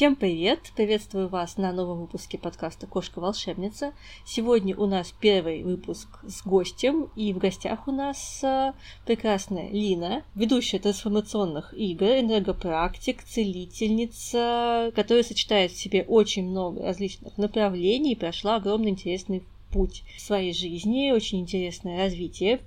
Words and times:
Всем 0.00 0.16
привет! 0.16 0.60
Приветствую 0.76 1.28
вас 1.28 1.58
на 1.58 1.72
новом 1.72 2.00
выпуске 2.00 2.38
подкаста 2.38 2.86
«Кошка-волшебница». 2.86 3.92
Сегодня 4.24 4.74
у 4.74 4.86
нас 4.86 5.12
первый 5.20 5.62
выпуск 5.62 6.08
с 6.26 6.42
гостем, 6.42 7.10
и 7.16 7.34
в 7.34 7.36
гостях 7.36 7.86
у 7.86 7.92
нас 7.92 8.42
а, 8.42 8.72
прекрасная 9.04 9.68
Лина, 9.68 10.24
ведущая 10.34 10.78
трансформационных 10.78 11.74
игр, 11.74 12.06
энергопрактик, 12.06 13.22
целительница, 13.22 14.90
которая 14.96 15.22
сочетает 15.22 15.70
в 15.70 15.78
себе 15.78 16.02
очень 16.08 16.48
много 16.48 16.82
различных 16.82 17.36
направлений 17.36 18.12
и 18.12 18.18
прошла 18.18 18.56
огромный 18.56 18.92
интересный 18.92 19.42
путь 19.70 20.02
в 20.16 20.22
своей 20.22 20.54
жизни, 20.54 21.10
очень 21.10 21.40
интересное 21.40 21.98
развитие 21.98 22.60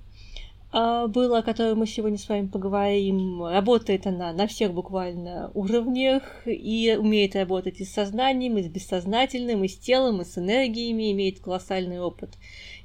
было, 0.74 1.38
о 1.38 1.42
которой 1.42 1.74
мы 1.74 1.86
сегодня 1.86 2.18
с 2.18 2.28
вами 2.28 2.48
поговорим. 2.48 3.44
Работает 3.44 4.06
она 4.06 4.32
на 4.32 4.46
всех 4.48 4.74
буквально 4.74 5.50
уровнях 5.54 6.22
и 6.46 6.96
умеет 6.98 7.36
работать 7.36 7.80
и 7.80 7.84
с 7.84 7.92
сознанием, 7.92 8.58
и 8.58 8.62
с 8.62 8.66
бессознательным, 8.66 9.62
и 9.62 9.68
с 9.68 9.76
телом, 9.76 10.20
и 10.20 10.24
с 10.24 10.36
энергиями, 10.36 11.12
имеет 11.12 11.40
колоссальный 11.40 12.00
опыт 12.00 12.30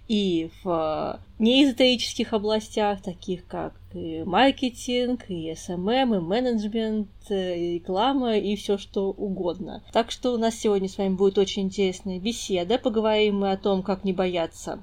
и 0.10 0.50
в 0.64 1.20
неэзотерических 1.38 2.34
областях, 2.34 3.02
таких 3.02 3.46
как 3.46 3.74
и 3.94 4.24
маркетинг, 4.26 5.26
и 5.30 5.54
СММ, 5.56 6.16
и 6.16 6.20
менеджмент, 6.20 7.10
и 7.30 7.76
реклама, 7.76 8.36
и 8.38 8.56
все 8.56 8.80
что 8.80 9.12
угодно. 9.12 9.84
Так 9.94 10.10
что 10.10 10.34
у 10.34 10.38
нас 10.38 10.56
сегодня 10.56 10.90
с 10.90 10.98
вами 10.98 11.14
будет 11.14 11.38
очень 11.38 11.64
интересная 11.64 12.20
беседа. 12.20 12.80
Поговорим 12.80 13.42
мы 13.42 13.52
о 13.52 13.58
том, 13.58 13.84
как 13.84 14.04
не 14.04 14.12
бояться 14.12 14.80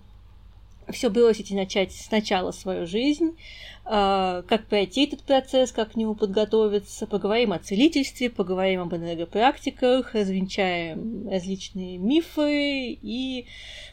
все 0.91 1.11
бросить 1.11 1.51
и 1.51 1.57
начать 1.57 1.93
сначала 1.93 2.51
свою 2.51 2.87
жизнь, 2.87 3.37
а, 3.85 4.43
как 4.49 4.67
пройти 4.67 5.07
этот 5.07 5.23
процесс, 5.23 5.73
как 5.73 5.93
к 5.93 5.97
нему 5.97 6.15
подготовиться, 6.15 7.07
поговорим 7.07 7.53
о 7.53 7.59
целительстве, 7.59 8.31
поговорим 8.31 8.83
об 8.83 8.95
энергопрактиках, 8.95 10.15
развенчаем 10.15 11.29
различные 11.29 11.99
мифы 11.99 12.99
и 13.01 13.47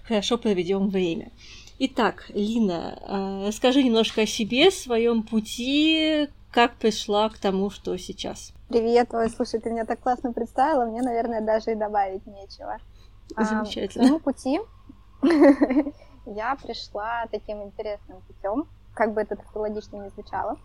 хорошо 0.03 0.37
проведем 0.37 0.89
время. 0.89 1.31
Итак, 1.79 2.25
Лина, 2.33 2.99
а, 3.01 3.47
расскажи 3.47 3.83
немножко 3.83 4.21
о 4.21 4.25
себе, 4.25 4.71
своем 4.71 5.23
пути, 5.23 6.27
как 6.51 6.75
пришла 6.75 7.29
к 7.29 7.37
тому, 7.37 7.69
что 7.69 7.97
сейчас. 7.97 8.53
Привет, 8.69 9.13
ой, 9.13 9.29
слушай, 9.29 9.59
ты 9.59 9.69
меня 9.69 9.85
так 9.85 9.99
классно 9.99 10.33
представила, 10.33 10.85
мне, 10.85 11.01
наверное, 11.01 11.41
даже 11.41 11.71
и 11.71 11.75
добавить 11.75 12.25
нечего. 12.25 12.77
Замечательно. 13.37 14.05
А, 14.05 14.07
моему 14.07 14.19
пути 14.19 14.59
я 16.25 16.55
пришла 16.55 17.25
таким 17.31 17.63
интересным 17.63 18.21
путем, 18.21 18.67
как 18.93 19.13
бы 19.13 19.21
это 19.21 19.37
логично 19.55 19.97
не 19.97 20.09
звучало. 20.09 20.57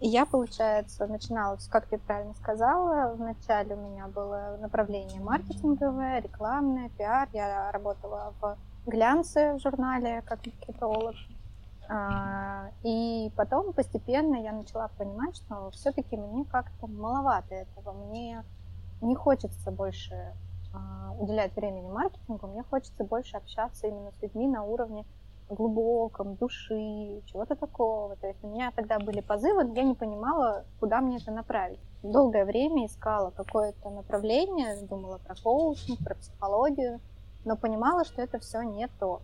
Я, 0.00 0.26
получается, 0.26 1.06
начинала, 1.06 1.56
как 1.70 1.86
ты 1.86 1.96
правильно 1.96 2.34
сказала, 2.34 3.14
вначале 3.14 3.74
у 3.74 3.78
меня 3.78 4.06
было 4.08 4.58
направление 4.60 5.20
маркетинговое, 5.22 6.20
рекламное, 6.20 6.90
пиар. 6.90 7.28
Я 7.32 7.72
работала 7.72 8.34
в 8.40 8.58
глянце 8.86 9.54
в 9.54 9.60
журнале 9.60 10.22
как 10.26 10.40
маркетолог. 10.44 11.14
А, 11.88 12.70
и 12.82 13.32
потом 13.36 13.72
постепенно 13.72 14.36
я 14.36 14.52
начала 14.52 14.88
понимать, 14.88 15.36
что 15.36 15.70
все-таки 15.70 16.16
мне 16.16 16.44
как-то 16.44 16.86
маловато 16.86 17.54
этого. 17.54 17.92
Мне 17.92 18.44
не 19.00 19.14
хочется 19.14 19.70
больше 19.70 20.34
уделять 21.18 21.54
времени 21.54 21.88
маркетингу, 21.88 22.46
мне 22.46 22.62
хочется 22.62 23.04
больше 23.04 23.36
общаться 23.36 23.86
именно 23.86 24.10
с 24.12 24.22
людьми 24.22 24.48
на 24.48 24.64
уровне 24.64 25.04
глубоком, 25.48 26.36
души, 26.36 27.22
чего-то 27.26 27.54
такого. 27.54 28.16
То 28.16 28.26
есть 28.26 28.42
у 28.42 28.48
меня 28.48 28.72
тогда 28.74 28.98
были 28.98 29.20
позывы, 29.20 29.64
но 29.64 29.74
я 29.74 29.82
не 29.82 29.94
понимала, 29.94 30.64
куда 30.80 31.00
мне 31.00 31.18
это 31.18 31.30
направить. 31.30 31.80
Долгое 32.02 32.44
время 32.44 32.86
искала 32.86 33.30
какое-то 33.30 33.90
направление, 33.90 34.80
думала 34.86 35.18
про 35.18 35.34
коучинг, 35.34 35.98
про 36.02 36.14
психологию, 36.14 37.00
но 37.44 37.56
понимала, 37.56 38.04
что 38.04 38.22
это 38.22 38.38
все 38.38 38.62
не 38.62 38.88
то. 38.98 39.20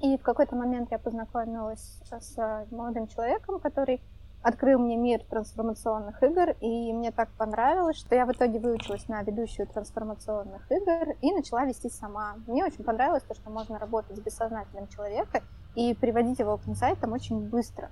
И 0.00 0.16
в 0.16 0.22
какой-то 0.22 0.56
момент 0.56 0.90
я 0.90 0.98
познакомилась 0.98 2.00
с 2.10 2.66
молодым 2.70 3.06
человеком, 3.08 3.58
который 3.60 4.00
открыл 4.42 4.78
мне 4.78 4.96
мир 4.96 5.22
трансформационных 5.24 6.22
игр, 6.22 6.50
и 6.60 6.92
мне 6.92 7.12
так 7.12 7.30
понравилось, 7.38 7.96
что 7.96 8.14
я 8.14 8.26
в 8.26 8.32
итоге 8.32 8.58
выучилась 8.58 9.08
на 9.08 9.22
ведущую 9.22 9.66
трансформационных 9.68 10.70
игр 10.70 11.14
и 11.20 11.32
начала 11.32 11.64
вести 11.64 11.88
сама. 11.88 12.36
Мне 12.46 12.64
очень 12.64 12.84
понравилось 12.84 13.22
то, 13.22 13.34
что 13.34 13.50
можно 13.50 13.78
работать 13.78 14.16
с 14.16 14.20
бессознательным 14.20 14.88
человеком 14.88 15.42
и 15.74 15.94
приводить 15.94 16.40
его 16.40 16.58
к 16.58 16.66
инсайтам 16.66 17.12
очень 17.12 17.48
быстро. 17.48 17.90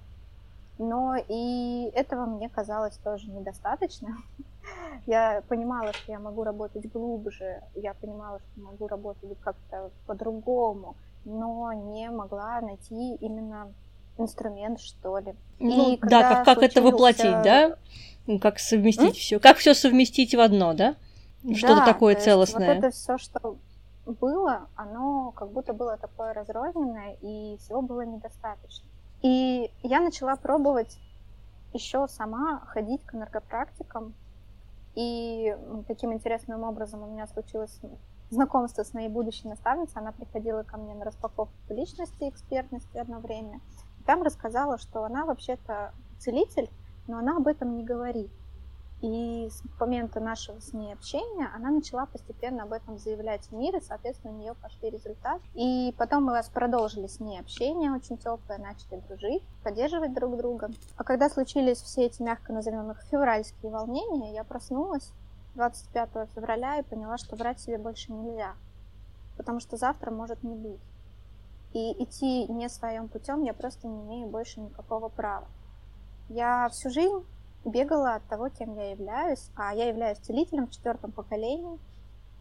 Но 0.78 1.14
и 1.28 1.90
этого 1.94 2.24
мне 2.24 2.48
казалось 2.48 2.96
тоже 2.98 3.30
недостаточно. 3.30 4.16
Я 5.06 5.42
понимала, 5.48 5.92
что 5.92 6.12
я 6.12 6.18
могу 6.18 6.44
работать 6.44 6.90
глубже, 6.92 7.62
я 7.74 7.94
понимала, 7.94 8.38
что 8.40 8.60
могу 8.60 8.86
работать 8.86 9.36
как-то 9.40 9.90
по-другому, 10.06 10.96
но 11.24 11.72
не 11.72 12.10
могла 12.10 12.60
найти 12.60 13.14
именно 13.16 13.72
инструмент, 14.20 14.80
что 14.80 15.18
ли. 15.18 15.34
Ну, 15.58 15.94
и 15.94 15.98
да, 15.98 16.22
как, 16.22 16.44
как 16.44 16.58
случился... 16.58 16.78
это 16.78 16.82
воплотить, 16.82 17.42
да? 17.42 17.76
Ну, 18.26 18.38
как 18.38 18.58
совместить 18.58 19.16
все. 19.16 19.40
Как 19.40 19.56
все 19.56 19.74
совместить 19.74 20.34
в 20.34 20.40
одно, 20.40 20.74
да? 20.74 20.96
Что-то 21.54 21.76
да, 21.76 21.86
такое 21.86 22.14
то 22.14 22.22
целостное. 22.22 22.74
Вот 22.74 22.84
это 22.84 22.90
все, 22.90 23.18
что 23.18 23.56
было, 24.06 24.68
оно 24.76 25.32
как 25.32 25.50
будто 25.50 25.72
было 25.72 25.96
такое 25.96 26.34
разрозненное, 26.34 27.16
и 27.20 27.56
всего 27.58 27.82
было 27.82 28.02
недостаточно. 28.02 28.86
И 29.22 29.70
я 29.82 30.00
начала 30.00 30.36
пробовать 30.36 30.98
еще 31.72 32.08
сама 32.08 32.60
ходить 32.66 33.02
к 33.04 33.14
энергопрактикам. 33.14 34.14
И 34.94 35.56
таким 35.86 36.12
интересным 36.12 36.64
образом 36.64 37.02
у 37.02 37.06
меня 37.06 37.26
случилось 37.26 37.78
знакомство 38.30 38.82
с 38.82 38.92
моей 38.92 39.08
будущей 39.08 39.48
наставницей. 39.48 40.00
Она 40.00 40.12
приходила 40.12 40.62
ко 40.62 40.76
мне 40.76 40.94
на 40.94 41.04
распаковку 41.04 41.54
личности, 41.68 42.28
экспертности 42.28 42.96
одно 42.96 43.20
время. 43.20 43.60
Там 44.06 44.22
рассказала, 44.22 44.78
что 44.78 45.04
она 45.04 45.24
вообще-то 45.24 45.92
целитель, 46.18 46.70
но 47.06 47.18
она 47.18 47.36
об 47.36 47.46
этом 47.46 47.76
не 47.76 47.84
говорит. 47.84 48.30
И 49.02 49.48
с 49.50 49.62
момента 49.80 50.20
нашего 50.20 50.60
с 50.60 50.74
ней 50.74 50.92
общения 50.92 51.48
она 51.54 51.70
начала 51.70 52.04
постепенно 52.04 52.64
об 52.64 52.72
этом 52.72 52.98
заявлять 52.98 53.46
в 53.46 53.52
мир, 53.52 53.76
и, 53.76 53.80
соответственно, 53.80 54.34
у 54.34 54.36
нее 54.36 54.54
пошли 54.54 54.90
результаты. 54.90 55.42
И 55.54 55.94
потом 55.96 56.24
мы 56.24 56.32
вас 56.32 56.50
продолжили 56.50 57.06
с 57.06 57.18
ней 57.18 57.40
общение 57.40 57.92
очень 57.92 58.18
теплое, 58.18 58.58
начали 58.58 59.00
дружить, 59.08 59.42
поддерживать 59.64 60.12
друг 60.12 60.36
друга. 60.36 60.70
А 60.96 61.04
когда 61.04 61.30
случились 61.30 61.80
все 61.80 62.06
эти, 62.06 62.20
мягко 62.20 62.52
назовем 62.52 62.90
их, 62.90 63.00
февральские 63.10 63.72
волнения, 63.72 64.34
я 64.34 64.44
проснулась 64.44 65.12
25 65.54 66.28
февраля 66.34 66.78
и 66.78 66.82
поняла, 66.82 67.16
что 67.16 67.36
врать 67.36 67.58
себе 67.58 67.78
больше 67.78 68.12
нельзя, 68.12 68.52
потому 69.38 69.60
что 69.60 69.78
завтра 69.78 70.10
может 70.10 70.42
не 70.42 70.54
быть. 70.54 70.80
И 71.72 72.02
идти 72.02 72.46
не 72.48 72.68
своим 72.68 73.08
путем 73.08 73.42
я 73.42 73.54
просто 73.54 73.86
не 73.86 74.02
имею 74.02 74.28
больше 74.28 74.60
никакого 74.60 75.08
права. 75.08 75.46
Я 76.28 76.68
всю 76.70 76.90
жизнь 76.90 77.24
бегала 77.64 78.14
от 78.14 78.24
того, 78.24 78.48
кем 78.48 78.76
я 78.76 78.90
являюсь, 78.90 79.50
а 79.56 79.74
я 79.74 79.88
являюсь 79.88 80.18
целителем 80.18 80.66
в 80.66 80.70
четвертом 80.70 81.12
поколении, 81.12 81.78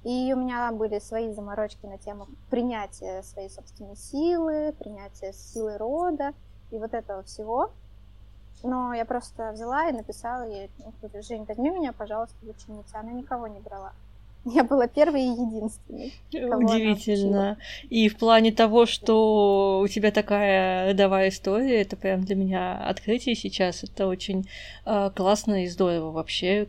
и 0.03 0.33
у 0.33 0.37
меня 0.37 0.71
были 0.71 0.99
свои 0.99 1.31
заморочки 1.33 1.85
на 1.85 1.97
тему 1.97 2.27
принятия 2.49 3.21
своей 3.21 3.49
собственной 3.49 3.97
силы, 3.97 4.73
принятия 4.79 5.33
силы 5.33 5.77
рода 5.77 6.33
и 6.71 6.77
вот 6.77 6.93
этого 6.93 7.23
всего. 7.23 7.71
Но 8.63 8.93
я 8.93 9.05
просто 9.05 9.51
взяла 9.51 9.89
и 9.89 9.93
написала 9.93 10.43
ей, 10.43 10.71
Жень, 11.21 11.45
возьми 11.45 11.69
меня, 11.69 11.93
пожалуйста, 11.93 12.35
в 12.41 12.49
ученицы. 12.49 12.95
Она 12.95 13.11
никого 13.11 13.47
не 13.47 13.59
брала. 13.59 13.93
Я 14.45 14.63
была 14.63 14.87
первой 14.87 15.23
и 15.23 15.27
единственной. 15.27 16.13
Удивительно. 16.31 17.57
И 17.89 18.07
в 18.07 18.17
плане 18.17 18.51
того, 18.51 18.85
что 18.85 19.81
у 19.83 19.87
тебя 19.87 20.11
такая 20.11 20.89
родовая 20.89 21.29
история, 21.29 21.81
это 21.81 21.97
прям 21.97 22.23
для 22.23 22.35
меня 22.35 22.77
открытие 22.77 23.35
сейчас. 23.35 23.83
Это 23.83 24.07
очень 24.07 24.47
э, 24.85 25.11
классно 25.13 25.63
и 25.63 25.67
здорово 25.67 26.11
вообще, 26.11 26.65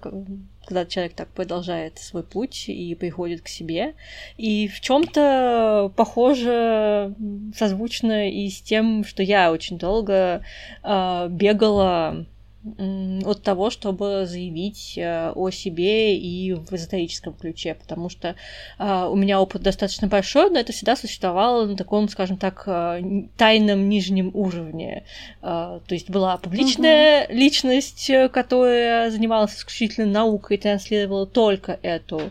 когда 0.66 0.84
человек 0.84 1.14
так 1.14 1.28
продолжает 1.28 1.98
свой 1.98 2.24
путь 2.24 2.68
и 2.68 2.94
приходит 2.96 3.42
к 3.42 3.48
себе. 3.48 3.94
И 4.36 4.66
в 4.66 4.80
чем-то 4.80 5.92
похоже, 5.94 7.14
созвучно 7.56 8.30
и 8.30 8.48
с 8.48 8.60
тем, 8.60 9.04
что 9.04 9.22
я 9.22 9.52
очень 9.52 9.78
долго 9.78 10.42
э, 10.82 11.28
бегала 11.30 12.26
от 12.62 13.42
того, 13.42 13.70
чтобы 13.70 14.26
заявить 14.26 14.94
э, 14.98 15.32
о 15.34 15.50
себе 15.50 16.16
и 16.16 16.52
в 16.52 16.70
эзотерическом 16.72 17.32
ключе, 17.32 17.74
потому 17.74 18.10
что 18.10 18.36
э, 18.78 19.08
у 19.10 19.16
меня 19.16 19.40
опыт 19.40 19.62
достаточно 19.62 20.08
большой, 20.08 20.50
но 20.50 20.58
это 20.58 20.72
всегда 20.72 20.94
существовало 20.94 21.64
на 21.64 21.74
таком, 21.74 22.08
скажем 22.10 22.36
так, 22.36 22.64
э, 22.66 23.02
тайном 23.38 23.88
нижнем 23.88 24.30
уровне. 24.34 25.04
То 25.40 25.80
есть 25.88 26.10
была 26.10 26.36
публичная 26.36 27.24
угу. 27.24 27.34
личность, 27.34 28.10
которая 28.32 29.10
занималась 29.10 29.56
исключительно 29.56 30.06
наукой 30.06 30.56
и 30.56 30.60
транслировала 30.60 31.26
только 31.26 31.78
эту 31.82 32.30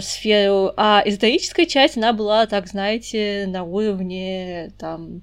сферу, 0.00 0.72
а 0.76 1.02
эзотерическая 1.04 1.66
часть, 1.66 1.96
она 1.96 2.12
была, 2.12 2.46
так 2.46 2.66
знаете, 2.66 3.46
на 3.48 3.64
уровне 3.64 4.72
там 4.78 5.22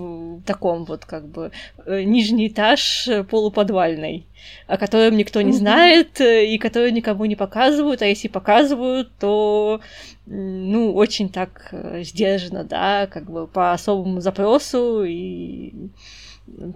в 0.00 0.42
таком 0.42 0.84
вот 0.84 1.04
как 1.04 1.26
бы 1.26 1.52
э, 1.86 2.02
нижний 2.02 2.48
этаж 2.48 3.08
полуподвальный, 3.28 4.26
о 4.66 4.76
котором 4.76 5.16
никто 5.16 5.42
не 5.42 5.52
знает 5.52 6.20
и 6.20 6.58
который 6.58 6.92
никому 6.92 7.24
не 7.26 7.36
показывают, 7.36 8.02
а 8.02 8.06
если 8.06 8.28
показывают, 8.28 9.10
то 9.18 9.80
ну, 10.26 10.94
очень 10.94 11.28
так 11.28 11.74
сдержанно, 12.00 12.64
да, 12.64 13.06
как 13.06 13.30
бы 13.30 13.46
по 13.46 13.72
особому 13.72 14.20
запросу 14.20 15.04
и 15.04 15.72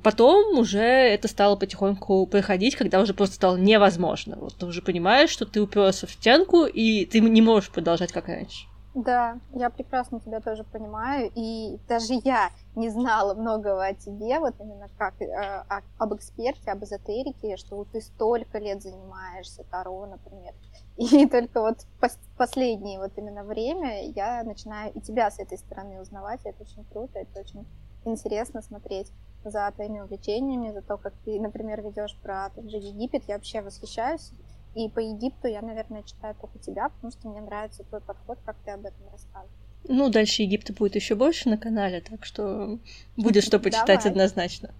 Потом 0.02 0.58
уже 0.58 0.78
это 0.78 1.28
стало 1.28 1.56
потихоньку 1.56 2.26
проходить, 2.26 2.76
когда 2.76 3.00
уже 3.00 3.12
просто 3.12 3.36
стало 3.36 3.56
невозможно. 3.56 4.36
Вот 4.38 4.54
ты 4.56 4.66
уже 4.66 4.82
понимаешь, 4.82 5.30
что 5.30 5.46
ты 5.46 5.60
уперся 5.60 6.06
в 6.06 6.12
стенку, 6.12 6.64
и 6.64 7.04
ты 7.06 7.20
не 7.20 7.42
можешь 7.42 7.70
продолжать 7.70 8.12
как 8.12 8.28
раньше. 8.28 8.66
Да, 8.94 9.40
я 9.52 9.70
прекрасно 9.70 10.20
тебя 10.20 10.40
тоже 10.40 10.62
понимаю, 10.62 11.28
и 11.34 11.80
даже 11.88 12.14
я 12.24 12.50
не 12.76 12.90
знала 12.90 13.34
многого 13.34 13.84
о 13.84 13.92
тебе, 13.92 14.38
вот 14.38 14.54
именно 14.60 14.88
как 14.96 15.20
э, 15.20 15.64
об 15.98 16.14
эксперте, 16.14 16.70
об 16.70 16.84
эзотерике, 16.84 17.56
что 17.56 17.74
вот 17.74 17.88
ты 17.90 18.00
столько 18.00 18.58
лет 18.58 18.82
занимаешься 18.82 19.64
Таро, 19.64 20.06
например, 20.06 20.54
и 20.96 21.26
только 21.26 21.60
вот 21.60 21.78
пос 22.00 22.16
последнее 22.38 23.00
вот 23.00 23.10
именно 23.16 23.42
время 23.42 24.08
я 24.12 24.44
начинаю 24.44 24.92
и 24.92 25.00
тебя 25.00 25.28
с 25.28 25.40
этой 25.40 25.58
стороны 25.58 26.00
узнавать, 26.00 26.42
это 26.44 26.62
очень 26.62 26.84
круто, 26.84 27.18
это 27.18 27.40
очень 27.40 27.66
интересно 28.04 28.62
смотреть 28.62 29.10
за 29.44 29.70
твоими 29.74 30.00
увлечениями, 30.00 30.70
за 30.70 30.82
то, 30.82 30.98
как 30.98 31.14
ты, 31.24 31.40
например, 31.40 31.82
ведешь 31.82 32.16
про 32.22 32.50
тот 32.50 32.70
же 32.70 32.76
Египет. 32.76 33.24
Я 33.28 33.34
вообще 33.34 33.60
восхищаюсь. 33.60 34.30
И 34.74 34.88
по 34.88 34.98
Египту 34.98 35.46
я, 35.46 35.62
наверное, 35.62 36.02
читаю 36.02 36.34
только 36.40 36.58
тебя, 36.58 36.88
потому 36.88 37.12
что 37.12 37.28
мне 37.28 37.40
нравится 37.40 37.84
твой 37.84 38.00
подход, 38.00 38.38
как 38.44 38.56
ты 38.64 38.72
об 38.72 38.84
этом 38.84 39.08
рассказываешь. 39.10 39.50
Ну, 39.86 40.08
дальше 40.08 40.42
Египта 40.42 40.72
будет 40.72 40.96
еще 40.96 41.14
больше 41.14 41.48
на 41.48 41.58
канале, 41.58 42.00
так 42.00 42.24
что 42.24 42.78
будет 43.16 43.44
что 43.44 43.58
почитать 43.58 44.06
однозначно. 44.06 44.70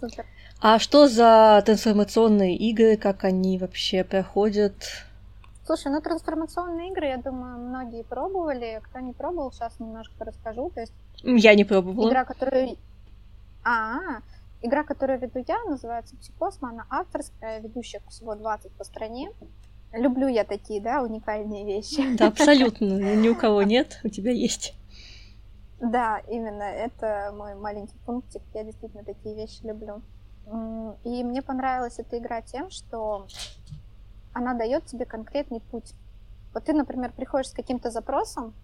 Супер. 0.00 0.26
А 0.60 0.78
что 0.78 1.08
за 1.08 1.62
трансформационные 1.66 2.56
игры, 2.56 2.96
как 2.96 3.24
они 3.24 3.58
вообще 3.58 4.04
проходят? 4.04 4.74
Слушай, 5.64 5.90
ну 5.90 6.00
трансформационные 6.00 6.92
игры, 6.92 7.06
я 7.08 7.16
думаю, 7.16 7.58
многие 7.58 8.04
пробовали. 8.04 8.80
Кто 8.84 9.00
не 9.00 9.12
пробовал, 9.12 9.52
сейчас 9.52 9.78
немножко 9.80 10.24
расскажу. 10.24 10.70
То 10.70 10.80
есть 10.80 10.92
я 11.22 11.54
не 11.54 11.64
пробовала. 11.64 12.08
Игра, 12.08 12.24
которую 12.24 12.76
а, 13.64 14.20
игра, 14.62 14.84
которую 14.84 15.18
веду 15.18 15.44
я, 15.46 15.62
называется 15.64 16.16
Психосма, 16.16 16.70
она 16.70 16.86
авторская, 16.90 17.60
ведущих 17.60 18.02
всего 18.08 18.34
20 18.34 18.72
по 18.72 18.84
стране. 18.84 19.30
Люблю 19.92 20.26
я 20.28 20.44
такие, 20.44 20.80
да, 20.80 21.02
уникальные 21.02 21.64
вещи. 21.64 22.16
Да, 22.16 22.28
абсолютно. 22.28 23.14
Ни 23.14 23.28
у 23.28 23.34
кого 23.34 23.62
нет, 23.62 24.00
у 24.04 24.08
тебя 24.08 24.32
есть. 24.32 24.74
Да, 25.80 26.18
именно, 26.28 26.62
это 26.62 27.32
мой 27.36 27.54
маленький 27.54 27.96
пунктик. 28.04 28.42
Я 28.54 28.64
действительно 28.64 29.04
такие 29.04 29.34
вещи 29.34 29.62
люблю. 29.62 30.02
И 31.04 31.24
мне 31.24 31.42
понравилась 31.42 31.98
эта 31.98 32.18
игра 32.18 32.40
тем, 32.40 32.70
что 32.70 33.26
она 34.32 34.54
дает 34.54 34.86
тебе 34.86 35.04
конкретный 35.04 35.60
путь. 35.60 35.92
Вот 36.52 36.64
ты, 36.64 36.72
например, 36.72 37.12
приходишь 37.12 37.50
с 37.50 37.54
каким-то 37.54 37.90
запросом, 37.90 38.54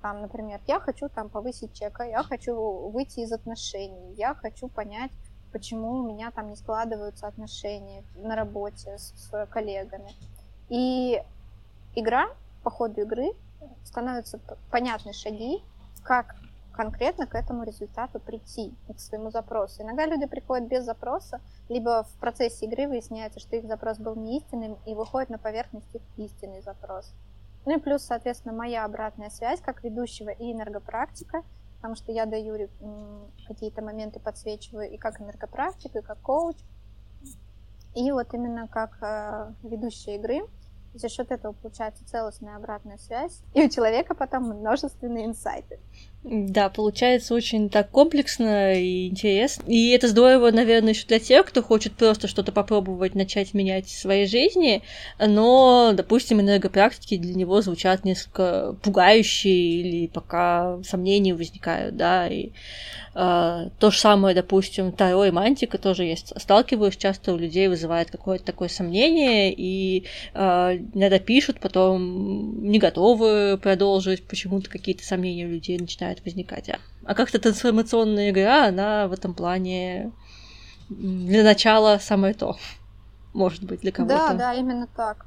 там, 0.00 0.20
например, 0.22 0.60
я 0.66 0.78
хочу 0.80 1.08
там 1.08 1.28
повысить 1.28 1.72
чека, 1.72 2.04
я 2.04 2.22
хочу 2.22 2.54
выйти 2.90 3.20
из 3.20 3.32
отношений, 3.32 4.14
я 4.14 4.34
хочу 4.34 4.68
понять, 4.68 5.10
почему 5.52 6.00
у 6.00 6.02
меня 6.02 6.30
там 6.30 6.50
не 6.50 6.56
складываются 6.56 7.26
отношения 7.26 8.02
на 8.16 8.36
работе 8.36 8.98
с, 8.98 9.12
с 9.16 9.46
коллегами. 9.46 10.12
И 10.68 11.22
игра, 11.94 12.28
по 12.62 12.70
ходу 12.70 13.00
игры, 13.02 13.32
становятся 13.84 14.40
понятны 14.70 15.12
шаги, 15.12 15.62
как 16.02 16.36
конкретно 16.72 17.26
к 17.26 17.34
этому 17.34 17.64
результату 17.64 18.20
прийти, 18.20 18.72
к 18.94 19.00
своему 19.00 19.30
запросу. 19.30 19.82
Иногда 19.82 20.06
люди 20.06 20.26
приходят 20.26 20.68
без 20.68 20.84
запроса, 20.84 21.40
либо 21.68 22.04
в 22.04 22.12
процессе 22.20 22.66
игры 22.66 22.86
выясняется, 22.86 23.40
что 23.40 23.56
их 23.56 23.66
запрос 23.66 23.98
был 23.98 24.14
не 24.14 24.38
истинным, 24.38 24.78
и 24.86 24.94
выходит 24.94 25.28
на 25.28 25.38
поверхность 25.38 25.92
их 25.92 26.02
истинный 26.16 26.62
запрос. 26.62 27.12
Ну 27.66 27.76
и 27.76 27.80
плюс, 27.80 28.04
соответственно, 28.04 28.54
моя 28.54 28.84
обратная 28.84 29.28
связь 29.28 29.60
как 29.60 29.82
ведущего 29.82 30.30
и 30.30 30.52
энергопрактика, 30.52 31.42
потому 31.78 31.94
что 31.94 32.12
я 32.12 32.26
даю 32.26 32.68
какие-то 33.46 33.82
моменты, 33.82 34.20
подсвечиваю 34.20 34.90
и 34.90 34.96
как 34.96 35.20
энергопрактик, 35.20 35.94
и 35.94 36.02
как 36.02 36.20
коуч. 36.20 36.56
И 37.94 38.12
вот 38.12 38.34
именно 38.34 38.68
как 38.68 38.98
э, 39.00 39.52
ведущая 39.62 40.16
игры 40.16 40.42
за 40.94 41.08
счет 41.08 41.30
этого 41.30 41.52
получается 41.52 42.04
целостная 42.06 42.56
обратная 42.56 42.98
связь, 42.98 43.42
и 43.54 43.64
у 43.64 43.68
человека 43.68 44.14
потом 44.14 44.44
множественные 44.44 45.26
инсайты. 45.26 45.78
Да, 46.24 46.68
получается 46.68 47.32
очень 47.32 47.70
так 47.70 47.90
комплексно 47.90 48.74
и 48.74 49.06
интересно. 49.08 49.62
И 49.66 49.90
это 49.90 50.08
здорово, 50.08 50.50
наверное, 50.50 50.92
еще 50.92 51.06
для 51.06 51.20
тех, 51.20 51.46
кто 51.46 51.62
хочет 51.62 51.94
просто 51.94 52.26
что-то 52.26 52.50
попробовать, 52.52 53.14
начать 53.14 53.54
менять 53.54 53.86
в 53.86 53.98
своей 53.98 54.26
жизни, 54.26 54.82
но, 55.18 55.92
допустим, 55.94 56.40
энергопрактики 56.40 57.16
для 57.16 57.34
него 57.34 57.62
звучат 57.62 58.04
несколько 58.04 58.76
пугающие 58.82 59.80
или 59.80 60.06
пока 60.08 60.82
сомнения 60.82 61.34
возникают, 61.34 61.96
да, 61.96 62.26
и 62.26 62.50
Uh, 63.14 63.72
то 63.80 63.90
же 63.90 63.98
самое, 63.98 64.32
допустим, 64.32 64.92
Таро 64.92 65.24
и 65.24 65.32
Мантика 65.32 65.76
тоже 65.76 66.04
есть. 66.04 66.32
Сталкиваюсь 66.36 66.96
часто 66.96 67.32
у 67.32 67.36
людей, 67.36 67.66
вызывает 67.66 68.12
какое-то 68.12 68.44
такое 68.44 68.68
сомнение, 68.68 69.52
и 69.52 70.04
uh, 70.34 70.76
иногда 70.94 71.18
пишут, 71.18 71.58
потом 71.58 72.62
не 72.62 72.78
готовы 72.78 73.58
продолжить, 73.58 74.22
почему-то 74.24 74.70
какие-то 74.70 75.04
сомнения 75.04 75.46
у 75.46 75.50
людей 75.50 75.78
начинают 75.78 76.17
возникать. 76.24 76.68
А, 76.70 76.78
а 77.04 77.14
как-то 77.14 77.38
трансформационная 77.38 78.30
игра, 78.30 78.66
она 78.68 79.08
в 79.08 79.12
этом 79.12 79.34
плане 79.34 80.12
для 80.88 81.42
начала 81.42 81.98
самое 81.98 82.34
то. 82.34 82.56
Может 83.34 83.64
быть, 83.64 83.80
для 83.80 83.92
кого-то. 83.92 84.16
Да, 84.16 84.34
да, 84.34 84.54
именно 84.54 84.86
так. 84.86 85.26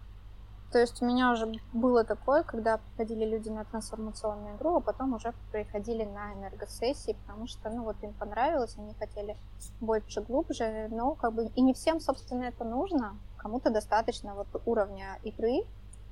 То 0.71 0.79
есть 0.79 1.01
у 1.01 1.05
меня 1.05 1.33
уже 1.33 1.51
было 1.73 2.05
такое, 2.05 2.43
когда 2.43 2.77
приходили 2.77 3.25
люди 3.25 3.49
на 3.49 3.65
трансформационную 3.65 4.55
игру, 4.55 4.77
а 4.77 4.79
потом 4.79 5.13
уже 5.13 5.33
приходили 5.51 6.05
на 6.05 6.33
энергосессии, 6.33 7.17
потому 7.25 7.45
что, 7.47 7.69
ну, 7.69 7.83
вот 7.83 7.97
им 8.03 8.13
понравилось, 8.13 8.75
они 8.77 8.93
хотели 8.93 9.35
больше, 9.81 10.21
глубже, 10.21 10.87
но 10.89 11.15
как 11.15 11.33
бы 11.33 11.51
и 11.55 11.61
не 11.61 11.73
всем, 11.73 11.99
собственно, 11.99 12.43
это 12.43 12.63
нужно. 12.63 13.17
Кому-то 13.37 13.69
достаточно 13.69 14.33
вот 14.33 14.47
уровня 14.65 15.19
игры, 15.23 15.65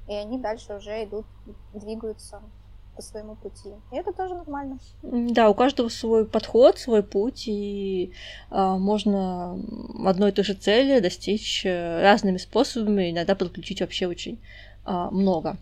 и 0.09 0.13
они 0.13 0.37
дальше 0.37 0.73
уже 0.73 1.05
идут, 1.05 1.25
двигаются 1.73 2.41
по 2.99 3.03
своему 3.03 3.35
пути. 3.35 3.69
И 3.93 3.95
это 3.95 4.11
тоже 4.11 4.35
нормально. 4.35 4.77
Да, 5.03 5.49
у 5.49 5.53
каждого 5.53 5.87
свой 5.87 6.25
подход, 6.25 6.77
свой 6.77 7.01
путь, 7.01 7.45
и 7.47 8.11
а, 8.49 8.77
можно 8.77 9.57
одной 10.05 10.31
и 10.31 10.33
той 10.33 10.43
же 10.43 10.53
цели 10.53 10.99
достичь 10.99 11.65
э, 11.65 12.01
разными 12.01 12.35
способами, 12.35 13.11
иногда 13.11 13.35
подключить 13.35 13.79
вообще 13.79 14.07
очень 14.07 14.37
а, 14.83 15.09
много 15.11 15.55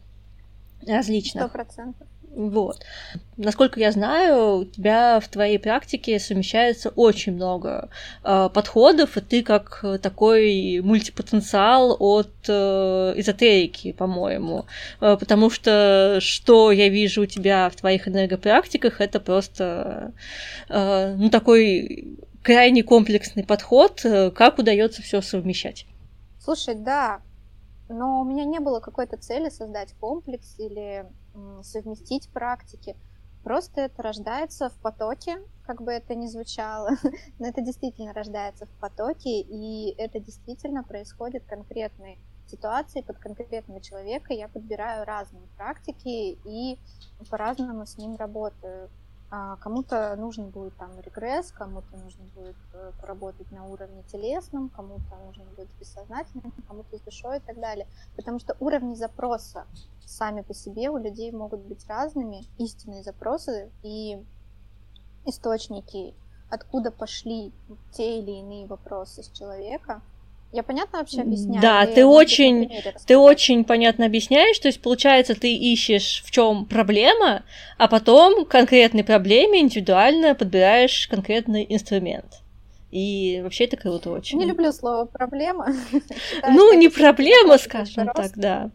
различных. 0.87 1.43
Сто 1.43 1.53
процентов. 1.53 2.07
Вот. 2.37 2.85
Насколько 3.35 3.79
я 3.79 3.91
знаю, 3.91 4.59
у 4.59 4.65
тебя 4.65 5.19
в 5.19 5.27
твоей 5.27 5.57
практике 5.57 6.19
совмещается 6.19 6.89
очень 6.89 7.33
много 7.33 7.89
э, 8.23 8.49
подходов, 8.53 9.17
и 9.17 9.21
ты 9.21 9.41
как 9.41 9.83
такой 10.03 10.81
мультипотенциал 10.83 11.97
от 11.99 12.29
э, 12.47 13.13
эзотерики, 13.15 13.91
по-моему. 13.91 14.65
Э, 15.01 15.17
потому 15.19 15.49
что 15.49 16.19
что 16.21 16.71
я 16.71 16.89
вижу 16.89 17.23
у 17.23 17.25
тебя 17.25 17.71
в 17.71 17.75
твоих 17.75 18.07
энергопрактиках, 18.07 19.01
это 19.01 19.19
просто 19.19 20.13
э, 20.69 21.15
ну, 21.17 21.31
такой 21.31 22.19
крайне 22.43 22.83
комплексный 22.83 23.43
подход, 23.43 24.05
э, 24.05 24.29
как 24.29 24.59
удается 24.59 25.01
все 25.01 25.21
совмещать. 25.21 25.87
Слушай, 26.39 26.75
да, 26.75 27.21
но 27.89 28.21
у 28.21 28.25
меня 28.25 28.45
не 28.45 28.59
было 28.59 28.79
какой-то 28.79 29.17
цели 29.17 29.49
создать 29.49 29.93
комплекс 29.99 30.55
или 30.59 31.05
совместить 31.63 32.29
практики. 32.29 32.95
Просто 33.43 33.81
это 33.81 34.03
рождается 34.03 34.69
в 34.69 34.73
потоке, 34.81 35.39
как 35.65 35.81
бы 35.81 35.91
это 35.91 36.15
ни 36.15 36.27
звучало, 36.27 36.89
но 37.39 37.47
это 37.47 37.61
действительно 37.61 38.13
рождается 38.13 38.65
в 38.65 38.71
потоке, 38.79 39.41
и 39.41 39.95
это 39.97 40.19
действительно 40.19 40.83
происходит 40.83 41.45
конкретной 41.45 42.19
ситуации 42.47 43.01
под 43.01 43.17
конкретного 43.19 43.81
человека. 43.81 44.33
Я 44.33 44.47
подбираю 44.47 45.05
разные 45.05 45.47
практики 45.57 46.37
и 46.45 46.79
по-разному 47.29 47.85
с 47.85 47.97
ним 47.97 48.15
работаю. 48.15 48.89
А, 49.29 49.57
кому-то 49.57 50.15
нужен 50.15 50.49
будет 50.49 50.75
там 50.77 50.97
регресс, 51.01 51.51
кому-то 51.51 51.97
нужно 51.97 52.23
будет 52.33 52.55
э, 52.73 52.93
поработать 53.01 53.51
на 53.51 53.65
уровне 53.65 54.03
телесном, 54.03 54.69
кому-то 54.69 55.17
нужно 55.25 55.43
будет 55.43 55.67
бессознательным, 55.79 56.53
кому-то 56.65 56.97
с 56.97 57.01
душой 57.01 57.37
и 57.37 57.41
так 57.41 57.59
далее. 57.59 57.87
Потому 58.15 58.39
что 58.39 58.55
уровни 58.61 58.95
запроса 58.95 59.65
сами 60.05 60.41
по 60.41 60.53
себе 60.53 60.89
у 60.89 60.97
людей 60.97 61.31
могут 61.33 61.59
быть 61.59 61.85
разными, 61.87 62.45
истинные 62.57 63.03
запросы 63.03 63.69
и 63.83 64.25
источники, 65.25 66.15
откуда 66.49 66.89
пошли 66.89 67.51
те 67.91 68.19
или 68.19 68.31
иные 68.31 68.65
вопросы 68.65 69.23
с 69.23 69.29
человека, 69.29 70.01
Я 70.51 70.63
понятно 70.63 70.99
вообще 70.99 71.21
объясняю? 71.21 71.61
Да, 71.61 71.85
ты 71.85 72.05
очень, 72.05 72.71
ты 73.05 73.17
очень 73.17 73.65
понятно 73.65 74.05
объясняешь, 74.05 74.57
то 74.59 74.69
есть 74.69 74.81
получается 74.81 75.35
ты 75.35 75.53
ищешь 75.53 76.23
в 76.25 76.31
чем 76.31 76.65
проблема, 76.65 77.43
а 77.77 77.87
потом 77.87 78.45
к 78.45 78.49
конкретной 78.49 79.03
проблеме 79.03 79.59
индивидуально 79.59 80.35
подбираешь 80.35 81.07
конкретный 81.09 81.65
инструмент. 81.67 82.41
И 82.91 83.41
вообще 83.43 83.65
это 83.65 83.75
круто 83.75 84.11
очень. 84.11 84.39
Не 84.39 84.45
люблю 84.45 84.71
слово 84.71 85.05
проблема. 85.05 85.67
Ну, 86.49 86.73
не 86.73 86.87
проблема, 86.87 87.57
скажем 87.57 88.07
так, 88.07 88.31
да. 88.35 88.71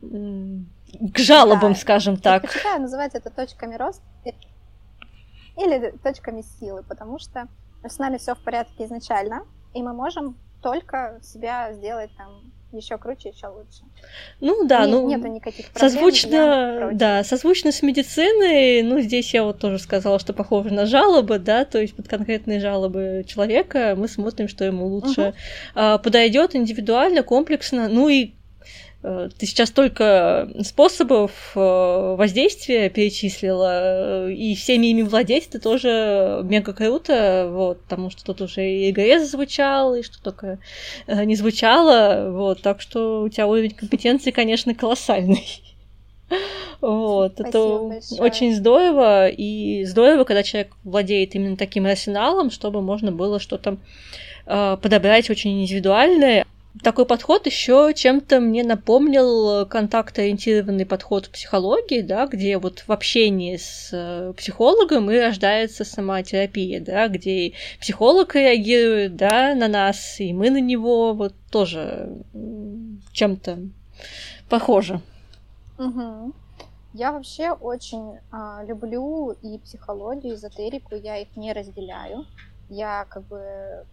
К 0.00 1.18
жалобам, 1.18 1.74
скажем 1.76 2.16
так. 2.16 2.42
Предпочитаю 2.42 2.80
называть 2.80 3.14
это 3.14 3.28
точками 3.30 3.76
роста 3.76 4.02
или 5.58 5.94
точками 6.02 6.42
силы, 6.58 6.82
потому 6.82 7.18
что 7.18 7.48
с 7.84 7.98
нами 7.98 8.16
все 8.16 8.34
в 8.34 8.38
порядке 8.38 8.86
изначально, 8.86 9.44
и 9.74 9.82
мы 9.82 9.92
можем 9.92 10.36
только 10.62 11.18
себя 11.22 11.72
сделать 11.72 12.10
там 12.16 12.52
еще 12.72 12.96
круче, 12.96 13.30
еще 13.30 13.48
лучше. 13.48 13.82
Ну 14.40 14.64
да, 14.64 14.86
Не, 14.86 14.92
ну 14.92 15.08
нету 15.08 15.28
никаких 15.28 15.70
проблем. 15.70 15.90
Созвучно, 15.90 16.90
да, 16.94 17.22
созвучно 17.24 17.70
с 17.70 17.82
медициной, 17.82 18.82
ну 18.82 19.00
здесь 19.00 19.34
я 19.34 19.44
вот 19.44 19.58
тоже 19.58 19.78
сказала, 19.78 20.18
что 20.18 20.32
похоже 20.32 20.72
на 20.72 20.86
жалобы, 20.86 21.38
да, 21.38 21.64
то 21.64 21.80
есть 21.80 21.94
под 21.94 22.08
конкретные 22.08 22.60
жалобы 22.60 23.24
человека 23.26 23.94
мы 23.96 24.08
смотрим, 24.08 24.48
что 24.48 24.64
ему 24.64 24.86
лучше 24.86 25.34
угу. 25.74 25.98
подойдет 25.98 26.56
индивидуально, 26.56 27.22
комплексно, 27.22 27.88
ну 27.88 28.08
и 28.08 28.32
ты 29.02 29.46
сейчас 29.46 29.72
только 29.72 30.48
способов 30.62 31.32
э, 31.56 32.14
воздействия 32.16 32.88
перечислила, 32.88 34.28
э, 34.28 34.32
и 34.32 34.54
всеми 34.54 34.86
ими 34.86 35.02
владеть 35.02 35.48
это 35.48 35.58
тоже 35.58 36.40
мега 36.44 36.72
круто, 36.72 37.48
вот, 37.50 37.82
потому 37.82 38.10
что 38.10 38.24
тут 38.24 38.40
уже 38.42 38.64
и 38.64 38.92
ЭГС 38.92 39.30
звучал, 39.30 39.96
и 39.96 40.02
что 40.02 40.22
только 40.22 40.60
не 41.08 41.34
звучало, 41.34 42.30
вот, 42.30 42.62
так 42.62 42.80
что 42.80 43.22
у 43.22 43.28
тебя 43.28 43.48
уровень 43.48 43.72
компетенции, 43.72 44.30
конечно, 44.30 44.74
колоссальный. 44.74 45.44
Вот, 46.80 47.34
Спасибо 47.34 47.48
это 47.48 47.78
большое. 47.88 48.22
очень 48.22 48.54
здорово, 48.54 49.28
и 49.28 49.84
здорово, 49.84 50.24
когда 50.24 50.42
человек 50.42 50.72
владеет 50.82 51.34
именно 51.34 51.56
таким 51.56 51.84
арсеналом, 51.86 52.50
чтобы 52.50 52.80
можно 52.80 53.12
было 53.12 53.38
что-то 53.38 53.76
подобрать 54.46 55.30
очень 55.30 55.62
индивидуальное, 55.62 56.46
такой 56.80 57.04
подход 57.04 57.46
еще 57.46 57.92
чем-то 57.94 58.40
мне 58.40 58.64
напомнил 58.64 59.66
контакт-ориентированный 59.66 60.86
подход 60.86 61.26
в 61.26 61.30
психологии, 61.30 62.00
да, 62.00 62.26
где 62.26 62.58
вот 62.58 62.80
в 62.86 62.90
общении 62.90 63.56
с 63.56 63.90
э, 63.92 64.32
психологом 64.36 65.10
и 65.10 65.18
рождается 65.18 65.84
сама 65.84 66.22
терапия, 66.22 66.80
да, 66.80 67.08
где 67.08 67.52
психолог 67.80 68.34
реагирует, 68.34 69.16
да, 69.16 69.54
на 69.54 69.68
нас, 69.68 70.18
и 70.18 70.32
мы 70.32 70.50
на 70.50 70.60
него 70.60 71.12
вот 71.12 71.34
тоже 71.50 72.22
чем-то 73.12 73.58
похоже. 74.48 75.00
Угу. 75.78 76.32
Я 76.94 77.12
вообще 77.12 77.52
очень 77.52 78.18
а, 78.30 78.62
люблю 78.64 79.32
и 79.42 79.58
психологию, 79.58 80.34
и 80.34 80.36
эзотерику, 80.36 80.94
я 80.94 81.18
их 81.18 81.36
не 81.36 81.52
разделяю. 81.52 82.26
Я 82.68 83.06
как 83.08 83.24
бы 83.24 83.86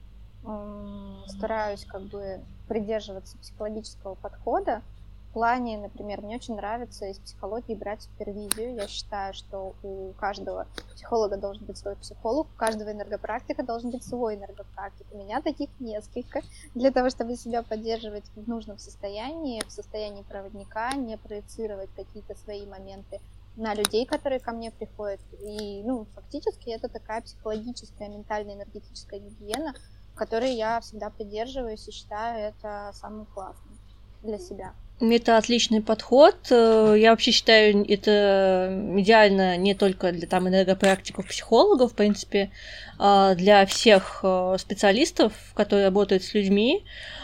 стараюсь 1.28 1.86
как 1.86 2.04
бы 2.04 2.42
придерживаться 2.68 3.38
психологического 3.38 4.16
подхода. 4.16 4.82
В 5.30 5.34
плане, 5.34 5.78
например, 5.78 6.22
мне 6.22 6.38
очень 6.38 6.56
нравится 6.56 7.06
из 7.06 7.20
психологии 7.20 7.76
брать 7.76 8.02
супервизию. 8.02 8.74
Я 8.74 8.88
считаю, 8.88 9.36
что 9.36 9.76
у 9.84 10.12
каждого 10.14 10.66
психолога 10.96 11.38
должен 11.38 11.66
быть 11.66 11.78
свой 11.78 11.96
психолог, 11.98 12.48
у 12.48 12.58
каждого 12.58 12.92
энергопрактика 12.92 13.64
должен 13.64 13.92
быть 13.92 14.04
свой 14.04 14.38
энергопрактик. 14.38 15.06
У 15.12 15.18
меня 15.18 15.40
таких 15.42 15.70
несколько 15.80 16.42
для 16.74 16.90
того, 16.90 17.12
чтобы 17.12 17.36
себя 17.36 17.62
поддерживать 17.62 18.26
в 18.36 18.48
нужном 18.48 18.80
состоянии, 18.80 19.64
в 19.68 19.72
состоянии 19.72 20.24
проводника, 20.24 20.94
не 20.94 21.16
проецировать 21.16 21.90
какие-то 21.96 22.34
свои 22.34 22.66
моменты 22.66 23.20
на 23.56 23.76
людей, 23.76 24.08
которые 24.08 24.40
ко 24.40 24.52
мне 24.52 24.72
приходят. 24.72 25.20
И, 25.42 25.84
ну, 25.84 26.06
фактически 26.16 26.70
это 26.70 26.88
такая 26.90 27.22
психологическая, 27.22 28.10
ментальная, 28.10 28.56
энергетическая 28.56 29.20
гигиена, 29.20 29.76
которой 30.20 30.54
я 30.54 30.82
всегда 30.82 31.10
придерживаюсь 31.10 31.88
и 31.88 31.92
считаю 31.92 32.50
это 32.50 32.92
самым 32.94 33.26
классным 33.26 33.80
для 34.22 34.38
себя. 34.38 34.74
Это 35.00 35.38
отличный 35.38 35.82
подход. 35.82 36.36
Э, 36.52 36.94
я 36.98 37.12
вообще 37.12 37.32
считаю, 37.32 37.86
это 37.90 38.70
идеально 38.98 39.56
не 39.56 39.74
только 39.74 40.12
для 40.12 40.28
там 40.28 40.50
энергопрактиков, 40.50 41.26
психологов, 41.26 41.94
в 41.94 41.96
принципе, 41.96 42.52
а 42.98 43.34
для 43.36 43.66
всех 43.66 44.20
э, 44.24 44.58
специалистов, 44.60 45.32
которые 45.56 45.86
работают 45.86 46.24
с 46.24 46.34
людьми. 46.34 46.84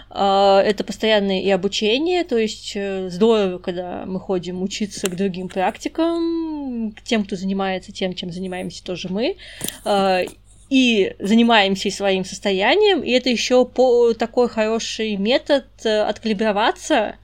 А, 0.09 0.61
это 0.61 0.85
постоянное 0.85 1.41
и 1.41 1.49
обучение, 1.49 2.23
то 2.23 2.37
есть 2.37 2.71
э, 2.75 3.09
здорово, 3.09 3.57
когда 3.57 4.05
мы 4.05 4.21
ходим 4.21 4.61
учиться 4.61 5.09
к 5.09 5.15
другим 5.17 5.49
практикам, 5.49 6.93
к 6.93 7.01
тем, 7.01 7.25
кто 7.25 7.35
занимается 7.35 7.91
тем, 7.91 8.13
чем 8.13 8.31
занимаемся 8.31 8.81
тоже 8.81 9.09
мы 9.09 9.35
а, 9.83 10.21
и 10.69 11.15
занимаемся 11.19 11.91
своим 11.91 12.25
состоянием, 12.25 13.01
и 13.01 13.11
это 13.11 13.29
еще 13.29 13.65
по 13.65 14.13
такой 14.13 14.49
хороший 14.49 15.15
метод 15.15 15.65
э, 15.83 16.01
откалиброваться 16.01 17.15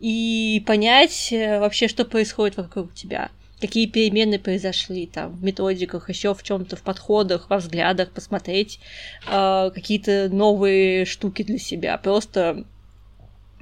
и 0.00 0.62
понять 0.66 1.32
э, 1.32 1.58
вообще, 1.60 1.88
что 1.88 2.04
происходит 2.04 2.56
вокруг 2.56 2.94
тебя, 2.94 3.30
какие 3.60 3.86
перемены 3.86 4.38
произошли 4.38 5.06
там 5.06 5.32
в 5.32 5.44
методиках, 5.44 6.08
еще 6.08 6.34
в 6.34 6.42
чем-то, 6.42 6.76
в 6.76 6.82
подходах, 6.82 7.50
во 7.50 7.58
взглядах, 7.58 8.10
посмотреть 8.10 8.80
э, 9.26 9.70
какие-то 9.74 10.30
новые 10.30 11.04
штуки 11.04 11.42
для 11.42 11.58
себя, 11.58 11.98
просто 11.98 12.64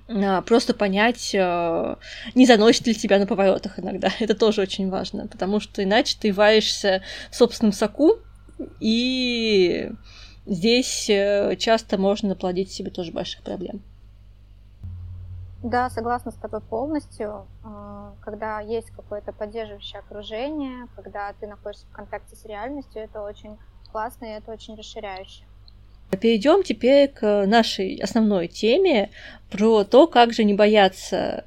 э, 0.07 0.43
просто 0.43 0.73
понять, 0.73 1.33
не 1.33 2.47
заносит 2.47 2.87
ли 2.87 2.95
тебя 2.95 3.19
на 3.19 3.27
поворотах 3.27 3.81
иногда. 3.81 4.13
Это 4.21 4.37
тоже 4.37 4.61
очень 4.61 4.89
важно, 4.89 5.27
потому 5.27 5.59
что 5.59 5.83
иначе 5.83 6.17
ты 6.21 6.33
варишься 6.33 7.03
в 7.33 7.35
собственном 7.35 7.73
соку, 7.73 8.21
и 8.81 9.91
здесь 10.47 11.09
э, 11.11 11.57
часто 11.57 11.99
можно 11.99 12.31
наплодить 12.31 12.71
себе 12.71 12.91
тоже 12.91 13.13
больших 13.13 13.43
проблем. 13.43 13.83
Да, 15.63 15.91
согласна 15.91 16.31
с 16.31 16.35
тобой 16.35 16.61
полностью. 16.61 17.47
А, 17.65 18.15
когда 18.21 18.61
есть 18.61 18.91
какое-то 18.91 19.33
поддерживающее 19.33 20.01
окружение, 20.01 20.87
когда 20.95 21.33
ты 21.33 21.47
находишься 21.47 21.87
в 21.87 21.93
контакте 21.93 22.37
с 22.37 22.45
реальностью, 22.45 23.03
это 23.03 23.23
очень 23.23 23.57
классно 23.91 24.27
и 24.27 24.29
это 24.29 24.53
очень 24.53 24.77
расширяюще. 24.77 25.45
Перейдем 26.21 26.63
теперь 26.63 27.09
к 27.09 27.47
нашей 27.47 27.97
основной 27.97 28.47
теме 28.47 29.11
про 29.51 29.83
то, 29.85 30.07
как 30.07 30.33
же 30.33 30.45
не 30.45 30.55
бояться 30.55 31.45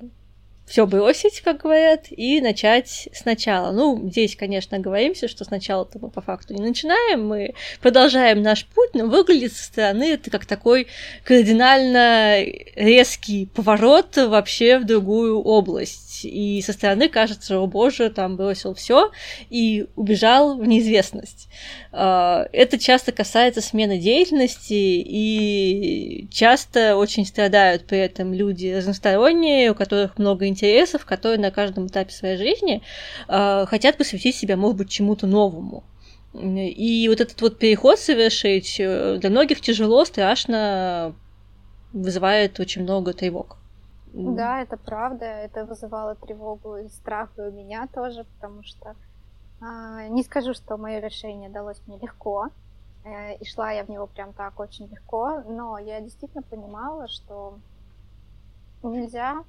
все 0.70 0.86
бросить, 0.86 1.42
как 1.42 1.64
говорят, 1.64 2.06
и 2.12 2.40
начать 2.42 3.10
сначала. 3.14 3.72
Ну, 3.72 4.08
здесь, 4.10 4.36
конечно, 4.36 4.78
говоримся, 4.78 5.28
что 5.28 5.44
сначала-то 5.44 5.98
мы 6.00 6.10
по 6.12 6.22
факту 6.22 6.54
не 6.54 6.62
начинаем, 6.62 7.28
мы 7.28 7.56
продолжаем 7.82 8.44
наш 8.44 8.66
путь, 8.66 8.94
но 8.94 9.08
выглядит 9.08 9.54
со 9.54 9.64
стороны 9.64 10.14
это 10.14 10.30
как 10.30 10.46
такой 10.46 10.88
кардинально 11.24 12.44
резкий 12.76 13.48
поворот 13.48 14.16
вообще 14.18 14.78
в 14.78 14.86
другую 14.86 15.42
область. 15.42 16.22
И 16.24 16.62
со 16.62 16.74
стороны 16.74 17.10
кажется, 17.10 17.58
о 17.58 17.66
боже, 17.66 18.10
там 18.10 18.36
бросил 18.36 18.74
все 18.76 19.12
и 19.50 19.88
убежал 19.96 20.58
в 20.58 20.66
неизвестность. 20.66 21.48
А, 21.92 22.48
это 22.52 22.78
часто 22.78 23.12
касается 23.12 23.62
смены 23.62 23.98
деятельности, 23.98 24.74
и 24.74 26.28
часто 26.32 26.96
очень 26.96 27.26
страдают 27.26 27.86
при 27.86 28.00
этом 28.00 28.34
люди 28.34 28.68
разносторонние, 28.68 29.72
у 29.72 29.76
которых 29.76 30.20
много 30.20 30.46
интересов, 30.46 30.59
которые 31.06 31.40
на 31.40 31.52
каждом 31.52 31.88
этапе 31.88 32.12
своей 32.12 32.38
жизни 32.38 32.82
а, 33.28 33.66
хотят 33.66 33.98
посвятить 33.98 34.36
себя, 34.36 34.58
может 34.58 34.78
быть, 34.78 34.90
чему-то 34.90 35.28
новому. 35.28 35.84
И 36.34 37.08
вот 37.10 37.22
этот 37.22 37.42
вот 37.42 37.58
переход 37.58 37.98
совершить 37.98 38.80
э, 38.80 39.18
для 39.18 39.32
многих 39.32 39.62
тяжело, 39.62 40.06
страшно, 40.06 41.16
вызывает 41.92 42.60
очень 42.60 42.84
много 42.84 43.14
тревог. 43.14 43.58
Да, 44.14 44.62
это 44.62 44.78
правда, 44.78 45.26
это 45.26 45.66
вызывало 45.66 46.16
тревогу 46.16 46.78
и 46.78 46.88
страх 46.90 47.30
и 47.38 47.42
у 47.42 47.52
меня 47.52 47.88
тоже, 47.94 48.26
потому 48.36 48.64
что 48.64 48.96
а, 49.62 50.08
не 50.08 50.24
скажу, 50.24 50.54
что 50.54 50.78
мое 50.78 51.00
решение 51.00 51.50
далось 51.50 51.82
мне 51.86 51.98
легко, 52.00 52.50
э, 53.04 53.36
и 53.36 53.46
шла 53.46 53.72
я 53.72 53.84
в 53.84 53.90
него 53.90 54.08
прям 54.08 54.34
так 54.34 54.60
очень 54.60 54.88
легко, 54.88 55.44
но 55.48 55.78
я 55.78 56.00
действительно 56.02 56.44
понимала, 56.44 57.08
что 57.08 57.60
нельзя 58.82 59.44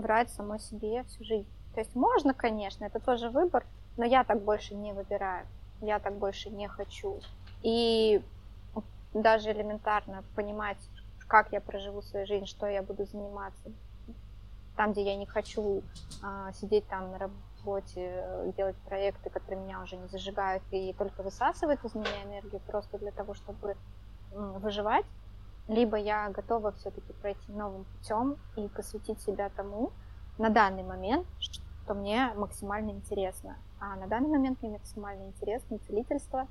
врать 0.00 0.30
самой 0.30 0.58
себе 0.58 1.04
всю 1.04 1.24
жизнь. 1.24 1.48
То 1.74 1.80
есть 1.80 1.94
можно, 1.94 2.34
конечно, 2.34 2.84
это 2.84 2.98
тоже 3.00 3.30
выбор, 3.30 3.64
но 3.96 4.04
я 4.04 4.24
так 4.24 4.42
больше 4.42 4.74
не 4.74 4.92
выбираю, 4.92 5.46
я 5.80 5.98
так 5.98 6.14
больше 6.16 6.50
не 6.50 6.68
хочу. 6.68 7.20
И 7.62 8.22
даже 9.14 9.52
элементарно 9.52 10.24
понимать, 10.34 10.78
как 11.26 11.52
я 11.52 11.60
проживу 11.60 12.02
свою 12.02 12.26
жизнь, 12.26 12.46
что 12.46 12.66
я 12.66 12.82
буду 12.82 13.04
заниматься, 13.04 13.70
там, 14.76 14.92
где 14.92 15.02
я 15.02 15.16
не 15.16 15.26
хочу 15.26 15.82
а, 16.22 16.52
сидеть 16.52 16.86
там 16.88 17.12
на 17.12 17.18
работе, 17.18 17.90
э, 17.96 18.52
делать 18.56 18.76
проекты, 18.86 19.28
которые 19.28 19.60
меня 19.60 19.82
уже 19.82 19.96
не 19.96 20.08
зажигают 20.08 20.62
и 20.70 20.94
только 20.94 21.22
высасывают 21.22 21.84
из 21.84 21.94
меня 21.94 22.24
энергию 22.24 22.60
просто 22.66 22.98
для 22.98 23.10
того, 23.10 23.34
чтобы 23.34 23.76
выживать. 24.32 25.04
Либо 25.70 25.96
я 25.96 26.28
готова 26.30 26.72
все-таки 26.72 27.12
пройти 27.22 27.52
новым 27.52 27.84
путем 27.84 28.36
и 28.56 28.66
посвятить 28.68 29.20
себя 29.20 29.50
тому 29.50 29.92
на 30.36 30.50
данный 30.50 30.82
момент, 30.82 31.26
что 31.38 31.94
мне 31.94 32.32
максимально 32.36 32.90
интересно. 32.90 33.56
А 33.78 33.94
на 33.96 34.08
данный 34.08 34.28
момент 34.28 34.60
мне 34.62 34.72
максимально 34.72 35.28
интересно 35.28 35.78
целительство, 35.86 36.48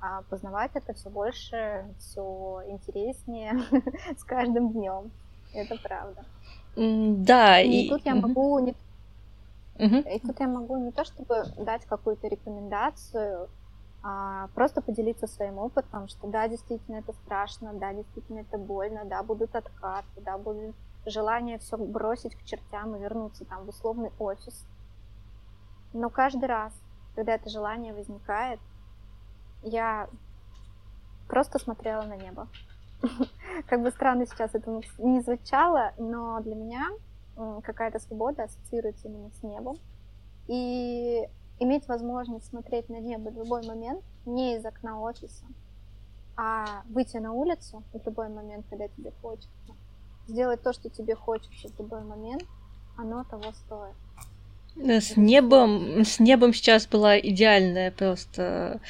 а 0.00 0.22
познавать 0.28 0.70
это 0.74 0.92
все 0.92 1.08
больше, 1.08 1.86
все 1.98 2.62
интереснее 2.68 3.62
с 4.18 4.22
каждым 4.24 4.72
днем. 4.72 5.10
Это 5.54 5.76
правда. 5.82 6.24
Да. 6.76 7.60
И, 7.60 7.86
и... 7.86 7.88
тут 7.88 8.04
я 8.04 8.14
могу 8.14 8.58
не. 8.58 8.74
И 9.78 10.20
тут 10.20 10.40
я 10.40 10.48
могу 10.48 10.76
не 10.76 10.90
то 10.90 11.04
чтобы 11.04 11.44
дать 11.58 11.86
какую-то 11.86 12.28
рекомендацию, 12.28 13.48
а 14.02 14.48
просто 14.54 14.82
поделиться 14.82 15.26
своим 15.26 15.58
опытом, 15.58 16.08
что 16.08 16.28
да, 16.28 16.48
действительно 16.48 16.96
это 16.96 17.12
страшно, 17.12 17.72
да, 17.74 17.92
действительно 17.92 18.40
это 18.40 18.58
больно, 18.58 19.04
да, 19.04 19.22
будут 19.22 19.54
откаты, 19.54 20.20
да, 20.20 20.38
будет 20.38 20.74
желание 21.06 21.58
все 21.58 21.76
бросить 21.76 22.34
к 22.36 22.44
чертям 22.44 22.94
и 22.96 22.98
вернуться 22.98 23.44
там 23.44 23.64
в 23.64 23.68
условный 23.68 24.12
офис. 24.18 24.66
Но 25.92 26.10
каждый 26.10 26.46
раз, 26.46 26.72
когда 27.14 27.34
это 27.34 27.48
желание 27.48 27.94
возникает, 27.94 28.60
я 29.62 30.08
просто 31.28 31.58
смотрела 31.58 32.02
на 32.02 32.16
небо. 32.16 32.48
Как 33.68 33.82
бы 33.82 33.90
странно 33.90 34.26
сейчас 34.26 34.54
это 34.54 34.82
не 34.98 35.20
звучало, 35.20 35.92
но 35.98 36.40
для 36.40 36.54
меня 36.54 36.88
какая-то 37.62 37.98
свобода 37.98 38.44
ассоциируется 38.44 39.08
именно 39.08 39.30
с 39.30 39.42
небом. 39.42 39.78
И 40.48 41.28
иметь 41.58 41.88
возможность 41.88 42.46
смотреть 42.46 42.88
на 42.88 43.00
небо 43.00 43.30
в 43.30 43.36
любой 43.36 43.66
момент, 43.66 44.04
не 44.24 44.56
из 44.56 44.64
окна 44.64 45.00
офиса, 45.00 45.44
а 46.36 46.82
выйти 46.88 47.16
на 47.16 47.32
улицу 47.32 47.82
в 47.92 48.06
любой 48.06 48.28
момент, 48.28 48.66
когда 48.68 48.88
тебе 48.88 49.12
хочется, 49.22 49.74
сделать 50.26 50.62
то, 50.62 50.72
что 50.72 50.90
тебе 50.90 51.14
хочется 51.14 51.68
в 51.68 51.78
любой 51.78 52.02
момент, 52.02 52.44
оно 52.96 53.24
того 53.24 53.52
стоит. 53.52 53.94
С 54.78 55.16
небом, 55.16 56.04
с 56.04 56.20
небом 56.20 56.52
сейчас 56.52 56.86
была 56.86 57.18
идеальная 57.18 57.90
просто... 57.90 58.80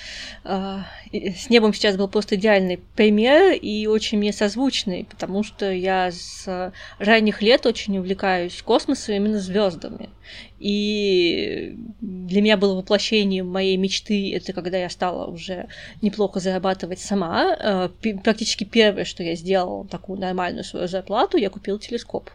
Э, 0.42 0.80
с 1.12 1.48
небом 1.48 1.72
сейчас 1.72 1.96
был 1.96 2.08
просто 2.08 2.34
идеальный 2.34 2.78
пример 2.96 3.52
и 3.52 3.86
очень 3.86 4.18
мне 4.18 4.32
созвучный, 4.32 5.06
потому 5.08 5.44
что 5.44 5.70
я 5.70 6.10
с 6.10 6.72
ранних 6.98 7.40
лет 7.40 7.66
очень 7.66 7.98
увлекаюсь 7.98 8.62
космосом, 8.62 9.14
именно 9.14 9.38
звездами. 9.38 10.10
И 10.58 11.76
для 12.00 12.42
меня 12.42 12.56
было 12.56 12.74
воплощением 12.74 13.46
моей 13.46 13.76
мечты, 13.76 14.34
это 14.34 14.52
когда 14.52 14.78
я 14.78 14.90
стала 14.90 15.26
уже 15.26 15.68
неплохо 16.02 16.40
зарабатывать 16.40 16.98
сама. 16.98 17.56
Э, 17.60 17.88
практически 18.24 18.64
первое, 18.64 19.04
что 19.04 19.22
я 19.22 19.36
сделала, 19.36 19.86
такую 19.86 20.18
нормальную 20.18 20.64
свою 20.64 20.88
зарплату, 20.88 21.36
я 21.36 21.48
купила 21.48 21.78
телескоп 21.78 22.28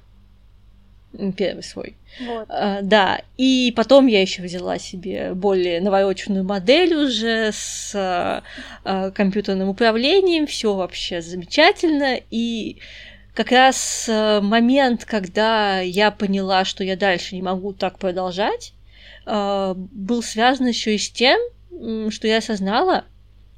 первый 1.38 1.64
свой. 1.64 1.96
Вот. 2.20 2.46
А, 2.50 2.82
да, 2.82 3.22
и 3.38 3.74
потом 3.76 4.08
я 4.08 4.22
еще 4.22 4.42
взяла 4.42 4.80
себе 4.80 5.34
более 5.34 5.82
навороченную 5.82 6.44
модель 6.44 6.94
уже 6.94 7.52
с 7.52 7.94
а, 7.96 8.44
а, 8.84 9.12
компьютерным 9.12 9.70
управлением, 9.70 10.48
все 10.48 10.74
вообще 10.74 11.22
замечательно, 11.22 12.20
и 12.30 12.78
как 13.34 13.52
раз 13.52 14.08
а, 14.10 14.42
момент, 14.42 15.06
когда 15.06 15.80
я 15.80 16.12
поняла, 16.12 16.66
что 16.66 16.84
я 16.84 16.96
дальше 16.96 17.36
не 17.36 17.42
могу 17.42 17.74
так 17.74 18.00
продолжать, 18.00 18.74
а, 19.26 19.74
был 19.76 20.24
связан 20.24 20.68
еще 20.68 20.96
и 20.96 20.98
с 20.98 21.10
тем, 21.10 21.40
что 22.10 22.28
я 22.28 22.38
осознала, 22.38 23.06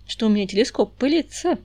что 0.07 0.27
у 0.27 0.29
меня 0.29 0.47
телескоп 0.47 0.93
пылится. 0.95 1.57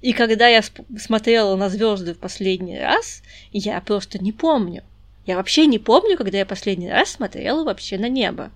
И 0.00 0.12
когда 0.12 0.48
я 0.48 0.62
смотрела 0.98 1.56
на 1.56 1.68
звезды 1.68 2.14
в 2.14 2.18
последний 2.18 2.78
раз, 2.78 3.22
я 3.52 3.80
просто 3.80 4.18
не 4.18 4.32
помню. 4.32 4.82
Я 5.26 5.36
вообще 5.36 5.66
не 5.66 5.78
помню, 5.78 6.16
когда 6.16 6.38
я 6.38 6.46
последний 6.46 6.90
раз 6.90 7.10
смотрела 7.10 7.64
вообще 7.64 7.98
на 7.98 8.08
небо. 8.08 8.50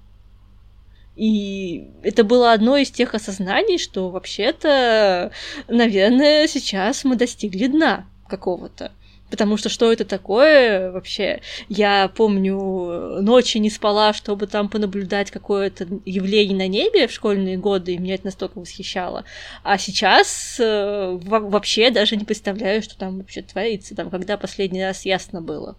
И 1.16 1.88
это 2.02 2.24
было 2.24 2.52
одно 2.52 2.76
из 2.76 2.90
тех 2.90 3.14
осознаний, 3.14 3.78
что 3.78 4.10
вообще-то, 4.10 5.32
наверное, 5.66 6.46
сейчас 6.46 7.04
мы 7.04 7.16
достигли 7.16 7.68
дна 7.68 8.06
какого-то. 8.28 8.92
Потому 9.30 9.56
что 9.56 9.68
что 9.68 9.92
это 9.92 10.04
такое 10.04 10.92
вообще? 10.92 11.40
Я 11.68 12.08
помню, 12.14 13.20
ночи 13.22 13.58
не 13.58 13.70
спала, 13.70 14.12
чтобы 14.12 14.46
там 14.46 14.68
понаблюдать 14.68 15.30
какое-то 15.32 15.88
явление 16.04 16.56
на 16.56 16.68
небе 16.68 17.08
в 17.08 17.12
школьные 17.12 17.56
годы, 17.56 17.94
и 17.94 17.98
меня 17.98 18.14
это 18.14 18.26
настолько 18.26 18.60
восхищало. 18.60 19.24
А 19.64 19.78
сейчас 19.78 20.58
э, 20.60 21.18
вообще 21.22 21.90
даже 21.90 22.16
не 22.16 22.24
представляю, 22.24 22.82
что 22.82 22.96
там 22.96 23.18
вообще 23.18 23.42
творится, 23.42 23.96
там, 23.96 24.10
когда 24.10 24.36
последний 24.36 24.84
раз 24.84 25.04
ясно 25.04 25.40
было. 25.40 25.76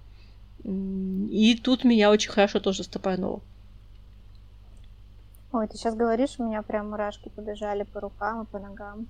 И 0.63 1.59
тут 1.63 1.83
меня 1.83 2.11
очень 2.11 2.31
хорошо 2.31 2.59
тоже 2.59 2.83
стопануло. 2.83 3.41
Ой, 5.53 5.67
ты 5.67 5.77
сейчас 5.77 5.95
говоришь, 5.95 6.35
у 6.39 6.43
меня 6.43 6.61
прям 6.61 6.89
мурашки 6.89 7.29
побежали 7.29 7.83
по 7.83 8.01
рукам 8.01 8.43
и 8.43 8.45
по 8.45 8.59
ногам. 8.59 9.07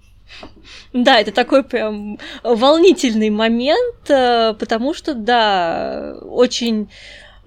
Да, 0.94 1.20
это 1.20 1.32
такой 1.32 1.64
прям 1.64 2.20
волнительный 2.44 3.30
момент, 3.30 4.10
э, 4.10 4.54
потому 4.54 4.94
что, 4.94 5.14
да, 5.14 6.18
очень 6.22 6.90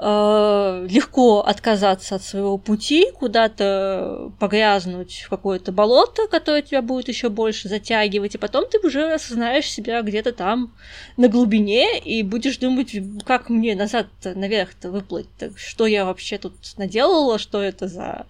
э, 0.00 0.86
легко 0.88 1.40
отказаться 1.40 2.14
от 2.14 2.22
своего 2.22 2.56
пути, 2.56 3.06
куда-то 3.12 4.32
погрязнуть 4.38 5.22
в 5.26 5.28
какое-то 5.28 5.72
болото, 5.72 6.26
которое 6.26 6.62
тебя 6.62 6.80
будет 6.80 7.08
еще 7.08 7.28
больше 7.28 7.68
затягивать, 7.68 8.34
и 8.34 8.38
потом 8.38 8.64
ты 8.68 8.78
уже 8.78 9.12
осознаешь 9.12 9.70
себя 9.70 10.00
где-то 10.02 10.32
там 10.32 10.72
на 11.16 11.28
глубине 11.28 11.98
и 11.98 12.22
будешь 12.22 12.56
думать, 12.56 12.96
как 13.26 13.50
мне 13.50 13.76
назад 13.76 14.06
наверх-то 14.24 14.90
выплыть, 14.90 15.28
так 15.38 15.58
что 15.58 15.86
я 15.86 16.04
вообще 16.04 16.38
тут 16.38 16.54
наделала, 16.78 17.38
что 17.38 17.62
это 17.62 17.86
за 17.86 18.26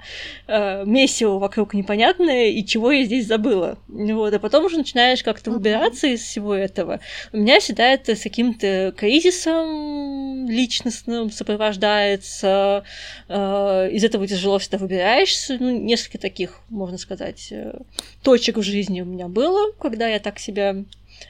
э, 0.48 0.84
месиво 0.84 1.38
вокруг 1.38 1.74
непонятное 1.74 2.48
и 2.48 2.64
чего 2.64 2.90
я 2.90 3.04
здесь 3.04 3.26
забыла. 3.26 3.78
Вот, 3.86 4.34
а 4.34 4.38
потом 4.40 4.64
уже 4.64 4.76
начинаешь 4.76 5.22
как-то 5.22 5.52
выбираться 5.52 6.08
из 6.08 6.20
всего 6.20 6.54
этого. 6.54 6.98
У 7.32 7.36
меня 7.36 7.60
всегда 7.60 7.86
это 7.86 8.16
с 8.16 8.22
каким-то 8.22 8.92
кризисом 8.96 10.48
личностным 10.48 11.30
сопровождается 11.30 11.59
сопровождается, 11.60 12.84
э, 13.28 13.90
из 13.92 14.02
этого 14.04 14.26
тяжело 14.26 14.58
всегда 14.58 14.78
выбираешься. 14.78 15.56
Ну, 15.60 15.70
несколько 15.70 16.18
таких, 16.18 16.60
можно 16.70 16.96
сказать, 16.96 17.48
э, 17.50 17.78
точек 18.22 18.56
в 18.56 18.62
жизни 18.62 19.02
у 19.02 19.04
меня 19.04 19.28
было, 19.28 19.72
когда 19.78 20.08
я 20.08 20.18
так 20.18 20.38
себя 20.38 20.76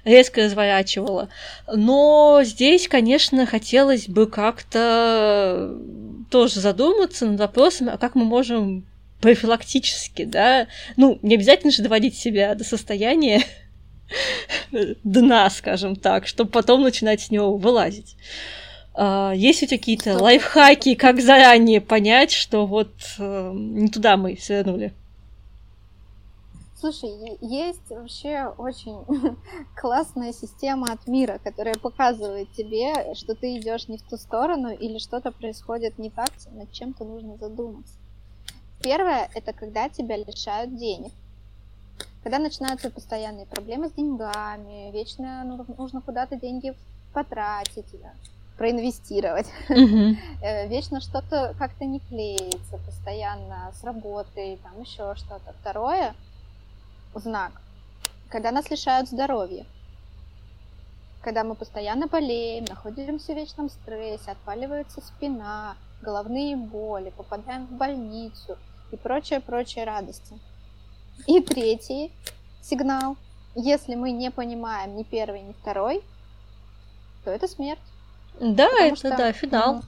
резко 0.05 0.45
разворачивала. 0.45 1.29
Но 1.67 2.43
здесь, 2.45 2.87
конечно, 2.87 3.45
хотелось 3.45 4.09
бы 4.09 4.27
как-то 4.27 5.77
тоже 6.31 6.61
задуматься 6.61 7.27
над 7.27 7.41
вопросом, 7.41 7.89
а 7.89 7.99
как 7.99 8.15
мы 8.15 8.25
можем 8.25 8.87
профилактически, 9.21 10.25
да, 10.25 10.69
ну, 10.97 11.19
не 11.23 11.35
обязательно 11.35 11.73
же 11.73 11.83
доводить 11.83 12.17
себя 12.17 12.55
до 12.55 12.65
состояния 12.65 13.43
дна, 15.05 15.51
скажем 15.51 15.97
так, 15.97 16.27
чтобы 16.29 16.51
потом 16.51 16.83
начинать 16.83 17.21
с 17.21 17.31
него 17.31 17.57
вылазить. 17.57 18.17
Uh, 18.93 19.37
есть 19.37 19.63
у 19.63 19.67
тебя 19.67 19.79
какие-то 19.79 20.19
лайфхаки, 20.21 20.97
как 20.97 21.21
заранее 21.21 21.81
понять, 21.81 22.33
что 22.33 22.67
вот 22.67 22.93
uh, 23.19 23.55
не 23.55 23.89
туда 23.89 24.17
мы 24.17 24.37
свернули? 24.37 24.93
Слушай, 26.81 27.11
есть 27.43 27.91
вообще 27.91 28.47
очень 28.57 29.05
классная 29.77 30.33
система 30.33 30.93
от 30.93 31.07
мира, 31.07 31.39
которая 31.45 31.75
показывает 31.75 32.51
тебе, 32.53 33.15
что 33.15 33.35
ты 33.35 33.59
идешь 33.59 33.87
не 33.89 33.99
в 33.99 34.03
ту 34.03 34.17
сторону 34.17 34.71
или 34.71 34.97
что-то 34.99 35.31
происходит 35.31 35.99
не 35.99 36.09
так, 36.09 36.31
над 36.53 36.73
чем-то 36.73 37.05
нужно 37.05 37.37
задуматься. 37.37 37.93
Первое 38.83 39.29
это 39.35 39.53
когда 39.53 39.91
тебя 39.91 40.17
лишают 40.17 40.75
денег. 40.77 41.13
Когда 42.23 42.39
начинаются 42.39 42.91
постоянные 42.91 43.45
проблемы 43.45 43.91
с 43.91 43.93
деньгами, 43.93 44.91
вечно 44.91 45.45
нужно 45.77 46.01
куда-то 46.01 46.37
деньги 46.37 46.75
потратить, 47.13 47.93
проинвестировать. 48.61 49.47
Mm-hmm. 49.71 50.69
Вечно 50.69 51.01
что-то 51.01 51.55
как-то 51.59 51.87
не 51.87 51.99
клеится, 51.99 52.77
постоянно 52.85 53.73
с 53.73 53.83
работой, 53.83 54.59
там 54.63 54.79
еще 54.83 55.15
что-то. 55.15 55.55
Второе, 55.63 56.15
знак, 57.15 57.53
когда 58.29 58.51
нас 58.51 58.71
лишают 58.71 59.09
здоровья. 59.09 59.65
Когда 61.23 61.43
мы 61.43 61.55
постоянно 61.55 62.07
болеем, 62.07 62.67
находимся 62.69 63.33
в 63.33 63.37
вечном 63.37 63.71
стрессе, 63.71 64.33
отваливается 64.33 65.01
спина, 65.01 65.75
головные 66.03 66.55
боли, 66.55 67.15
попадаем 67.17 67.67
в 67.67 67.73
больницу 67.73 68.59
и 68.93 68.97
прочее-прочее 68.97 69.87
радости. 69.87 70.39
И 71.27 71.41
третий 71.41 72.13
сигнал, 72.61 73.17
если 73.55 73.95
мы 73.95 74.11
не 74.11 74.31
понимаем 74.31 74.97
ни 74.97 75.03
первый, 75.03 75.41
ни 75.41 75.53
второй, 75.55 76.03
то 77.25 77.31
это 77.31 77.49
смерть. 77.49 77.81
Да, 78.41 78.69
Потому 78.69 78.87
это 78.87 78.97
что, 78.97 79.17
да, 79.17 79.33
финал. 79.33 79.83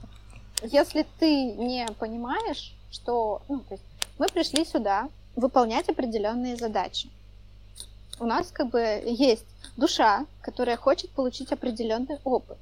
Если 0.61 1.05
ты 1.19 1.53
не 1.53 1.87
понимаешь, 1.99 2.73
что 2.91 3.41
ну, 3.49 3.59
то 3.59 3.73
есть 3.73 3.83
мы 4.19 4.27
пришли 4.27 4.63
сюда 4.63 5.09
выполнять 5.35 5.89
определенные 5.89 6.55
задачи. 6.55 7.09
у 8.19 8.25
нас 8.25 8.51
как 8.51 8.69
бы 8.69 8.79
есть 9.05 9.45
душа, 9.75 10.25
которая 10.41 10.77
хочет 10.77 11.09
получить 11.09 11.51
определенный 11.51 12.19
опыт 12.23 12.57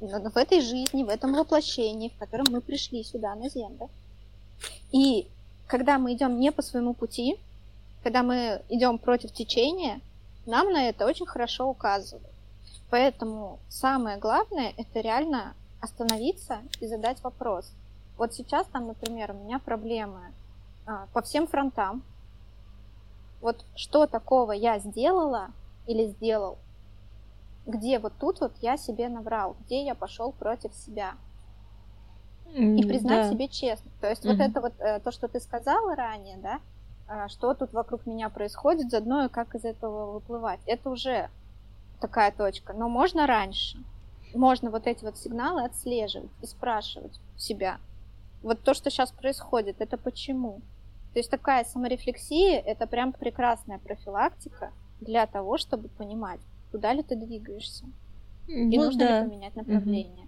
в 0.00 0.36
этой 0.36 0.60
жизни, 0.60 1.04
в 1.04 1.08
этом 1.10 1.34
воплощении, 1.34 2.08
в 2.08 2.18
котором 2.18 2.46
мы 2.50 2.60
пришли 2.60 3.04
сюда 3.04 3.34
на 3.34 3.48
Землю. 3.48 3.88
И 4.90 5.28
когда 5.66 5.98
мы 5.98 6.14
идем 6.14 6.40
не 6.40 6.50
по 6.50 6.62
своему 6.62 6.94
пути, 6.94 7.36
когда 8.02 8.22
мы 8.22 8.62
идем 8.68 8.98
против 8.98 9.32
течения, 9.32 10.00
нам 10.46 10.72
на 10.72 10.88
это 10.88 11.06
очень 11.06 11.26
хорошо 11.26 11.68
указывают. 11.68 12.31
Поэтому 12.92 13.58
самое 13.70 14.18
главное 14.18 14.74
это 14.76 15.00
реально 15.00 15.54
остановиться 15.80 16.58
и 16.78 16.86
задать 16.86 17.22
вопрос. 17.22 17.72
Вот 18.18 18.34
сейчас 18.34 18.66
там, 18.66 18.86
например, 18.86 19.30
у 19.30 19.34
меня 19.34 19.58
проблемы 19.58 20.20
а, 20.84 21.06
по 21.14 21.22
всем 21.22 21.46
фронтам. 21.46 22.02
Вот 23.40 23.64
что 23.76 24.06
такого 24.06 24.52
я 24.52 24.78
сделала 24.78 25.52
или 25.86 26.08
сделал, 26.08 26.58
где 27.64 27.98
вот 27.98 28.12
тут 28.20 28.40
вот 28.40 28.52
я 28.60 28.76
себе 28.76 29.08
наврал, 29.08 29.56
где 29.64 29.86
я 29.86 29.94
пошел 29.94 30.30
против 30.30 30.74
себя. 30.74 31.14
И 32.54 32.82
признать 32.86 33.28
да. 33.28 33.30
себе 33.30 33.48
честно. 33.48 33.90
То 34.02 34.10
есть 34.10 34.26
угу. 34.26 34.34
вот 34.34 34.40
это 34.42 34.60
вот 34.60 34.74
э, 34.80 35.00
то, 35.00 35.10
что 35.12 35.28
ты 35.28 35.40
сказала 35.40 35.96
ранее, 35.96 36.36
да, 36.36 36.60
а, 37.08 37.28
что 37.30 37.54
тут 37.54 37.72
вокруг 37.72 38.04
меня 38.04 38.28
происходит, 38.28 38.90
заодно 38.90 39.24
и 39.24 39.28
как 39.30 39.54
из 39.54 39.64
этого 39.64 40.12
выплывать. 40.12 40.60
Это 40.66 40.90
уже 40.90 41.30
такая 42.02 42.32
точка. 42.32 42.74
Но 42.74 42.88
можно 42.88 43.26
раньше. 43.26 43.78
Можно 44.34 44.70
вот 44.70 44.86
эти 44.86 45.04
вот 45.04 45.16
сигналы 45.16 45.64
отслеживать 45.64 46.30
и 46.42 46.46
спрашивать 46.46 47.18
себя. 47.38 47.78
Вот 48.42 48.62
то, 48.62 48.74
что 48.74 48.90
сейчас 48.90 49.10
происходит, 49.12 49.80
это 49.80 49.96
почему? 49.96 50.60
То 51.12 51.18
есть 51.18 51.30
такая 51.30 51.64
саморефлексия– 51.64 52.60
это 52.66 52.86
прям 52.86 53.12
прекрасная 53.12 53.78
профилактика 53.78 54.72
для 55.00 55.26
того, 55.26 55.58
чтобы 55.58 55.88
понимать, 55.88 56.40
куда 56.70 56.92
ли 56.92 57.02
ты 57.02 57.16
двигаешься. 57.16 57.84
И 58.48 58.76
ну, 58.78 58.84
нужно 58.84 59.06
да. 59.06 59.20
ли 59.20 59.28
поменять 59.28 59.56
направление. 59.56 60.26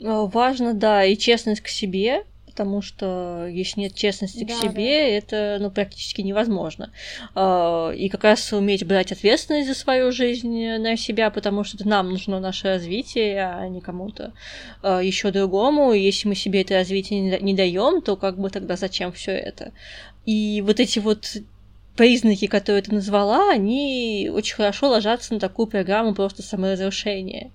Угу. 0.00 0.26
Важно, 0.28 0.74
да, 0.74 1.04
и 1.04 1.16
честность 1.16 1.60
к 1.60 1.68
себе, 1.68 2.24
потому 2.54 2.82
что 2.82 3.48
если 3.50 3.80
нет 3.80 3.96
честности 3.96 4.44
да, 4.44 4.54
к 4.54 4.56
себе, 4.56 5.00
да. 5.00 5.08
это 5.08 5.58
ну, 5.60 5.72
практически 5.72 6.20
невозможно. 6.20 6.92
А, 7.34 7.90
и 7.90 8.08
как 8.08 8.22
раз 8.22 8.52
уметь 8.52 8.86
брать 8.86 9.10
ответственность 9.10 9.66
за 9.66 9.74
свою 9.74 10.12
жизнь 10.12 10.76
на 10.78 10.96
себя, 10.96 11.30
потому 11.30 11.64
что 11.64 11.86
нам 11.86 12.10
нужно 12.10 12.38
наше 12.38 12.68
развитие, 12.68 13.44
а 13.44 13.66
не 13.66 13.80
кому-то 13.80 14.32
а, 14.82 15.02
еще 15.02 15.32
другому. 15.32 15.92
И 15.92 16.00
если 16.00 16.28
мы 16.28 16.36
себе 16.36 16.62
это 16.62 16.74
развитие 16.74 17.40
не 17.40 17.54
даем, 17.54 18.00
то 18.00 18.14
как 18.14 18.38
бы 18.38 18.48
тогда 18.50 18.76
зачем 18.76 19.12
все 19.12 19.32
это? 19.32 19.72
И 20.24 20.62
вот 20.64 20.78
эти 20.78 21.00
вот 21.00 21.36
признаки, 21.96 22.46
которые 22.46 22.82
ты 22.82 22.92
назвала, 22.92 23.50
они 23.50 24.30
очень 24.32 24.56
хорошо 24.56 24.88
ложатся 24.88 25.34
на 25.34 25.40
такую 25.40 25.66
программу 25.66 26.14
просто 26.14 26.42
саморазрушения. 26.42 27.50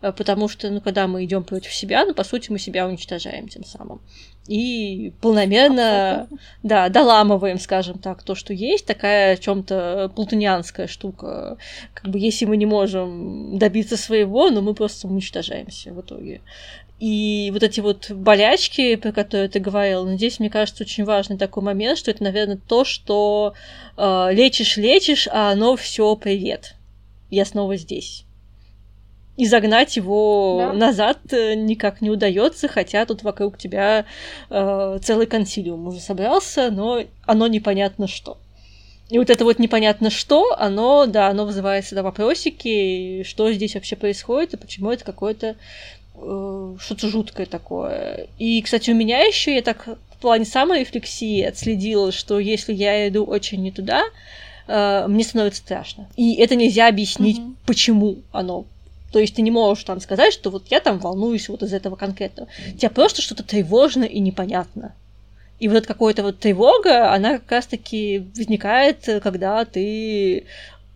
А, 0.00 0.12
потому 0.12 0.48
что, 0.48 0.70
ну, 0.70 0.80
когда 0.80 1.06
мы 1.06 1.24
идем 1.24 1.44
против 1.44 1.72
себя, 1.72 2.04
ну, 2.04 2.14
по 2.14 2.24
сути, 2.24 2.50
мы 2.50 2.58
себя 2.58 2.86
уничтожаем 2.86 3.48
тем 3.48 3.64
самым. 3.64 4.00
И 4.48 5.12
полномерно, 5.20 6.28
да, 6.64 6.88
доламываем, 6.88 7.60
скажем 7.60 7.98
так, 7.98 8.24
то, 8.24 8.34
что 8.34 8.52
есть, 8.52 8.84
такая 8.86 9.36
чем-то 9.36 10.10
плутонианская 10.16 10.88
штука. 10.88 11.58
Как 11.94 12.10
бы 12.10 12.18
если 12.18 12.44
мы 12.46 12.56
не 12.56 12.66
можем 12.66 13.56
добиться 13.56 13.96
своего, 13.96 14.50
но 14.50 14.60
мы 14.60 14.74
просто 14.74 15.06
уничтожаемся 15.06 15.92
в 15.92 16.00
итоге. 16.00 16.40
И 17.02 17.50
вот 17.52 17.64
эти 17.64 17.80
вот 17.80 18.12
болячки, 18.12 18.94
про 18.94 19.10
которые 19.10 19.48
ты 19.48 19.58
говорил, 19.58 20.06
ну, 20.06 20.16
здесь, 20.16 20.38
мне 20.38 20.48
кажется, 20.48 20.84
очень 20.84 21.02
важный 21.02 21.36
такой 21.36 21.64
момент, 21.64 21.98
что 21.98 22.12
это, 22.12 22.22
наверное, 22.22 22.60
то, 22.68 22.84
что 22.84 23.54
э, 23.96 24.28
лечишь, 24.30 24.76
лечишь, 24.76 25.26
а 25.32 25.50
оно 25.50 25.74
все 25.74 26.14
привет. 26.14 26.76
Я 27.28 27.44
снова 27.44 27.76
здесь 27.76 28.24
и 29.36 29.46
загнать 29.46 29.96
его 29.96 30.58
да. 30.60 30.72
назад 30.74 31.18
э, 31.32 31.54
никак 31.54 32.02
не 32.02 32.10
удается, 32.10 32.68
хотя 32.68 33.04
тут 33.04 33.24
вокруг 33.24 33.58
тебя 33.58 34.04
э, 34.50 34.98
целый 35.02 35.26
консилиум 35.26 35.88
уже 35.88 35.98
собрался, 35.98 36.70
но 36.70 37.02
оно 37.26 37.48
непонятно 37.48 38.06
что. 38.06 38.38
И 39.10 39.18
вот 39.18 39.28
это 39.28 39.44
вот 39.44 39.58
непонятно 39.58 40.08
что, 40.10 40.54
оно, 40.56 41.06
да, 41.06 41.28
оно 41.28 41.46
вызывает 41.46 41.84
всегда 41.84 42.04
вопросики, 42.04 43.24
что 43.24 43.52
здесь 43.52 43.74
вообще 43.74 43.96
происходит, 43.96 44.54
и 44.54 44.56
почему 44.56 44.92
это 44.92 45.04
какое-то 45.04 45.56
что-то 46.80 47.08
жуткое 47.08 47.46
такое. 47.46 48.28
И, 48.38 48.60
кстати, 48.62 48.90
у 48.90 48.94
меня 48.94 49.20
еще 49.20 49.54
я 49.54 49.62
так 49.62 49.86
в 49.86 50.20
плане 50.20 50.44
саморефлексии 50.44 51.42
отследила, 51.42 52.12
что 52.12 52.38
если 52.38 52.72
я 52.72 53.08
иду 53.08 53.24
очень 53.24 53.62
не 53.62 53.72
туда, 53.72 54.04
э, 54.68 55.06
мне 55.08 55.24
становится 55.24 55.60
страшно. 55.60 56.08
И 56.16 56.36
это 56.36 56.54
нельзя 56.54 56.88
объяснить, 56.88 57.38
mm-hmm. 57.38 57.54
почему 57.66 58.18
оно 58.30 58.64
то 59.12 59.18
есть 59.18 59.34
ты 59.34 59.42
не 59.42 59.50
можешь 59.50 59.84
там 59.84 60.00
сказать, 60.00 60.32
что 60.32 60.50
вот 60.50 60.64
я 60.70 60.80
там 60.80 60.98
волнуюсь 60.98 61.48
вот 61.50 61.62
из 61.62 61.74
этого 61.74 61.96
конкретного. 61.96 62.48
Тебя 62.78 62.88
просто 62.88 63.20
что-то 63.20 63.42
тревожно 63.42 64.04
и 64.04 64.18
непонятно. 64.20 64.94
И 65.60 65.68
вот 65.68 65.86
какая-то 65.86 66.22
вот 66.22 66.38
тревога, 66.38 67.12
она 67.12 67.38
как 67.38 67.52
раз-таки 67.52 68.26
возникает, 68.34 69.06
когда 69.22 69.64
ты 69.64 70.46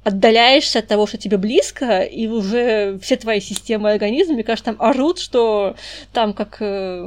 отдаляешься 0.06 0.78
от 0.78 0.86
того, 0.86 1.08
что 1.08 1.18
тебе 1.18 1.36
близко, 1.36 2.02
и 2.02 2.28
уже 2.28 2.96
все 3.02 3.16
твои 3.16 3.40
системы 3.40 3.90
организма, 3.90 4.34
мне 4.34 4.44
кажется, 4.44 4.72
там 4.72 4.76
орут, 4.80 5.18
что 5.18 5.74
там 6.12 6.32
как 6.32 6.58
э, 6.60 7.04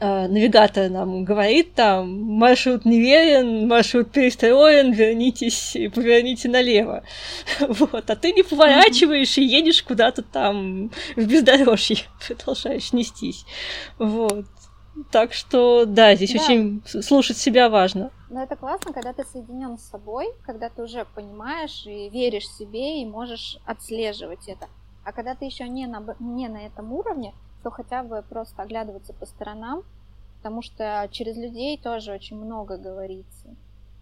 э, 0.00 0.26
навигатор 0.26 0.90
нам 0.90 1.24
говорит 1.24 1.74
там, 1.74 2.22
маршрут 2.24 2.84
неверен, 2.84 3.68
маршрут 3.68 4.10
перестроен, 4.10 4.90
вернитесь, 4.90 5.76
поверните 5.94 6.48
налево. 6.48 7.04
Вот, 7.60 8.10
а 8.10 8.16
ты 8.16 8.32
не 8.32 8.42
поворачиваешь 8.42 9.38
и 9.38 9.44
едешь 9.44 9.84
куда-то 9.84 10.22
там 10.22 10.90
в 11.14 11.24
бездорожье, 11.24 11.98
продолжаешь 12.26 12.92
нестись. 12.92 13.44
Вот. 13.98 14.46
Так 15.10 15.32
что, 15.32 15.86
да, 15.86 16.14
здесь 16.14 16.32
да. 16.32 16.42
очень 16.42 16.82
слушать 16.84 17.36
себя 17.36 17.68
важно. 17.68 18.10
Но 18.28 18.42
это 18.42 18.56
классно, 18.56 18.92
когда 18.92 19.12
ты 19.12 19.24
соединен 19.24 19.78
с 19.78 19.88
собой, 19.88 20.32
когда 20.44 20.68
ты 20.68 20.82
уже 20.82 21.06
понимаешь 21.14 21.86
и 21.86 22.08
веришь 22.10 22.48
себе 22.48 23.02
и 23.02 23.06
можешь 23.06 23.58
отслеживать 23.64 24.48
это. 24.48 24.68
А 25.04 25.12
когда 25.12 25.34
ты 25.34 25.46
еще 25.46 25.68
не 25.68 25.86
на, 25.86 26.04
не 26.18 26.48
на 26.48 26.58
этом 26.58 26.92
уровне, 26.92 27.34
то 27.62 27.70
хотя 27.70 28.02
бы 28.02 28.22
просто 28.28 28.62
оглядываться 28.62 29.12
по 29.12 29.26
сторонам, 29.26 29.82
потому 30.38 30.62
что 30.62 31.08
через 31.10 31.36
людей 31.36 31.78
тоже 31.78 32.12
очень 32.12 32.36
много 32.36 32.76
говорится. 32.76 33.54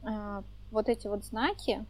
А, 0.03 0.43
вот 0.71 0.89
эти 0.89 1.07
вот 1.07 1.25
знаки, 1.25 1.85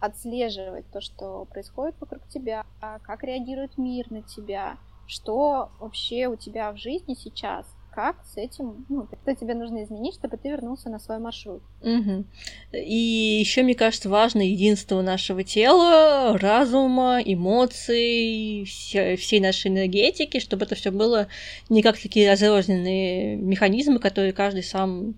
отслеживать 0.00 0.90
то, 0.90 1.00
что 1.00 1.46
происходит 1.46 1.94
вокруг 2.00 2.26
тебя, 2.28 2.64
как 2.80 3.22
реагирует 3.22 3.78
мир 3.78 4.10
на 4.10 4.22
тебя, 4.22 4.76
что 5.06 5.70
вообще 5.78 6.26
у 6.26 6.36
тебя 6.36 6.72
в 6.72 6.76
жизни 6.76 7.14
сейчас– 7.14 7.66
как 7.94 8.16
с 8.24 8.36
этим, 8.36 8.86
ну, 8.88 9.06
что 9.22 9.34
тебе 9.34 9.54
нужно 9.54 9.84
изменить, 9.84 10.14
чтобы 10.14 10.36
ты 10.36 10.48
вернулся 10.50 10.88
на 10.88 10.98
свой 10.98 11.18
маршрут. 11.18 11.62
Угу. 11.82 12.24
И 12.72 13.38
еще, 13.40 13.62
мне 13.62 13.74
кажется, 13.74 14.08
важно 14.08 14.40
единство 14.40 15.02
нашего 15.02 15.44
тела, 15.44 16.36
разума, 16.38 17.20
эмоций, 17.24 18.64
все, 18.66 19.16
всей 19.16 19.40
нашей 19.40 19.70
энергетики, 19.70 20.40
чтобы 20.40 20.64
это 20.64 20.74
все 20.74 20.90
было 20.90 21.28
не 21.68 21.82
как 21.82 21.98
такие 21.98 22.30
разрозненные 22.30 23.36
механизмы, 23.36 23.98
которые 23.98 24.32
каждый 24.32 24.62
сам 24.62 25.14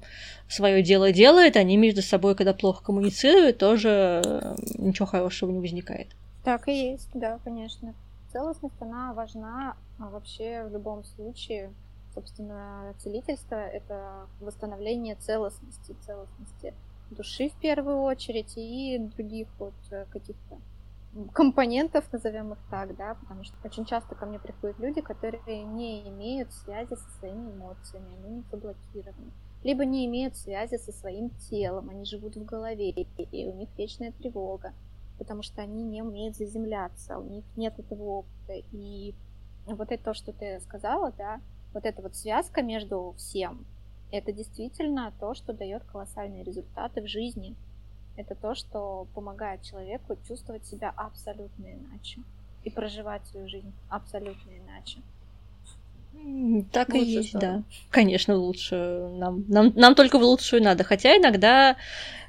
свое 0.48 0.82
дело 0.82 1.12
делает, 1.12 1.56
они 1.56 1.76
между 1.76 2.02
собой, 2.02 2.34
когда 2.34 2.52
плохо 2.52 2.84
коммуницируют, 2.84 3.58
тоже 3.58 4.54
ничего 4.76 5.06
хорошего 5.06 5.50
не 5.50 5.60
возникает. 5.60 6.08
Так 6.44 6.68
и 6.68 6.90
есть, 6.90 7.08
да, 7.14 7.38
конечно. 7.44 7.94
Целостность, 8.32 8.74
она 8.80 9.12
важна 9.14 9.76
а 9.98 10.08
вообще 10.10 10.64
в 10.68 10.72
любом 10.72 11.04
случае, 11.04 11.72
Собственно, 12.14 12.94
целительство— 12.98 13.54
это 13.56 14.28
восстановление 14.40 15.16
целостности, 15.16 15.96
целостности 16.06 16.74
души 17.10 17.48
в 17.48 17.54
первую 17.60 18.02
очередь 18.02 18.52
и 18.56 18.98
других 19.16 19.48
вот 19.58 19.74
э, 19.90 20.06
каких-то 20.10 20.58
компонентов, 21.32 22.04
назовем 22.12 22.52
их 22.52 22.58
так, 22.70 22.96
да, 22.96 23.14
потому 23.14 23.44
что 23.44 23.56
очень 23.64 23.84
часто 23.84 24.14
ко 24.14 24.26
мне 24.26 24.38
приходят 24.38 24.78
люди, 24.78 25.00
которые 25.00 25.64
не 25.64 26.08
имеют 26.08 26.52
связи 26.52 26.94
со 26.94 27.18
своими 27.18 27.52
эмоциями, 27.52 28.16
они 28.18 28.36
не 28.36 28.44
заблокированы, 28.50 29.30
либо 29.62 29.84
не 29.84 30.06
имеют 30.06 30.36
связи 30.36 30.76
со 30.76 30.92
своим 30.92 31.30
телом, 31.50 31.88
они 31.90 32.04
живут 32.04 32.36
в 32.36 32.44
голове, 32.44 32.90
и 32.90 33.46
у 33.46 33.54
них 33.54 33.68
вечная 33.78 34.12
тревога, 34.12 34.72
потому 35.18 35.42
что 35.42 35.62
они 35.62 35.84
не 35.84 36.02
умеют 36.02 36.36
заземляться, 36.36 37.18
у 37.18 37.24
них 37.24 37.44
нет 37.56 37.78
этого 37.78 38.02
опыта, 38.02 38.54
и 38.72 39.14
вот 39.66 39.92
это 39.92 40.02
то, 40.02 40.14
что 40.14 40.32
ты 40.32 40.60
сказала, 40.60 41.12
да, 41.16 41.40
вот 41.74 41.84
эта 41.84 42.00
вот 42.00 42.16
связка 42.16 42.62
между 42.62 43.14
всем, 43.18 43.66
это 44.10 44.32
действительно 44.32 45.12
то, 45.20 45.34
что 45.34 45.52
дает 45.52 45.82
колоссальные 45.84 46.44
результаты 46.44 47.02
в 47.02 47.08
жизни. 47.08 47.56
Это 48.16 48.36
то, 48.36 48.54
что 48.54 49.08
помогает 49.14 49.62
человеку 49.62 50.16
чувствовать 50.26 50.64
себя 50.64 50.92
абсолютно 50.96 51.66
иначе 51.66 52.20
и 52.62 52.70
проживать 52.70 53.26
свою 53.26 53.48
жизнь 53.48 53.72
абсолютно 53.88 54.50
иначе. 54.52 55.00
Так 56.72 56.90
лучше 56.90 57.04
и 57.04 57.10
есть, 57.10 57.28
сторону. 57.30 57.58
да. 57.58 57.62
Конечно, 57.90 58.36
лучше. 58.36 58.76
Нам, 58.76 59.44
нам, 59.48 59.72
нам 59.74 59.94
только 59.96 60.18
в 60.18 60.22
лучшую 60.22 60.62
надо. 60.62 60.84
Хотя 60.84 61.16
иногда 61.16 61.76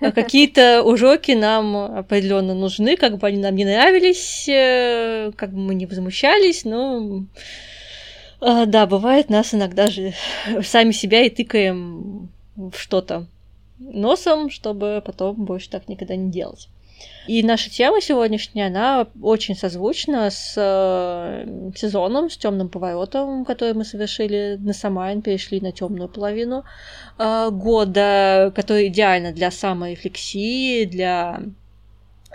э, 0.01 0.11
какие-то 0.11 0.81
уроки 0.83 1.31
нам 1.33 1.75
определенно 1.75 2.55
нужны, 2.55 2.97
как 2.97 3.19
бы 3.19 3.27
они 3.27 3.37
нам 3.37 3.55
не 3.55 3.63
нравились, 3.63 4.49
э, 4.49 5.31
как 5.35 5.51
бы 5.51 5.59
мы 5.59 5.75
не 5.75 5.85
возмущались, 5.85 6.65
но 6.65 7.25
э, 8.41 8.65
да, 8.65 8.85
бывает, 8.85 9.29
нас 9.29 9.53
иногда 9.53 9.87
же 9.87 10.13
сами 10.63 10.91
себя 10.91 11.23
и 11.23 11.29
тыкаем 11.29 12.29
в 12.55 12.73
что-то 12.75 13.27
носом, 13.79 14.49
чтобы 14.49 15.01
потом 15.05 15.45
больше 15.45 15.69
так 15.69 15.87
никогда 15.87 16.15
не 16.15 16.31
делать. 16.31 16.69
И 17.27 17.41
наша 17.41 17.69
тема 17.71 18.01
сегодняшняя, 18.01 18.67
она 18.67 19.07
очень 19.21 19.55
созвучна 19.55 20.29
с 20.29 20.53
э, 20.55 21.71
сезоном, 21.75 22.29
с 22.29 22.37
темным 22.37 22.69
поворотом, 22.69 23.45
который 23.45 23.73
мы 23.73 23.83
совершили 23.83 24.57
на 24.59 24.73
Самайн, 24.73 25.21
перешли 25.21 25.59
на 25.59 25.71
темную 25.71 26.07
половину 26.07 26.63
э, 27.17 27.49
года, 27.51 28.53
который 28.55 28.87
идеально 28.87 29.33
для 29.33 29.49
саморефлексии, 29.49 30.85
для 30.85 31.41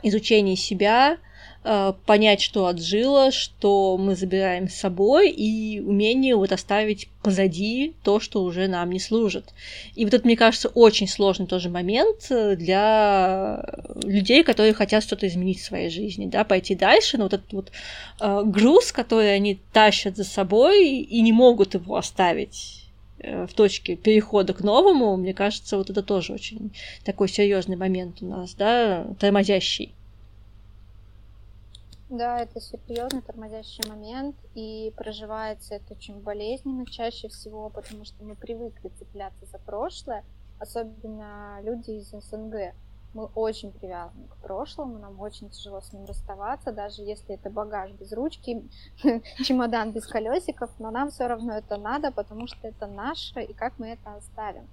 изучения 0.03 0.57
себя, 0.57 1.19
понять, 1.63 2.41
что 2.41 2.67
отжило, 2.67 3.31
что 3.31 3.99
мы 3.99 4.17
забираем 4.17 4.69
с 4.69 4.75
собой, 4.75 5.31
и 5.31 5.81
умение 5.81 6.35
вот 6.35 6.53
оставить 6.53 7.09
позади 7.23 7.95
то, 8.03 8.21
что 8.21 8.43
уже 8.43 8.67
нам 8.69 8.91
не 8.91 8.99
служит. 8.99 9.53
И 9.95 10.05
вот 10.05 10.15
это, 10.15 10.25
мне 10.25 10.37
кажется, 10.37 10.69
очень 10.69 11.09
сложный 11.09 11.47
тоже 11.47 11.69
момент 11.69 12.27
э, 12.31 12.57
для 12.57 13.65
людей, 14.03 14.43
которые 14.43 14.73
хотят 14.73 15.03
что-то 15.03 15.27
изменить 15.27 15.61
в 15.61 15.65
своей 15.65 15.91
жизни, 15.91 16.27
да, 16.27 16.45
пойти 16.45 16.75
дальше, 16.75 17.19
но 17.19 17.25
вот 17.25 17.35
этот 17.35 17.53
вот 17.53 17.73
э, 18.21 18.43
груз, 18.45 18.93
который 18.93 19.35
они 19.35 19.61
тащат 19.73 20.17
за 20.17 20.25
собой 20.25 20.89
и 20.89 21.21
не 21.21 21.33
могут 21.33 21.75
его 21.75 21.97
оставить 21.97 22.87
э, 23.19 23.47
в 23.47 23.53
точке 23.53 23.97
перехода 23.97 24.55
к 24.55 24.61
новому, 24.61 25.17
мне 25.17 25.35
кажется, 25.35 25.77
вот 25.77 25.91
это 25.91 26.03
тоже 26.03 26.33
очень 26.33 26.73
такой 27.05 27.29
серьезный 27.29 27.77
момент 27.77 28.23
у 28.23 28.27
нас, 28.27 28.55
да, 28.55 29.07
тормозящий. 29.19 29.95
Да, 32.11 32.41
это 32.41 32.61
серьезный 32.61 33.23
тормозящий 33.23 33.89
момент, 33.89 34.35
и 34.57 34.93
проживается 34.97 35.77
это 35.77 35.95
очень 35.95 36.19
болезненно 36.19 36.85
чаще 36.85 37.29
всего, 37.29 37.71
потому 37.71 38.05
что 38.05 38.25
мы 38.25 38.35
привыкли 38.35 38.89
цепляться 38.99 39.47
за 39.47 39.59
прошлое, 39.59 40.25
особенно 40.59 41.61
люди 41.63 41.93
из 41.93 42.09
СНГ. 42.09 42.75
Мы 43.15 43.27
очень 43.37 43.71
привязаны 43.71 44.27
к 44.27 44.37
прошлому, 44.39 44.99
нам 44.99 45.21
очень 45.21 45.51
тяжело 45.51 45.81
с 45.81 45.93
ним 45.93 46.05
расставаться, 46.05 46.73
даже 46.73 47.03
если 47.03 47.37
это 47.37 47.49
багаж 47.49 47.93
без 47.93 48.13
ручки, 48.13 48.69
чемодан 49.45 49.93
без 49.93 50.05
колесиков, 50.05 50.71
но 50.81 50.91
нам 50.91 51.13
все 51.13 51.29
равно 51.29 51.53
это 51.53 51.77
надо, 51.77 52.11
потому 52.11 52.49
что 52.49 52.67
это 52.67 52.89
наше, 52.89 53.41
и 53.41 53.53
как 53.53 53.79
мы 53.79 53.87
это 53.87 54.17
оставим. 54.17 54.67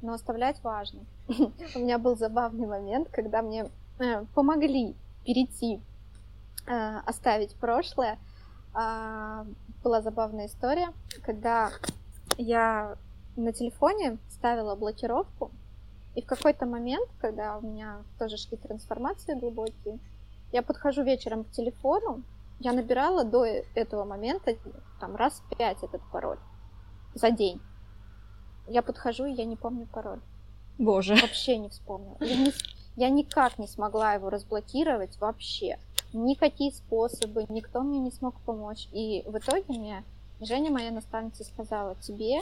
Но 0.00 0.14
оставлять 0.14 0.56
важно. 0.64 1.00
У 1.28 1.78
меня 1.80 1.98
был 1.98 2.16
забавный 2.16 2.66
момент, 2.66 3.10
когда 3.10 3.42
мне 3.42 3.68
э, 3.98 4.24
помогли 4.34 4.96
перейти 5.26 5.78
Э, 6.66 6.98
оставить 7.06 7.56
прошлое. 7.56 8.18
А, 8.72 9.44
была 9.82 10.00
забавная 10.00 10.46
история, 10.46 10.92
когда 11.22 11.70
я 12.38 12.96
на 13.36 13.52
телефоне 13.52 14.18
ставила 14.30 14.76
блокировку, 14.76 15.50
и 16.14 16.22
в 16.22 16.26
какой-то 16.26 16.66
момент, 16.66 17.08
когда 17.20 17.58
у 17.58 17.62
меня 17.62 18.02
тоже 18.18 18.36
шли 18.36 18.56
трансформации 18.56 19.34
глубокие, 19.34 19.98
я 20.52 20.62
подхожу 20.62 21.02
вечером 21.02 21.44
к 21.44 21.50
телефону, 21.50 22.22
я 22.60 22.72
набирала 22.72 23.24
до 23.24 23.44
этого 23.44 24.04
момента 24.04 24.54
там 25.00 25.16
раз 25.16 25.42
пять 25.58 25.82
этот 25.82 26.02
пароль 26.12 26.38
за 27.14 27.30
день. 27.30 27.60
Я 28.68 28.82
подхожу, 28.82 29.24
и 29.24 29.32
я 29.32 29.44
не 29.44 29.56
помню 29.56 29.88
пароль. 29.92 30.20
Боже. 30.78 31.16
Вообще 31.16 31.58
не 31.58 31.70
вспомнила. 31.70 32.16
Я, 32.20 32.36
не, 32.36 32.52
я 32.94 33.10
никак 33.10 33.58
не 33.58 33.66
смогла 33.66 34.14
его 34.14 34.30
разблокировать 34.30 35.18
вообще 35.18 35.78
никакие 36.12 36.72
способы, 36.72 37.46
никто 37.48 37.82
мне 37.82 37.98
не 37.98 38.10
смог 38.10 38.34
помочь. 38.40 38.88
И 38.92 39.22
в 39.26 39.36
итоге 39.38 39.64
мне 39.68 40.04
Женя, 40.44 40.72
моя 40.72 40.90
наставница, 40.90 41.44
сказала, 41.44 41.94
тебе 42.00 42.40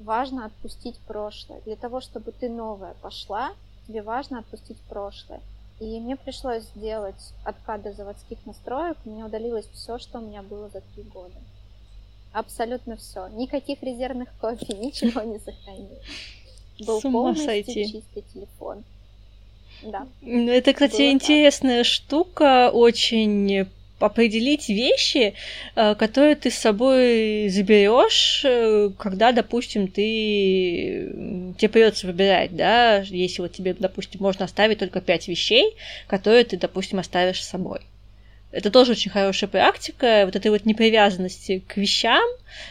важно 0.00 0.46
отпустить 0.46 0.98
прошлое. 1.06 1.60
Для 1.60 1.76
того, 1.76 2.00
чтобы 2.00 2.32
ты 2.32 2.48
новая 2.48 2.94
пошла, 2.94 3.52
тебе 3.86 4.02
важно 4.02 4.40
отпустить 4.40 4.78
прошлое. 4.88 5.40
И 5.78 6.00
мне 6.00 6.16
пришлось 6.16 6.64
сделать 6.74 7.34
откат 7.44 7.82
до 7.82 7.92
заводских 7.92 8.44
настроек. 8.46 8.96
У 9.04 9.10
меня 9.10 9.26
удалилось 9.26 9.66
все, 9.72 9.98
что 9.98 10.18
у 10.18 10.22
меня 10.22 10.42
было 10.42 10.68
за 10.70 10.80
три 10.80 11.04
года. 11.04 11.36
Абсолютно 12.32 12.96
все. 12.96 13.28
Никаких 13.28 13.80
резервных 13.82 14.28
копий, 14.40 14.74
ничего 14.78 15.22
не 15.22 15.38
сохранилось. 15.38 16.02
Был 16.84 17.00
полностью 17.00 17.46
сойти. 17.46 17.92
чистый 17.92 18.24
телефон. 18.34 18.84
Да. 19.82 20.06
Это, 20.24 20.72
кстати, 20.72 20.96
Было 20.96 21.10
интересная 21.12 21.78
так. 21.78 21.86
штука, 21.86 22.70
очень 22.70 23.66
определить 23.98 24.68
вещи, 24.68 25.34
э, 25.74 25.94
которые 25.94 26.36
ты 26.36 26.50
с 26.50 26.54
собой 26.54 27.48
заберешь, 27.48 28.42
э, 28.44 28.90
когда, 28.98 29.32
допустим, 29.32 29.88
ты 29.88 31.54
тебе 31.58 31.68
придется 31.68 32.06
выбирать, 32.06 32.54
да, 32.54 32.98
если 32.98 33.42
вот 33.42 33.52
тебе, 33.52 33.74
допустим, 33.74 34.20
можно 34.20 34.44
оставить 34.44 34.78
только 34.78 35.00
пять 35.00 35.28
вещей, 35.28 35.74
которые 36.06 36.44
ты, 36.44 36.58
допустим, 36.58 36.98
оставишь 36.98 37.42
с 37.42 37.48
собой. 37.48 37.80
Это 38.52 38.70
тоже 38.70 38.92
очень 38.92 39.10
хорошая 39.10 39.48
практика, 39.50 40.22
вот 40.24 40.36
этой 40.36 40.50
вот 40.50 40.64
непривязанности 40.64 41.62
к 41.66 41.76
вещам, 41.76 42.24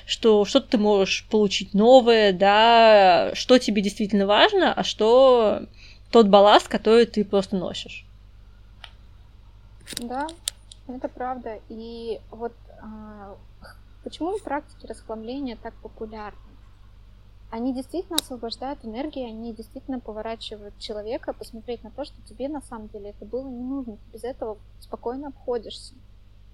что 0.05 0.45
что-то 0.45 0.71
ты 0.71 0.77
можешь 0.77 1.25
получить 1.29 1.73
новое, 1.73 2.33
да, 2.33 3.31
что 3.33 3.57
тебе 3.59 3.81
действительно 3.81 4.25
важно, 4.25 4.73
а 4.73 4.83
что 4.83 5.63
тот 6.15 6.30
балласт, 6.30 6.69
который 6.69 7.06
ты 7.06 7.25
просто 7.25 7.58
носишь. 7.58 8.06
Да, 9.99 10.30
это 10.88 11.10
правда. 11.10 11.60
И 11.67 12.21
вот 12.32 12.54
а, 12.82 13.36
почему 14.01 14.39
практики 14.39 14.88
расхламления 14.88 15.58
так 15.62 15.73
популярны? 15.84 16.39
Они 17.51 17.73
действительно 17.73 18.15
освобождают 18.15 18.86
энергию, 18.86 19.28
они 19.28 19.54
действительно 19.54 19.99
поворачивают 19.99 20.80
человека 20.80 21.34
посмотреть 21.34 21.84
на 21.84 21.91
то, 21.91 22.06
что 22.06 22.15
тебе 22.21 22.47
на 22.47 22.62
самом 22.62 22.88
деле 22.88 23.10
это 23.10 23.25
было 23.25 23.49
не 23.49 23.63
нужно. 23.63 23.97
Ты 23.97 24.13
без 24.13 24.23
этого 24.23 24.58
спокойно 24.80 25.28
обходишься. 25.28 25.95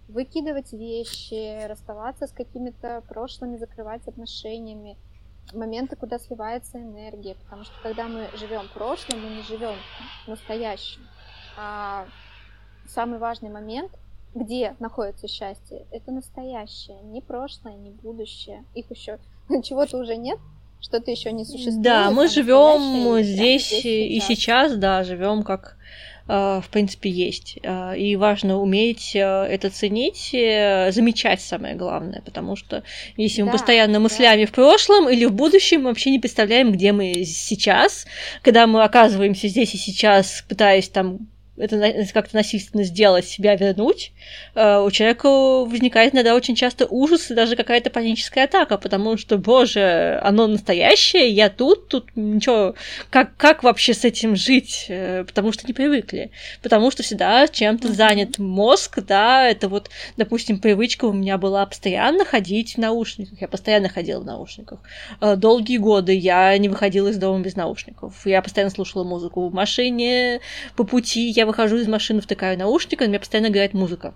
Выкидывать 0.07 0.73
вещи, 0.73 1.67
расставаться 1.67 2.25
с 2.25 2.31
какими-то 2.31 3.03
прошлыми, 3.07 3.57
закрывать 3.57 4.07
отношениями– 4.07 4.97
моменты, 5.53 5.95
куда 5.95 6.19
сливается 6.19 6.77
энергия, 6.77 7.35
потому 7.35 7.63
что 7.63 7.73
когда 7.83 8.07
мы 8.07 8.29
живем 8.37 8.67
прошлым, 8.73 9.21
мы 9.21 9.35
не 9.35 9.41
живем 9.43 9.75
настоящим. 10.27 11.01
А 11.57 12.05
самый 12.87 13.19
важный 13.19 13.49
момент, 13.49 13.91
где 14.33 14.75
находится 14.79 15.27
счастье, 15.27 15.85
это 15.91 16.11
настоящее, 16.11 17.01
не 17.01 17.21
прошлое, 17.21 17.75
не 17.75 17.91
будущее. 17.91 18.63
Их 18.73 18.89
еще 18.91 19.19
чего-то 19.63 19.97
уже 19.97 20.15
нет, 20.15 20.39
что-то 20.79 21.11
еще 21.11 21.31
не 21.31 21.45
существует. 21.45 21.81
Да, 21.81 22.11
мы 22.11 22.27
живем 22.27 23.21
здесь, 23.21 23.67
здесь 23.67 23.85
и 23.85 24.19
сейчас, 24.19 24.75
да, 24.75 25.03
живем 25.03 25.43
как 25.43 25.77
в 26.27 26.65
принципе, 26.71 27.09
есть. 27.09 27.57
Э, 27.63 27.97
и 27.97 28.15
важно 28.15 28.59
уметь 28.59 29.15
э, 29.15 29.19
это 29.19 29.69
ценить, 29.69 30.29
замечать 30.31 31.41
самое 31.41 31.75
главное, 31.75 32.21
потому 32.23 32.55
что 32.55 32.83
если 33.17 33.41
мы 33.41 33.47
да, 33.47 33.53
постоянно 33.53 33.99
мыслями 33.99 34.45
да. 34.45 34.47
в 34.47 34.53
прошлом 34.53 35.09
или 35.09 35.25
в 35.25 35.33
будущем, 35.33 35.81
мы 35.81 35.89
вообще 35.89 36.11
не 36.11 36.19
представляем, 36.19 36.71
где 36.71 36.91
мы 36.91 37.23
сейчас, 37.25 38.05
когда 38.43 38.67
мы 38.67 38.83
оказываемся 38.83 39.47
здесь 39.47 39.73
и 39.73 39.77
сейчас, 39.77 40.45
пытаясь 40.47 40.89
там 40.89 41.30
это 41.61 42.07
как-то 42.13 42.35
насильственно 42.35 42.83
сделать, 42.83 43.25
себя 43.25 43.55
вернуть, 43.55 44.11
э, 44.55 44.79
у 44.79 44.89
человека 44.91 45.29
возникает 45.29 46.13
иногда 46.13 46.35
очень 46.35 46.55
часто 46.55 46.87
ужас 46.89 47.29
и 47.29 47.35
даже 47.35 47.55
какая-то 47.55 47.89
паническая 47.89 48.45
атака, 48.45 48.77
потому 48.77 49.17
что, 49.17 49.37
боже, 49.37 50.19
оно 50.23 50.47
настоящее, 50.47 51.29
я 51.29 51.49
тут, 51.49 51.87
тут 51.87 52.09
ничего, 52.15 52.75
как, 53.09 53.35
как 53.37 53.63
вообще 53.63 53.93
с 53.93 54.03
этим 54.03 54.35
жить? 54.35 54.85
Э, 54.89 55.23
потому 55.23 55.51
что 55.51 55.67
не 55.67 55.73
привыкли. 55.73 56.31
Потому 56.61 56.89
что 56.91 57.03
всегда 57.03 57.47
чем-то 57.47 57.93
занят 57.93 58.39
мозг, 58.39 58.99
да, 59.01 59.47
это 59.47 59.69
вот, 59.69 59.89
допустим, 60.17 60.59
привычка 60.59 61.05
у 61.05 61.13
меня 61.13 61.37
была 61.37 61.65
постоянно 61.65 62.25
ходить 62.25 62.75
в 62.75 62.77
наушниках, 62.79 63.39
я 63.41 63.47
постоянно 63.47 63.89
ходила 63.89 64.21
в 64.21 64.25
наушниках. 64.25 64.79
Э, 65.21 65.35
долгие 65.35 65.77
годы 65.77 66.13
я 66.13 66.57
не 66.57 66.69
выходила 66.69 67.09
из 67.09 67.17
дома 67.17 67.43
без 67.43 67.55
наушников, 67.55 68.25
я 68.25 68.41
постоянно 68.41 68.71
слушала 68.71 69.03
музыку 69.03 69.47
в 69.47 69.53
машине, 69.53 70.39
по 70.75 70.83
пути 70.83 71.29
я 71.29 71.45
выхожу 71.51 71.77
из 71.77 71.87
машины, 71.87 72.21
втыкаю 72.21 72.57
наушники, 72.57 73.03
у 73.03 73.07
меня 73.07 73.19
постоянно 73.19 73.47
играет 73.47 73.73
музыка. 73.73 74.13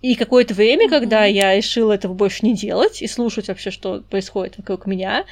И 0.00 0.14
какое-то 0.14 0.54
время, 0.54 0.86
mm-hmm. 0.86 0.90
когда 0.90 1.24
я 1.24 1.56
решила 1.56 1.92
этого 1.92 2.14
больше 2.14 2.46
не 2.46 2.54
делать 2.54 3.02
и 3.02 3.08
слушать 3.08 3.48
вообще, 3.48 3.70
что 3.70 4.02
происходит 4.08 4.58
вокруг 4.58 4.86
меня, 4.86 5.24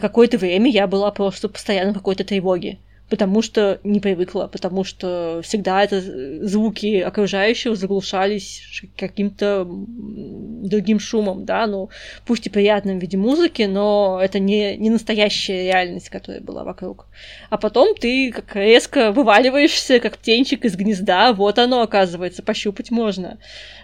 какое-то 0.00 0.38
время 0.38 0.70
я 0.70 0.86
была 0.86 1.10
просто 1.10 1.48
постоянно 1.48 1.90
в 1.90 1.94
какой-то 1.94 2.22
тревоге. 2.22 2.78
Потому 3.08 3.40
что 3.40 3.78
не 3.84 4.00
привыкла, 4.00 4.48
потому 4.48 4.82
что 4.82 5.40
всегда 5.44 5.84
это 5.84 6.00
звуки 6.46 7.00
окружающих 7.00 7.76
заглушались 7.76 8.82
каким-то 8.96 9.66
другим 9.66 10.98
шумом, 10.98 11.44
да, 11.44 11.66
ну, 11.66 11.88
пусть 12.26 12.46
и 12.46 12.50
приятным 12.50 12.98
в 12.98 13.02
виде 13.02 13.16
музыки, 13.16 13.62
но 13.62 14.18
это 14.20 14.38
не, 14.38 14.76
не 14.76 14.90
настоящая 14.90 15.64
реальность, 15.64 16.08
которая 16.08 16.40
была 16.40 16.64
вокруг. 16.64 17.06
А 17.48 17.56
потом 17.56 17.94
ты 17.94 18.32
как 18.32 18.56
резко 18.56 19.12
вываливаешься, 19.12 20.00
как 20.00 20.18
птенчик 20.18 20.64
из 20.64 20.74
гнезда, 20.74 21.32
вот 21.32 21.58
оно, 21.58 21.82
оказывается, 21.82 22.42
пощупать 22.42 22.90
можно. 22.90 23.38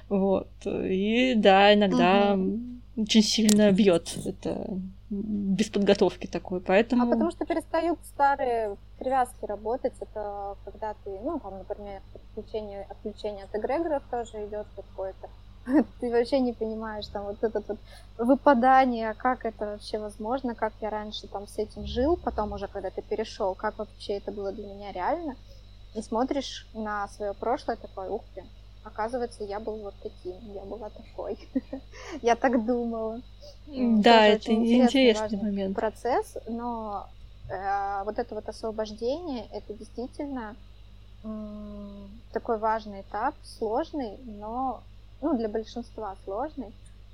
Вот. 0.08 0.48
И 0.66 1.34
да, 1.36 1.72
иногда 1.72 2.34
угу. 2.34 2.60
очень 2.96 3.22
сильно 3.22 3.70
бьет 3.70 4.14
это 4.26 4.66
без 5.12 5.68
подготовки 5.68 6.26
такой, 6.26 6.60
поэтому... 6.60 7.02
А 7.02 7.06
потому 7.06 7.30
что 7.30 7.44
перестают 7.44 7.98
старые 8.04 8.76
привязки 8.98 9.44
работать, 9.44 9.92
это 10.00 10.56
когда 10.64 10.94
ты, 11.04 11.10
ну, 11.22 11.38
там, 11.38 11.58
например, 11.58 12.00
отключение, 12.14 12.86
отключение 12.88 13.44
от 13.44 13.54
эгрегоров 13.54 14.02
тоже 14.10 14.46
идет 14.46 14.66
какое-то, 14.74 15.28
ты 16.00 16.10
вообще 16.10 16.40
не 16.40 16.54
понимаешь, 16.54 17.06
там, 17.08 17.24
вот 17.24 17.44
это 17.44 17.62
вот 17.68 17.78
выпадание, 18.16 19.12
как 19.14 19.44
это 19.44 19.66
вообще 19.66 19.98
возможно, 19.98 20.54
как 20.54 20.72
я 20.80 20.88
раньше 20.88 21.28
там 21.28 21.46
с 21.46 21.58
этим 21.58 21.84
жил, 21.84 22.16
потом 22.16 22.52
уже, 22.52 22.66
когда 22.66 22.88
ты 22.88 23.02
перешел, 23.02 23.54
как 23.54 23.78
вообще 23.78 24.14
это 24.14 24.32
было 24.32 24.50
для 24.50 24.66
меня 24.66 24.92
реально, 24.92 25.36
и 25.94 26.00
смотришь 26.00 26.66
на 26.72 27.06
свое 27.08 27.34
прошлое 27.34 27.76
такой, 27.76 28.08
ух 28.08 28.22
ты, 28.34 28.44
Оказывается, 28.84 29.44
я 29.44 29.60
был 29.60 29.76
вот 29.76 29.94
таким, 30.02 30.34
я 30.54 30.62
была 30.62 30.90
такой. 30.90 31.38
я 32.22 32.36
так 32.36 32.64
думала. 32.64 33.20
Да, 33.66 34.26
это 34.26 34.52
интересный 34.52 35.38
момент. 35.38 35.76
Процесс, 35.76 36.36
но 36.48 37.08
э, 37.48 38.02
вот 38.04 38.18
это 38.18 38.34
вот 38.34 38.48
освобождение, 38.48 39.46
это 39.52 39.72
действительно 39.74 40.56
такой 42.32 42.58
важный 42.58 43.02
этап, 43.02 43.34
сложный, 43.44 44.18
но 44.24 44.82
ну, 45.20 45.36
для 45.36 45.48
большинства 45.48 46.16
сложный, 46.24 46.72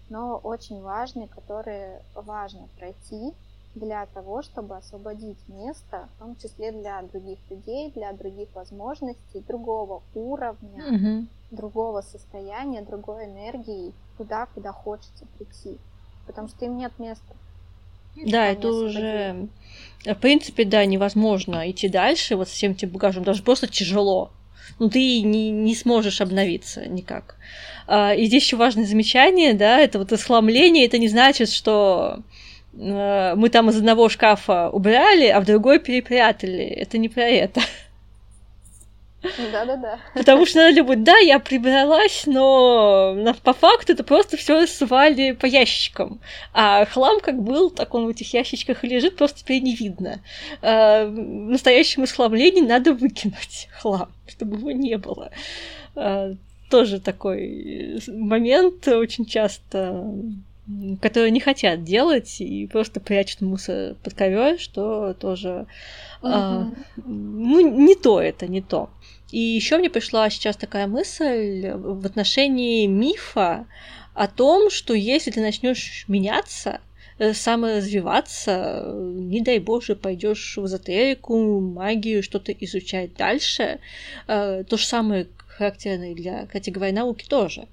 но 0.09 0.39
очень 0.39 0.81
важный, 0.81 1.29
который 1.29 1.99
важно 2.15 2.69
пройти 2.79 3.35
для 3.79 4.07
того, 4.07 4.43
чтобы 4.43 4.77
освободить 4.77 5.39
место, 5.49 6.09
в 6.17 6.19
том 6.19 6.37
числе 6.37 6.73
для 6.73 7.03
других 7.03 7.39
людей, 7.51 7.91
для 7.93 8.13
других 8.13 8.49
возможностей, 8.55 9.43
другого 9.47 10.03
уровня, 10.15 10.85
угу 10.91 11.27
другого 11.51 12.03
состояния, 12.03 12.83
другой 12.83 13.27
энергии 13.27 13.93
туда, 14.17 14.47
куда 14.55 14.73
хочется 14.73 15.27
прийти. 15.37 15.79
Потому 16.27 16.49
что 16.49 16.65
им 16.65 16.77
нет 16.77 16.93
места. 16.99 17.35
Да, 18.27 18.47
это 18.47 18.69
уже, 18.69 19.49
в 20.05 20.15
принципе, 20.15 20.65
да, 20.65 20.85
невозможно 20.85 21.71
идти 21.71 21.89
дальше 21.89 22.37
вот 22.37 22.49
с 22.49 22.53
всем 22.53 22.73
этим 22.73 22.91
багажом, 22.91 23.23
даже 23.23 23.43
просто 23.43 23.69
тяжело. 23.69 24.31
Ну, 24.79 24.91
ты 24.91 25.23
не, 25.23 25.51
не 25.51 25.75
сможешь 25.75 26.21
обновиться 26.21 26.87
никак. 26.87 27.37
А, 27.87 28.15
и 28.15 28.27
здесь 28.27 28.43
еще 28.43 28.57
важное 28.57 28.85
замечание, 28.85 29.55
да, 29.55 29.79
это 29.79 29.99
вот 29.99 30.13
исхламление, 30.13 30.85
это 30.85 30.99
не 30.99 31.09
значит, 31.09 31.51
что 31.51 32.19
э, 32.19 32.23
мы 32.79 33.49
там 33.51 33.71
из 33.71 33.77
одного 33.77 34.09
шкафа 34.09 34.71
убрали, 34.71 35.27
а 35.27 35.41
в 35.41 35.45
другой 35.45 35.81
перепрятали. 35.81 36.65
Это 36.65 36.97
не 36.97 37.09
про 37.09 37.25
это. 37.25 37.61
Да-да-да. 39.21 39.99
Потому 40.15 40.47
что 40.47 40.61
надо 40.61 40.85
будет, 40.85 41.03
да, 41.03 41.17
я 41.19 41.41
прибралась, 41.41 42.23
но 42.27 43.35
по 43.43 43.53
факту 43.53 43.93
это 43.93 44.05
просто 44.05 44.37
все 44.37 44.61
рассывали 44.61 45.33
по 45.33 45.47
ящикам. 45.47 46.21
А 46.53 46.85
хлам 46.85 47.19
как 47.21 47.43
был, 47.43 47.71
так 47.71 47.95
он 47.95 48.07
в 48.07 48.11
этих 48.11 48.33
ящичках 48.33 48.85
и 48.85 48.89
лежит, 48.89 49.17
просто 49.17 49.41
теперь 49.41 49.61
не 49.61 49.75
видно. 49.75 50.21
А, 50.63 51.05
в 51.07 51.11
настоящем 51.11 52.05
исхламлении 52.05 52.61
надо 52.61 52.93
выкинуть 52.95 53.69
хлам, 53.81 54.09
чтобы 54.29 54.57
его 54.57 54.71
не 54.71 54.97
было. 54.97 55.33
А, 55.97 56.35
тоже 56.71 57.01
такой 57.01 58.01
момент 58.07 58.87
очень 58.87 59.27
часто 59.27 60.05
которые 61.01 61.31
не 61.31 61.41
хотят 61.41 61.85
делать 61.85 62.41
и 62.41 62.67
просто 62.67 63.01
прячут 63.01 63.41
мусор 63.41 63.95
под 64.03 64.15
ковер, 64.15 64.59
что 64.59 65.15
тоже 65.15 65.67
угу. 66.21 66.33
а, 66.33 66.71
ну 67.07 67.87
не 67.87 67.95
то 67.95 68.21
это 68.21 68.47
не 68.47 68.61
то. 68.61 68.91
И 69.31 69.39
еще 69.39 69.79
мне 69.79 69.91
пришла 69.91 70.31
сейчас 70.31 70.57
такая 70.57 70.87
мысль 70.87 71.71
в 71.73 72.05
отношении 72.07 72.87
мифа 72.87 73.67
о 74.15 74.27
том, 74.27 74.71
что 74.71 74.95
если 74.95 75.31
ты 75.31 75.41
начнешь 75.41 76.05
меняться, 76.09 76.81
э, 77.19 77.35
саморазвиваться, 77.35 78.85
не 78.95 79.41
дай 79.43 79.59
боже, 79.59 79.97
пойдешь 79.97 80.57
в 80.57 80.65
эзотерику, 80.65 81.61
магию, 81.61 82.23
что-то 82.23 82.53
изучать 82.53 83.15
дальше, 83.17 83.81
э, 84.27 84.65
то 84.65 84.77
же 84.77 84.87
самое 84.87 85.29
характерно 85.59 86.15
для 86.15 86.47
категории 86.47 86.93
науки 86.93 87.27
тоже. 87.29 87.67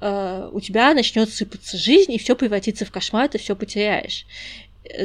Э, 0.00 0.48
у 0.52 0.60
тебя 0.60 0.94
начнет 0.94 1.30
сыпаться 1.30 1.76
жизнь, 1.76 2.12
и 2.12 2.18
все 2.18 2.36
превратится 2.36 2.84
в 2.84 2.92
кошмар, 2.92 3.28
ты 3.28 3.38
все 3.38 3.56
потеряешь. 3.56 4.26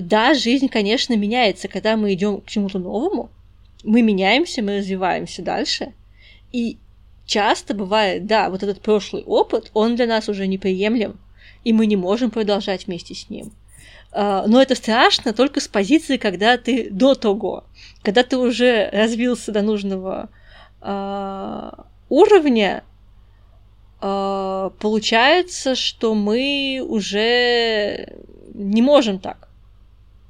Да, 0.02 0.34
жизнь, 0.34 0.68
конечно, 0.68 1.16
меняется, 1.16 1.68
когда 1.68 1.96
мы 1.96 2.14
идем 2.14 2.42
к 2.42 2.48
чему-то 2.48 2.80
новому, 2.80 3.30
мы 3.84 4.02
меняемся, 4.02 4.62
мы 4.62 4.78
развиваемся 4.78 5.42
дальше. 5.42 5.94
И 6.52 6.78
часто 7.26 7.74
бывает, 7.74 8.26
да, 8.26 8.50
вот 8.50 8.64
этот 8.64 8.82
прошлый 8.82 9.24
опыт, 9.24 9.72
он 9.74 9.96
для 9.96 10.08
нас 10.08 10.28
уже 10.30 10.48
неприемлем, 10.48 11.20
и 11.64 11.74
мы 11.74 11.86
не 11.86 11.96
можем 11.96 12.32
продолжать 12.32 12.88
вместе 12.88 13.16
с 13.16 13.30
ним. 13.30 13.52
А, 14.12 14.46
но 14.48 14.62
это 14.62 14.76
страшно 14.76 15.34
только 15.34 15.60
с 15.60 15.68
позиции, 15.68 16.18
когда 16.18 16.58
ты 16.58 16.90
до 16.90 17.16
того, 17.16 17.66
когда 18.02 18.24
ты 18.24 18.38
уже 18.38 18.90
развился 18.92 19.52
до 19.52 19.62
нужного 19.62 20.30
а, 20.82 21.86
уровня, 22.10 22.84
а, 24.02 24.72
получается, 24.80 25.76
что 25.76 26.14
мы 26.14 26.86
уже 26.88 28.18
не 28.54 28.82
можем 28.82 29.20
так. 29.20 29.50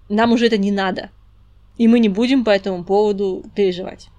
Нам 0.10 0.34
уже 0.34 0.48
это 0.48 0.58
не 0.58 0.72
надо. 0.72 1.10
И 1.78 1.88
мы 1.88 2.00
не 2.00 2.10
будем 2.10 2.46
по 2.46 2.52
этому 2.52 2.84
поводу 2.84 3.44
переживать. 3.56 4.10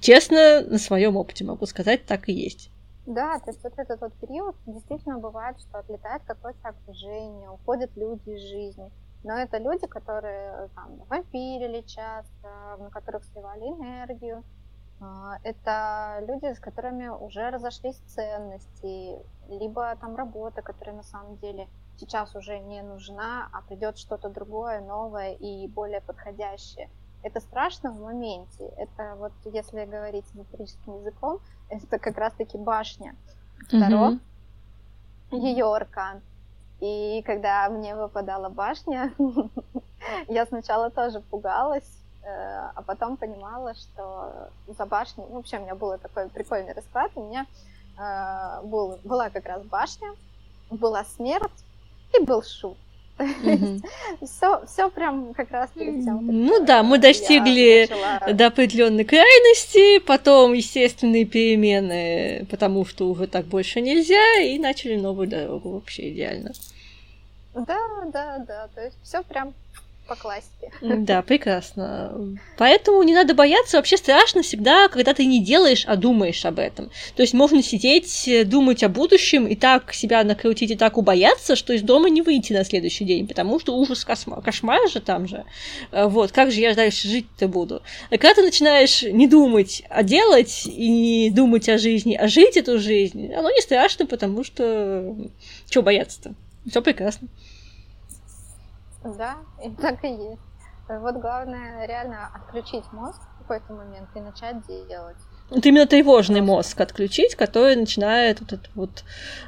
Честно, 0.00 0.62
на 0.62 0.78
своем 0.78 1.16
опыте 1.16 1.44
могу 1.44 1.66
сказать, 1.66 2.04
так 2.06 2.28
и 2.28 2.32
есть. 2.32 2.70
Да, 3.06 3.38
то 3.38 3.50
есть 3.50 3.62
вот 3.62 3.74
этот 3.76 4.00
вот 4.00 4.12
период 4.14 4.56
действительно 4.66 5.18
бывает, 5.18 5.56
что 5.60 5.78
отлетает 5.78 6.22
какое-то 6.26 6.68
окружение, 6.68 7.50
уходят 7.50 7.90
люди 7.96 8.30
из 8.30 8.40
жизни. 8.40 8.90
Но 9.22 9.38
это 9.38 9.58
люди, 9.58 9.86
которые 9.86 10.68
там 10.74 10.96
вампирили 11.08 11.82
часто, 11.82 12.76
на 12.78 12.90
которых 12.90 13.24
сливали 13.24 13.62
энергию. 13.62 14.42
А, 15.00 15.38
это 15.42 16.24
люди, 16.26 16.52
с 16.52 16.58
которыми 16.58 17.08
уже 17.08 17.50
разошлись 17.50 17.96
ценности, 18.06 19.18
либо 19.48 19.94
там 19.96 20.16
работа, 20.16 20.62
которая 20.62 20.96
на 20.96 21.02
самом 21.02 21.36
деле 21.36 21.68
сейчас 21.98 22.34
уже 22.34 22.58
не 22.58 22.82
нужна, 22.82 23.48
а 23.52 23.62
придет 23.62 23.98
что-то 23.98 24.28
другое, 24.28 24.80
новое 24.80 25.34
и 25.34 25.68
более 25.68 26.00
подходящее. 26.00 26.88
Это 27.22 27.40
страшно 27.40 27.90
в 27.90 28.00
моменте. 28.00 28.72
Это 28.76 29.16
вот, 29.16 29.32
если 29.44 29.84
говорить 29.84 30.24
эзотерическим 30.34 31.00
языком, 31.00 31.40
это 31.68 31.98
как 31.98 32.16
раз-таки 32.16 32.56
башня 32.56 33.14
Таро, 33.70 34.12
mm-hmm. 34.12 34.20
ее 35.30 35.74
аркан. 35.74 36.22
И 36.80 37.22
когда 37.26 37.68
мне 37.70 37.94
выпадала 37.94 38.48
башня, 38.48 39.12
я 40.28 40.46
сначала 40.46 40.90
тоже 40.90 41.20
пугалась, 41.20 42.02
а 42.26 42.82
потом 42.84 43.16
понимала, 43.16 43.74
что 43.74 44.50
за 44.66 44.86
башней... 44.86 45.24
Ну, 45.28 45.36
вообще, 45.36 45.58
у 45.58 45.62
меня 45.62 45.74
был 45.74 45.96
такой 45.98 46.28
прикольный 46.28 46.72
расклад. 46.72 47.12
У 47.14 47.28
меня 47.28 47.46
э, 47.98 48.66
был, 48.66 48.98
была 49.04 49.30
как 49.30 49.46
раз 49.46 49.62
башня, 49.62 50.08
была 50.70 51.04
смерть, 51.04 51.52
и 52.18 52.22
был 52.22 52.42
шут. 52.42 52.76
Все, 54.22 54.62
все 54.66 54.90
прям 54.90 55.32
как 55.32 55.50
раз 55.50 55.70
перед 55.70 56.04
тем. 56.04 56.26
Ну 56.26 56.64
да, 56.64 56.82
мы 56.82 56.98
достигли 56.98 57.88
до 58.32 58.48
определенной 58.48 59.04
крайности, 59.04 60.00
потом 60.00 60.52
естественные 60.52 61.24
перемены, 61.24 62.46
потому 62.50 62.84
что 62.84 63.08
уже 63.08 63.26
так 63.26 63.46
больше 63.46 63.80
нельзя, 63.80 64.40
и 64.42 64.58
начали 64.58 64.96
новую 64.96 65.28
дорогу. 65.28 65.70
Вообще 65.70 66.10
идеально. 66.10 66.52
Да, 67.54 67.78
да, 68.12 68.38
да. 68.46 68.68
То 68.74 68.84
есть 68.84 68.98
все 69.02 69.22
прям 69.22 69.54
по 70.06 70.14
классике. 70.14 70.70
Да, 70.80 71.22
прекрасно. 71.22 72.38
Поэтому 72.58 73.02
не 73.02 73.14
надо 73.14 73.34
бояться. 73.34 73.76
Вообще 73.76 73.96
страшно 73.96 74.42
всегда, 74.42 74.88
когда 74.88 75.14
ты 75.14 75.24
не 75.26 75.42
делаешь, 75.42 75.84
а 75.86 75.96
думаешь 75.96 76.44
об 76.44 76.58
этом. 76.58 76.90
То 77.14 77.22
есть 77.22 77.34
можно 77.34 77.62
сидеть, 77.62 78.28
думать 78.48 78.82
о 78.82 78.88
будущем 78.88 79.46
и 79.46 79.54
так 79.54 79.92
себя 79.92 80.22
накрутить, 80.24 80.70
и 80.70 80.76
так 80.76 80.96
убояться, 80.96 81.56
что 81.56 81.72
из 81.72 81.82
дома 81.82 82.08
не 82.08 82.22
выйти 82.22 82.52
на 82.52 82.64
следующий 82.64 83.04
день, 83.04 83.26
потому 83.26 83.58
что 83.58 83.76
ужас 83.76 84.04
кошмар, 84.04 84.42
кошмар 84.42 84.88
же 84.88 85.00
там 85.00 85.26
же. 85.26 85.44
Э, 85.90 86.06
вот, 86.06 86.32
как 86.32 86.52
же 86.52 86.60
я 86.60 86.74
дальше 86.74 87.08
жить-то 87.08 87.48
буду? 87.48 87.82
А 88.10 88.18
когда 88.18 88.34
ты 88.34 88.42
начинаешь 88.42 89.02
не 89.02 89.26
думать, 89.26 89.82
а 89.88 90.02
делать, 90.02 90.66
и 90.66 90.88
не 90.88 91.30
думать 91.30 91.68
о 91.68 91.78
жизни, 91.78 92.14
а 92.14 92.28
жить 92.28 92.56
эту 92.56 92.78
жизнь, 92.78 93.32
оно 93.32 93.50
не 93.50 93.60
страшно, 93.60 94.06
потому 94.06 94.44
что... 94.44 95.14
Чего 95.68 95.82
бояться-то? 95.82 96.34
Все 96.68 96.82
прекрасно. 96.82 97.28
Да, 99.14 99.36
и 99.62 99.70
так 99.76 100.02
и 100.04 100.08
есть. 100.08 100.42
Вот 100.88 101.16
главное 101.16 101.86
реально 101.86 102.28
отключить 102.34 102.92
мозг 102.92 103.20
в 103.20 103.38
какой-то 103.38 103.72
момент 103.72 104.08
и 104.14 104.20
начать 104.20 104.66
делать. 104.66 105.18
Вот 105.48 105.64
именно 105.64 105.86
тревожный 105.86 106.40
мозг 106.40 106.80
отключить, 106.80 107.36
который 107.36 107.76
начинает 107.76 108.40
вот 108.40 108.52
это 108.52 108.68
вот 108.74 109.04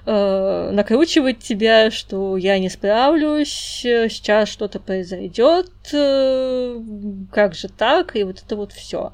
э, 0.07 0.71
накручивать 0.73 1.41
тебя, 1.41 1.91
что 1.91 2.37
я 2.37 2.61
не 2.61 2.69
справлюсь, 2.69 3.81
сейчас 3.83 4.49
что-то 4.49 4.79
произойдет, 4.79 5.71
э, 5.93 6.81
как 7.33 7.57
же 7.57 7.69
так, 7.69 8.15
и 8.15 8.23
вот 8.23 8.41
это 8.47 8.55
вот 8.55 8.73
все. 8.73 9.13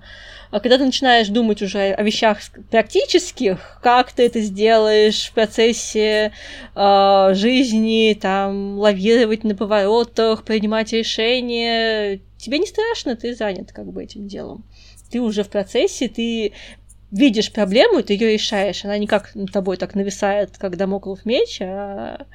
А 0.50 0.60
когда 0.60 0.76
ты 0.76 0.84
начинаешь 0.84 1.28
думать 1.28 1.62
уже 1.62 1.94
о 1.94 2.02
вещах 2.02 2.38
практических, 2.70 3.80
как 3.82 4.12
ты 4.12 4.26
это 4.26 4.40
сделаешь 4.40 5.28
в 5.28 5.32
процессе 5.32 6.32
э, 6.76 7.30
жизни, 7.32 8.16
там, 8.20 8.78
лавировать 8.78 9.42
на 9.42 9.54
поворотах, 9.54 10.44
принимать 10.44 10.92
решения, 10.92 12.20
тебе 12.36 12.58
не 12.58 12.66
страшно, 12.66 13.16
ты 13.16 13.34
занят 13.34 13.72
как 13.72 13.86
бы 13.86 14.04
этим 14.04 14.28
делом 14.28 14.64
ты 15.14 15.20
уже 15.20 15.44
в 15.44 15.48
процессе, 15.48 16.08
ты 16.08 16.52
видишь 17.12 17.52
проблему, 17.52 18.02
ты 18.02 18.14
ее 18.14 18.32
решаешь. 18.32 18.84
Она 18.84 18.98
не 18.98 19.06
как 19.06 19.32
над 19.36 19.52
тобой 19.52 19.76
так 19.76 19.94
нависает, 19.94 20.58
как 20.58 20.76
домоклов 20.76 21.24
меч, 21.24 21.62
а 21.62 22.26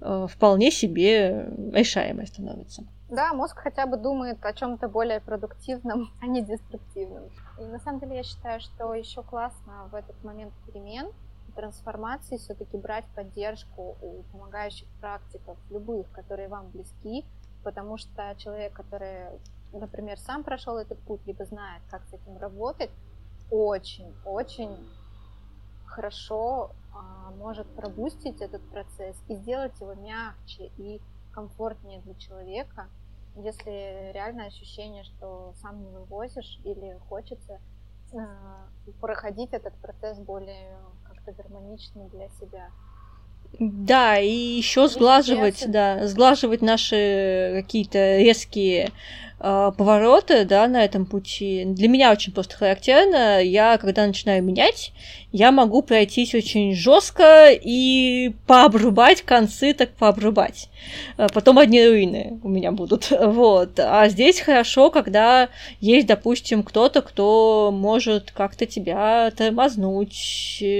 э, 0.00 0.26
вполне 0.30 0.70
себе 0.70 1.50
решаемой 1.74 2.26
становится. 2.26 2.84
Да, 3.10 3.34
мозг 3.34 3.58
хотя 3.58 3.84
бы 3.84 3.98
думает 3.98 4.38
о 4.42 4.54
чем-то 4.54 4.88
более 4.88 5.20
продуктивном, 5.20 6.10
а 6.22 6.26
не 6.26 6.40
деструктивном. 6.40 7.24
И 7.60 7.64
на 7.64 7.78
самом 7.80 8.00
деле 8.00 8.16
я 8.16 8.22
считаю, 8.22 8.58
что 8.60 8.94
еще 8.94 9.22
классно 9.22 9.90
в 9.92 9.94
этот 9.94 10.24
момент 10.24 10.54
перемен, 10.66 11.08
трансформации 11.54 12.38
все-таки 12.38 12.78
брать 12.78 13.04
поддержку 13.14 13.98
у 14.00 14.22
помогающих 14.32 14.88
практиков, 14.98 15.58
любых, 15.68 16.10
которые 16.12 16.48
вам 16.48 16.70
близки, 16.70 17.26
потому 17.62 17.98
что 17.98 18.34
человек, 18.38 18.72
который 18.72 19.26
например, 19.78 20.18
сам 20.18 20.44
прошел 20.44 20.76
этот 20.76 20.98
путь, 21.00 21.20
либо 21.26 21.44
знает, 21.44 21.82
как 21.90 22.02
с 22.04 22.12
этим 22.12 22.38
работать, 22.38 22.90
очень-очень 23.50 24.76
хорошо 25.86 26.70
а, 26.92 27.30
может 27.38 27.66
пробустить 27.74 28.40
этот 28.40 28.62
процесс 28.70 29.16
и 29.28 29.34
сделать 29.36 29.72
его 29.80 29.94
мягче 29.94 30.70
и 30.78 31.00
комфортнее 31.32 32.00
для 32.00 32.14
человека, 32.14 32.88
если 33.36 34.12
реальное 34.12 34.46
ощущение, 34.46 35.04
что 35.04 35.54
сам 35.60 35.82
не 35.82 35.90
вывозишь 35.90 36.60
или 36.64 36.98
хочется 37.08 37.60
а, 38.12 38.68
проходить 39.00 39.52
этот 39.52 39.74
процесс 39.74 40.18
более 40.18 40.76
как-то 41.04 41.32
гармонично 41.32 42.08
для 42.08 42.28
себя. 42.40 42.70
Да, 43.58 44.18
и 44.18 44.28
еще 44.32 44.88
сглаживать, 44.88 45.64
да, 45.68 46.06
сглаживать 46.06 46.60
наши 46.60 47.52
какие-то 47.54 48.18
резкие 48.18 48.90
повороты, 49.44 50.44
да, 50.44 50.66
на 50.68 50.84
этом 50.84 51.04
пути. 51.04 51.64
Для 51.66 51.88
меня 51.88 52.12
очень 52.12 52.32
просто 52.32 52.56
характерно. 52.56 53.42
Я, 53.42 53.76
когда 53.76 54.06
начинаю 54.06 54.42
менять, 54.42 54.92
я 55.32 55.50
могу 55.50 55.82
пройтись 55.82 56.32
очень 56.34 56.74
жестко 56.76 57.50
и 57.50 58.32
пообрубать 58.46 59.22
концы, 59.22 59.74
так 59.74 59.90
пообрубать. 59.90 60.68
А 61.16 61.28
потом 61.28 61.58
одни 61.58 61.84
руины 61.84 62.38
у 62.42 62.48
меня 62.48 62.70
будут. 62.72 63.10
Вот. 63.34 63.80
А 63.80 64.08
здесь 64.08 64.40
хорошо, 64.40 64.90
когда 64.90 65.48
есть, 65.80 66.06
допустим, 66.06 66.62
кто-то, 66.62 67.02
кто 67.02 67.70
может 67.72 68.30
как-то 68.30 68.64
тебя 68.64 69.32
тормознуть, 69.36 70.14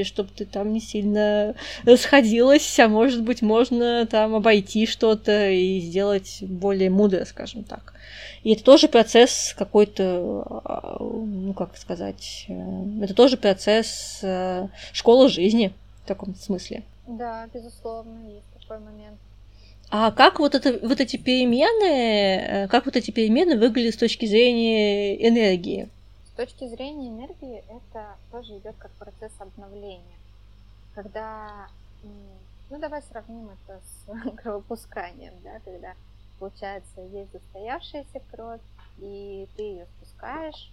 чтобы 0.05 0.29
ты 0.37 0.45
там 0.45 0.73
не 0.73 0.81
сильно 0.81 1.55
расходилась, 1.85 2.79
а 2.79 2.87
может 2.87 3.23
быть, 3.23 3.43
можно 3.43 4.07
там 4.07 4.35
обойти 4.37 4.87
что-то 4.87 5.51
и 5.51 5.81
сделать 5.81 6.39
более 6.43 6.91
мудро, 6.91 7.25
скажем 7.25 7.65
так. 7.65 7.94
И 8.43 8.53
это 8.53 8.63
тоже 8.63 8.89
процесс 8.89 9.55
какой-то, 9.57 10.45
а, 10.65 10.97
ну 11.01 11.55
как 11.55 11.77
сказать, 11.77 12.47
э, 12.49 13.03
это 13.03 13.15
тоже 13.15 13.37
процесс 13.37 14.21
э, 14.23 14.69
школы 14.93 15.29
жизни 15.29 15.73
в 16.05 16.09
таком 16.09 16.35
смысле. 16.35 16.83
Да, 17.07 17.47
безусловно, 17.53 18.29
есть 18.29 18.47
такой 18.61 18.79
момент. 18.79 19.19
А 19.91 20.11
как 20.11 20.41
вот, 20.41 20.55
это, 20.55 20.79
вот 20.87 21.01
эти 21.01 21.17
перемены, 21.17 22.65
э, 22.65 22.69
как 22.69 22.87
вот 22.87 22.97
эти 22.97 23.11
перемены 23.11 23.57
выглядят 23.57 23.95
с 23.95 23.99
точки 23.99 24.27
зрения 24.27 25.15
энергии? 25.29 25.89
С 26.33 26.37
точки 26.37 26.67
зрения 26.67 27.09
энергии 27.09 27.63
это 27.69 28.17
тоже 28.33 28.59
идет 28.59 28.75
как 28.79 28.91
процесс 28.93 29.33
обновления. 29.39 30.19
Когда, 30.95 31.69
ну 32.71 32.79
давай 32.79 33.03
сравним 33.11 33.51
это 33.51 33.81
с 33.81 34.37
кровопусканием, 34.43 35.35
да, 35.45 35.61
когда 35.65 35.95
получается, 36.45 37.01
есть 37.01 37.33
застоявшаяся 37.33 38.21
кровь, 38.31 38.61
и 38.99 39.49
ты 39.57 39.63
ее 39.63 39.87
спускаешь, 39.97 40.71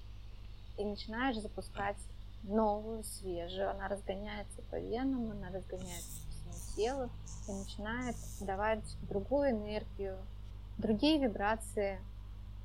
и 0.78 0.84
начинаешь 0.84 1.38
запускать 1.38 1.96
новую, 2.44 3.06
свежую. 3.06 3.70
Она 3.70 3.88
разгоняется 3.88 4.62
по 4.70 4.76
венам, 4.76 5.32
она 5.32 5.48
разгоняется 5.50 6.26
по 6.26 6.52
всему 6.52 6.76
телу 6.76 7.10
и 7.48 7.52
начинает 7.54 8.16
давать 8.42 8.84
другую 9.04 9.52
энергию, 9.52 10.18
другие 10.78 11.20
вибрации. 11.20 12.00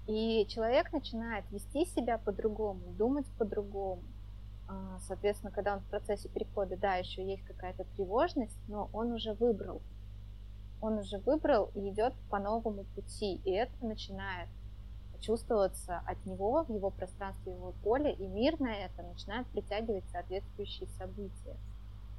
И 0.09 0.45
человек 0.49 0.93
начинает 0.93 1.45
вести 1.53 1.87
себя 1.87 2.19
по-другому, 2.19 2.81
думать 2.99 3.27
по-другому. 3.39 4.03
А, 4.69 4.99
соответственно, 5.07 5.53
когда 5.53 5.75
он 5.75 5.81
в 5.81 5.87
процессе 5.91 6.29
перехода, 6.29 6.77
да, 6.77 6.97
еще 6.97 7.25
есть 7.25 7.45
какая-то 7.45 7.85
тревожность, 7.95 8.57
но 8.67 8.91
он 8.93 9.13
уже 9.13 9.33
выбрал 9.35 9.81
он 10.81 10.99
уже 10.99 11.19
выбрал 11.19 11.71
и 11.75 11.89
идет 11.91 12.15
по 12.31 12.39
новому 12.39 12.85
пути, 12.95 13.41
и 13.45 13.51
это 13.51 13.73
начинает 13.85 14.49
чувствоваться 15.21 16.03
от 16.07 16.25
него 16.27 16.65
в 16.65 16.71
его 16.71 16.91
пространстве, 16.91 17.53
в 17.53 17.57
его 17.57 17.73
поле, 17.83 18.13
и 18.13 18.27
мир 18.27 18.61
на 18.61 18.75
это 18.75 19.03
начинает 19.03 19.47
притягивать 19.49 20.05
соответствующие 20.11 20.89
события. 20.99 21.57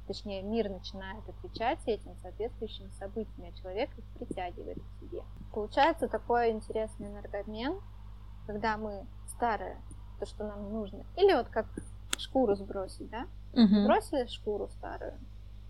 Точнее, 0.06 0.42
мир 0.42 0.70
начинает 0.70 1.28
отвечать 1.28 1.78
этим 1.86 2.16
соответствующим 2.22 2.90
событиям, 2.98 3.48
а 3.48 3.56
человек 3.58 3.90
их 3.96 4.04
притягивает 4.18 4.78
к 4.78 5.00
себе. 5.00 5.22
Получается 5.52 6.08
такой 6.08 6.50
интересный 6.50 7.08
энергообмен, 7.08 7.78
когда 8.46 8.76
мы 8.78 9.06
старое, 9.28 9.80
то, 10.18 10.26
что 10.26 10.44
нам 10.44 10.72
нужно, 10.72 11.04
или 11.16 11.34
вот 11.34 11.48
как 11.48 11.66
шкуру 12.16 12.56
сбросить, 12.56 13.08
да? 13.10 13.26
Угу. 13.52 13.84
Бросили 13.86 14.26
шкуру 14.26 14.68
старую, 14.68 15.14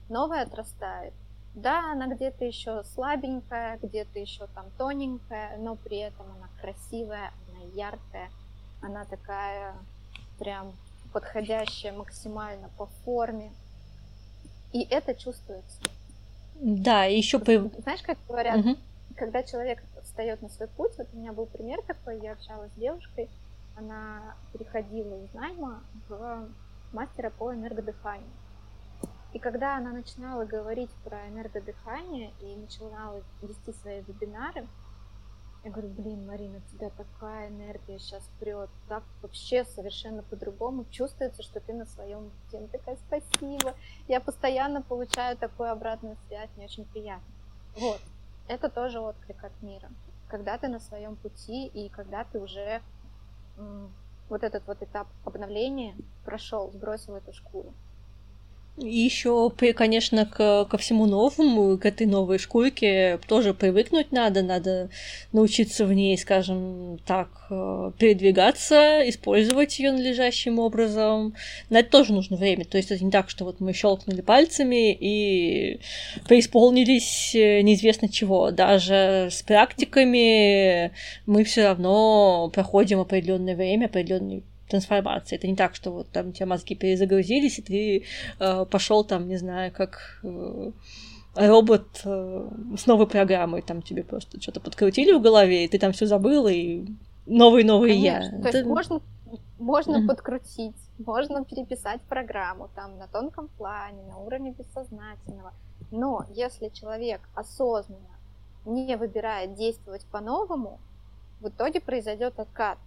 новая 0.09 0.43
отрастает, 0.43 1.15
да, 1.55 1.93
она 1.93 2.07
где-то 2.07 2.45
еще 2.45 2.85
слабенькая, 2.85 3.79
где-то 3.83 4.19
еще 4.19 4.47
там 4.55 4.67
тоненькая, 4.77 5.57
но 5.59 5.77
при 5.77 5.99
этом 5.99 6.27
она 6.27 6.49
красивая, 6.61 7.33
она 7.49 7.65
яркая, 7.75 8.31
она 8.81 9.05
такая 9.05 9.75
прям 10.39 10.73
подходящая 11.13 11.93
максимально 11.93 12.69
по 12.77 12.87
форме. 13.05 13.51
И 14.73 14.87
это 14.91 15.15
чувствуется. 15.15 15.81
Да, 16.55 17.05
еще 17.05 17.39
по... 17.39 17.53
Знаешь, 17.81 18.03
как 18.03 18.19
говорят, 18.29 18.59
угу. 18.59 18.77
когда 19.17 19.43
человек 19.43 19.83
встает 20.03 20.43
на 20.43 20.49
свой 20.49 20.69
путь, 20.69 20.93
вот 20.99 21.09
у 21.13 21.17
меня 21.17 21.33
был 21.33 21.47
пример 21.47 21.81
такой, 21.87 22.21
я 22.21 22.33
общалась 22.33 22.71
с 22.73 22.81
девушкой, 22.81 23.29
она 23.77 24.35
переходила 24.53 25.25
из 25.25 25.33
найма 25.35 25.83
в 26.09 26.49
мастера 26.93 27.31
по 27.31 27.55
энергодыханию. 27.55 28.27
И 29.33 29.39
когда 29.39 29.77
она 29.77 29.93
начинала 29.93 30.45
говорить 30.45 30.91
про 31.05 31.29
энергодыхание 31.29 32.33
и 32.41 32.57
начинала 32.57 33.23
вести 33.43 33.73
свои 33.73 34.01
вебинары, 34.01 34.67
я 35.65 35.71
говорю, 35.71 35.89
блин, 35.89 36.27
Марина, 36.27 36.59
у 36.59 36.77
тебя 36.77 36.89
такая 36.91 37.49
энергия 37.49 37.99
сейчас 37.99 38.23
прет, 38.39 38.71
так 38.89 39.03
вообще 39.21 39.65
совершенно 39.65 40.23
по-другому 40.23 40.87
чувствуется, 40.91 41.43
что 41.43 41.61
ты 41.61 41.75
на 41.75 41.85
своем 41.85 42.31
пути. 42.31 42.57
Она 42.57 42.69
такая, 42.69 42.97
спасибо. 43.07 43.75
Я 44.07 44.21
постоянно 44.21 44.83
получаю 44.83 45.37
такую 45.37 45.71
обратную 45.71 46.17
связь, 46.27 46.49
мне 46.57 46.67
очень 46.67 46.87
приятно. 46.87 47.27
Вот, 47.77 48.01
это 48.47 48.71
тоже 48.71 49.01
отклик 49.01 49.43
от 49.45 49.63
мира. 49.63 49.91
Когда 50.29 50.57
ты 50.59 50.69
на 50.69 50.79
своем 50.79 51.17
пути 51.17 51.67
и 51.67 51.89
когда 51.89 52.25
ты 52.25 52.39
уже 52.39 52.81
вот 54.29 54.45
этот 54.45 54.67
вот 54.67 54.81
этап 54.83 55.09
обновления 55.25 55.97
прошел, 56.25 56.71
сбросил 56.71 57.17
эту 57.17 57.33
шкуру. 57.33 57.75
И 58.81 58.99
еще, 58.99 59.51
конечно, 59.75 60.25
к, 60.25 60.65
ко 60.67 60.79
всему 60.79 61.07
новому, 61.07 61.77
к 61.79 61.87
этой 61.87 62.07
новой 62.07 62.39
шкурке 62.39 63.19
тоже 63.27 63.53
привыкнуть 63.53 64.13
надо, 64.13 64.43
надо 64.43 64.89
научиться 65.33 65.85
в 65.85 65.93
ней, 65.93 66.17
скажем 66.17 67.01
так, 67.05 67.29
э, 67.51 67.91
передвигаться, 67.99 69.03
использовать 69.09 69.79
ее 69.81 69.91
надлежащим 69.91 70.61
образом. 70.61 71.35
На 71.71 71.81
это 71.81 71.91
тоже 71.91 72.13
нужно 72.13 72.37
время. 72.37 72.65
То 72.65 72.77
есть 72.77 72.93
это 72.93 73.05
не 73.05 73.11
так, 73.11 73.31
что 73.31 73.45
вот 73.45 73.59
мы 73.59 73.73
щелкнули 73.73 74.21
пальцами 74.21 74.93
и 74.93 75.81
преисполнились 76.29 77.35
э, 77.35 77.63
неизвестно 77.63 78.09
чего. 78.09 78.53
Даже 78.53 79.29
с 79.31 79.43
практиками 79.43 80.93
мы 81.27 81.43
все 81.43 81.65
равно 81.65 82.49
проходим 82.55 83.01
определенное 83.01 83.57
время, 83.57 83.87
определенный 83.87 84.45
трансформации. 84.69 85.37
Это 85.37 85.47
не 85.47 85.57
так, 85.57 85.75
что 85.75 85.91
вот 85.91 86.11
там 86.11 86.29
у 86.29 86.33
тебя 86.33 86.47
мозги 86.47 86.75
перезагрузились, 86.75 87.59
и 87.59 87.63
ты 87.63 88.05
э, 88.39 88.65
пошел 88.67 89.05
там, 89.05 89.29
не 89.29 89.37
знаю, 89.37 89.73
как 89.73 90.21
э, 90.23 90.71
робот 91.35 92.03
э, 92.05 92.49
с 92.77 92.87
новой 92.87 93.07
программой, 93.07 93.63
там 93.63 93.83
тебе 93.83 94.05
просто 94.05 94.41
что-то 94.41 94.61
подкрутили 94.61 95.13
в 95.13 95.23
голове, 95.23 95.65
и 95.65 95.69
ты 95.69 95.79
там 95.79 95.93
все 95.93 96.07
забыл, 96.07 96.49
и 96.49 96.87
новый-новый 97.27 97.97
я. 97.97 98.21
То 98.43 98.49
есть 98.49 98.65
можно, 98.65 99.01
можно 99.59 100.07
подкрутить, 100.07 100.77
можно 100.99 101.45
переписать 101.45 102.01
программу 102.03 102.69
там 102.75 102.99
на 102.99 103.07
тонком 103.07 103.49
плане, 103.49 104.03
на 104.05 104.19
уровне 104.19 104.55
бессознательного. 104.57 105.53
Но 105.91 106.27
если 106.35 106.69
человек 106.69 107.21
осознанно 107.35 108.19
не 108.67 108.97
выбирает 108.97 109.55
действовать 109.55 110.05
по-новому, 110.11 110.81
в 111.41 111.49
итоге 111.49 111.81
произойдет 111.81 112.39
откат. 112.39 112.79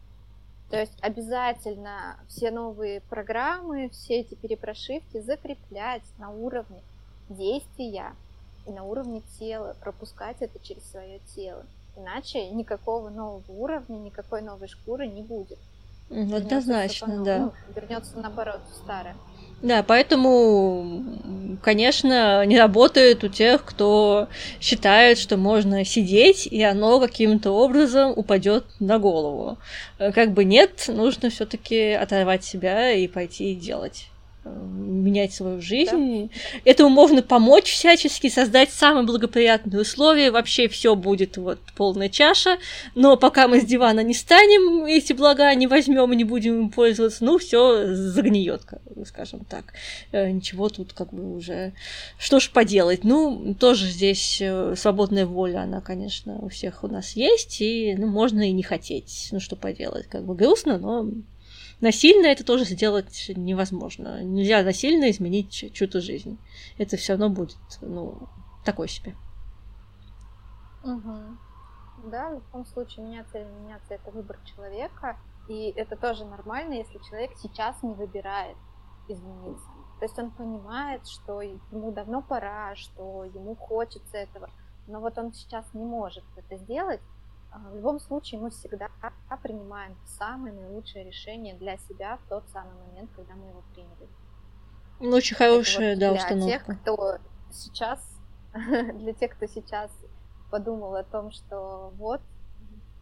То 0.72 0.80
есть 0.80 0.98
обязательно 1.02 2.18
все 2.30 2.50
новые 2.50 3.02
программы, 3.02 3.90
все 3.90 4.22
эти 4.22 4.36
перепрошивки 4.36 5.20
закреплять 5.20 6.04
на 6.18 6.30
уровне 6.30 6.82
действия 7.28 8.14
и 8.66 8.72
на 8.72 8.86
уровне 8.86 9.22
тела, 9.38 9.76
пропускать 9.82 10.38
это 10.40 10.60
через 10.64 10.90
свое 10.90 11.20
тело. 11.36 11.66
Иначе 11.98 12.50
никакого 12.52 13.10
нового 13.10 13.44
уровня, 13.50 13.98
никакой 13.98 14.42
новой 14.42 14.70
шкуры 14.70 15.08
не 15.08 15.22
будет. 15.22 15.60
Однозначно, 16.10 17.22
да. 17.22 17.38
Ну, 17.40 17.54
вернется 17.76 18.18
наоборот 18.18 18.62
в 18.72 18.76
старое. 18.76 19.18
Да, 19.62 19.84
поэтому, 19.84 21.04
конечно, 21.62 22.44
не 22.46 22.58
работает 22.58 23.24
у 23.24 23.28
тех, 23.28 23.64
кто 23.64 24.28
считает, 24.60 25.20
что 25.20 25.38
можно 25.38 25.86
сидеть, 25.86 26.48
и 26.48 26.64
оно 26.64 27.00
каким-то 27.00 27.52
образом 27.52 28.14
упадет 28.16 28.66
на 28.80 28.98
голову. 28.98 29.60
Как 29.98 30.32
бы 30.32 30.46
нет, 30.46 30.86
нужно 30.88 31.30
все-таки 31.30 31.92
оторвать 31.92 32.44
себя 32.44 32.92
и 32.92 33.08
пойти 33.08 33.54
делать 33.54 34.11
менять 34.44 35.34
свою 35.34 35.62
жизнь. 35.62 36.28
Да. 36.28 36.62
Этому 36.66 36.90
можно 36.90 37.22
помочь 37.22 37.72
всячески, 37.72 38.30
создать 38.30 38.72
самые 38.72 39.06
благоприятные 39.06 39.82
условия. 39.82 40.32
Вообще 40.32 40.68
все 40.68 40.96
будет 40.96 41.38
вот 41.38 41.60
полная 41.76 42.10
чаша. 42.10 42.58
Но 42.96 43.18
пока 43.18 43.48
мы 43.48 43.62
с 43.62 43.66
дивана 43.66 44.02
не 44.02 44.14
станем, 44.14 44.86
эти 44.86 45.14
блага 45.14 45.54
не 45.54 45.68
возьмем 45.68 46.12
и 46.12 46.16
не 46.16 46.24
будем 46.24 46.60
им 46.60 46.70
пользоваться, 46.70 47.24
ну 47.24 47.38
все 47.38 47.94
загниет, 47.94 48.64
скажем 49.06 49.46
так. 49.46 49.74
Э, 50.12 50.30
ничего 50.30 50.70
тут 50.70 50.94
как 50.94 51.14
бы 51.14 51.36
уже. 51.36 51.74
Что 52.18 52.40
ж 52.40 52.50
поделать? 52.50 53.04
Ну, 53.04 53.56
тоже 53.60 53.88
здесь 53.88 54.40
э, 54.42 54.76
свободная 54.76 55.26
воля, 55.26 55.60
она, 55.60 55.82
конечно, 55.82 56.40
у 56.40 56.50
всех 56.50 56.84
у 56.84 56.88
нас 56.88 57.12
есть, 57.16 57.62
и 57.62 57.96
ну, 57.98 58.08
можно 58.08 58.48
и 58.48 58.52
не 58.52 58.64
хотеть. 58.64 59.30
Ну, 59.32 59.40
что 59.40 59.56
поделать? 59.56 60.08
Как 60.08 60.24
бы 60.24 60.36
грустно, 60.36 60.78
но 60.78 61.08
насильно 61.82 62.28
это 62.28 62.46
тоже 62.46 62.66
сделать 62.66 63.32
невозможно. 63.36 64.24
Нельзя 64.24 64.64
насильно 64.64 65.10
изменить 65.10 65.52
чью-то 65.52 66.00
жизнь. 66.02 66.38
Это 66.78 66.98
все 66.98 67.14
равно 67.14 67.30
будет, 67.30 67.58
ну, 67.82 68.30
такой 68.64 68.88
себе. 68.88 69.16
Угу. 70.84 71.38
Да, 72.06 72.30
в 72.30 72.34
любом 72.36 72.66
случае 72.66 73.06
меняться 73.06 73.38
или 73.38 73.48
меняться 73.48 73.94
это 73.94 74.12
выбор 74.12 74.40
человека. 74.56 75.18
И 75.48 75.74
это 75.76 75.96
тоже 75.96 76.26
нормально, 76.26 76.74
если 76.74 76.98
человек 77.10 77.32
сейчас 77.38 77.82
не 77.84 77.94
выбирает 77.94 78.58
измениться. 79.08 79.66
То 80.00 80.06
есть 80.06 80.18
он 80.18 80.32
понимает, 80.32 81.08
что 81.08 81.42
ему 81.42 81.92
давно 81.92 82.22
пора, 82.22 82.76
что 82.76 83.26
ему 83.26 83.56
хочется 83.56 84.18
этого, 84.18 84.50
но 84.88 85.00
вот 85.00 85.18
он 85.18 85.34
сейчас 85.34 85.66
не 85.74 85.86
может 85.86 86.24
это 86.36 86.58
сделать, 86.58 87.02
в 87.52 87.76
любом 87.76 88.00
случае 88.00 88.40
мы 88.40 88.50
всегда 88.50 88.90
принимаем 89.44 89.98
самое 90.06 90.54
наилучшее 90.54 91.06
решение 91.06 91.56
для 91.56 91.78
себя 91.78 92.18
в 92.18 92.30
тот 92.30 92.48
самый 92.50 92.74
момент, 92.88 93.10
когда 93.16 93.34
мы 93.36 93.48
его 93.48 93.64
приняли. 93.74 94.10
Ну, 95.00 95.16
очень 95.16 95.36
хорошая, 95.36 95.94
вот 95.94 96.00
да, 96.00 96.12
для 96.12 96.22
установка. 96.22 96.50
Тех, 96.50 96.80
кто 96.82 97.18
сейчас, 97.52 98.20
для 98.54 99.14
тех, 99.14 99.32
кто 99.32 99.48
сейчас 99.48 99.92
подумал 100.50 100.96
о 100.96 101.04
том, 101.04 101.32
что 101.32 101.92
вот 101.96 102.22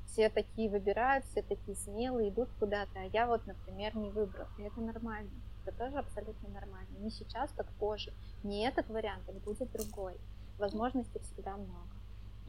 все 0.08 0.30
такие 0.30 0.70
выбирают, 0.70 1.26
все 1.26 1.41
такие 1.43 1.76
смелые, 1.78 2.30
идут 2.30 2.50
куда-то, 2.60 3.00
а 3.00 3.04
я 3.14 3.28
вот, 3.28 3.45
например, 3.45 3.95
не 3.95 4.10
выбрал. 4.10 4.47
И 4.58 4.64
это 4.64 4.82
нормально. 4.82 5.30
Это 5.66 5.78
тоже 5.78 5.97
абсолютно 5.97 6.50
нормально. 6.50 6.97
Не 7.00 7.12
сейчас, 7.12 7.52
так 7.52 7.68
позже. 7.80 8.14
Не 8.43 8.68
этот 8.68 8.89
вариант, 8.89 9.24
а 9.28 9.34
будет 9.34 9.72
другой. 9.72 10.18
Возможностей 10.58 11.20
всегда 11.20 11.56
много. 11.56 11.99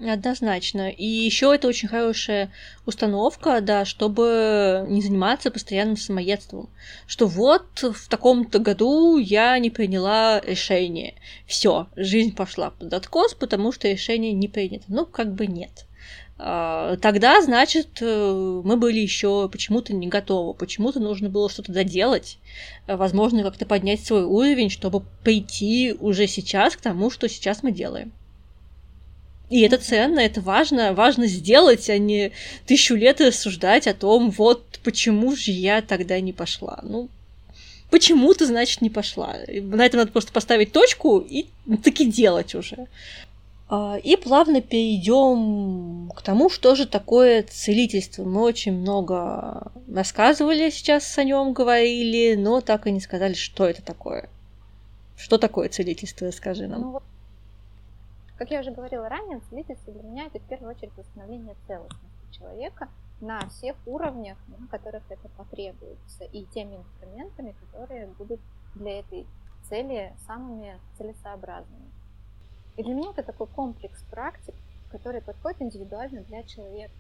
Однозначно. 0.03 0.89
И 0.89 1.05
еще 1.05 1.55
это 1.55 1.69
очень 1.69 1.89
хорошая 1.89 2.51
установка, 2.87 3.61
да, 3.61 3.85
чтобы 3.85 4.87
не 4.89 5.03
заниматься 5.03 5.51
постоянным 5.51 5.99
самоедством. 5.99 6.71
Что 7.07 7.27
вот 7.27 7.83
в 7.83 8.09
таком-то 8.09 8.61
году 8.61 9.19
я 9.19 9.59
не 9.59 9.69
приняла 9.69 10.41
решение. 10.41 11.15
Все, 11.47 11.89
жизнь 11.97 12.35
пошла 12.35 12.71
под 12.71 12.95
откос, 12.95 13.35
потому 13.35 13.73
что 13.73 13.89
решение 13.89 14.33
не 14.33 14.49
принято. 14.49 14.85
Ну, 14.89 15.05
как 15.05 15.35
бы 15.35 15.47
нет. 15.47 15.87
А, 16.39 16.97
тогда, 16.97 17.43
значит, 17.43 17.99
э, 18.01 18.61
мы 18.65 18.79
были 18.79 19.01
еще 19.01 19.51
почему-то 19.53 19.93
не 19.93 20.07
готовы, 20.07 20.55
почему-то 20.55 20.99
нужно 20.99 21.29
было 21.29 21.51
что-то 21.51 21.71
доделать, 21.71 22.39
возможно, 22.87 23.43
как-то 23.43 23.67
поднять 23.67 24.03
свой 24.03 24.25
уровень, 24.25 24.71
чтобы 24.71 25.03
прийти 25.23 25.95
уже 26.01 26.27
сейчас 26.27 26.77
к 26.77 26.81
тому, 26.81 27.11
что 27.11 27.29
сейчас 27.29 27.63
мы 27.63 27.73
делаем. 27.73 28.13
И 29.51 29.63
это 29.63 29.79
ценно, 29.79 30.21
это 30.21 30.41
важно, 30.41 30.95
важно 30.95 31.27
сделать, 31.27 31.91
а 31.91 31.99
не 31.99 32.31
тысячу 32.67 32.95
лет 32.95 33.21
рассуждать 33.21 33.89
о 33.89 33.95
том, 33.95 34.31
вот 34.31 34.79
почему 34.85 35.35
же 35.35 35.51
я 35.51 35.83
тогда 35.83 36.21
не 36.21 36.33
пошла. 36.33 36.79
Ну, 36.85 37.09
почему 37.91 38.33
ты, 38.33 38.47
значит, 38.47 38.81
не 38.81 38.91
пошла. 38.91 39.35
На 39.49 39.85
этом 39.85 39.99
надо 39.99 40.13
просто 40.13 40.33
поставить 40.33 40.71
точку 40.71 41.19
и 41.19 41.47
таки 41.83 42.05
делать 42.05 42.55
уже. 42.55 42.87
А, 43.69 43.99
и 44.03 44.15
плавно 44.15 44.61
перейдем 44.61 46.13
к 46.17 46.23
тому, 46.23 46.49
что 46.49 46.77
же 46.77 46.87
такое 46.87 47.43
целительство. 47.43 48.25
Мы 48.25 48.43
очень 48.43 48.73
много 48.73 49.73
рассказывали 49.93 50.71
сейчас 50.71 51.19
о 51.19 51.25
нем, 51.25 51.53
говорили, 51.53 52.37
но 52.37 52.61
так 52.61 52.87
и 52.87 52.93
не 52.93 53.01
сказали, 53.01 53.35
что 53.35 53.67
это 53.67 53.83
такое. 53.83 54.29
Что 55.17 55.39
такое 55.39 55.69
целительство, 55.69 56.29
расскажи 56.29 56.69
нам. 56.69 57.01
Как 58.41 58.51
я 58.51 58.61
уже 58.61 58.71
говорила 58.71 59.07
ранее, 59.07 59.41
целительство 59.51 59.93
для 59.93 60.03
меня 60.03 60.25
это 60.25 60.39
в 60.39 60.49
первую 60.49 60.71
очередь 60.75 60.97
восстановление 60.97 61.55
целостности 61.67 62.39
человека 62.39 62.89
на 63.21 63.47
всех 63.51 63.77
уровнях, 63.85 64.39
на 64.49 64.67
которых 64.69 65.03
это 65.11 65.29
потребуется, 65.37 66.25
и 66.25 66.47
теми 66.47 66.77
инструментами, 66.77 67.55
которые 67.61 68.07
будут 68.07 68.41
для 68.75 69.01
этой 69.01 69.27
цели 69.69 70.15
самыми 70.27 70.81
целесообразными. 70.97 71.91
И 72.79 72.83
для 72.83 72.95
меня 72.95 73.11
это 73.11 73.25
такой 73.25 73.47
комплекс 73.47 74.03
практик, 74.05 74.55
который 74.91 75.21
подходит 75.21 75.61
индивидуально 75.61 76.23
для 76.23 76.43
человека, 76.43 76.95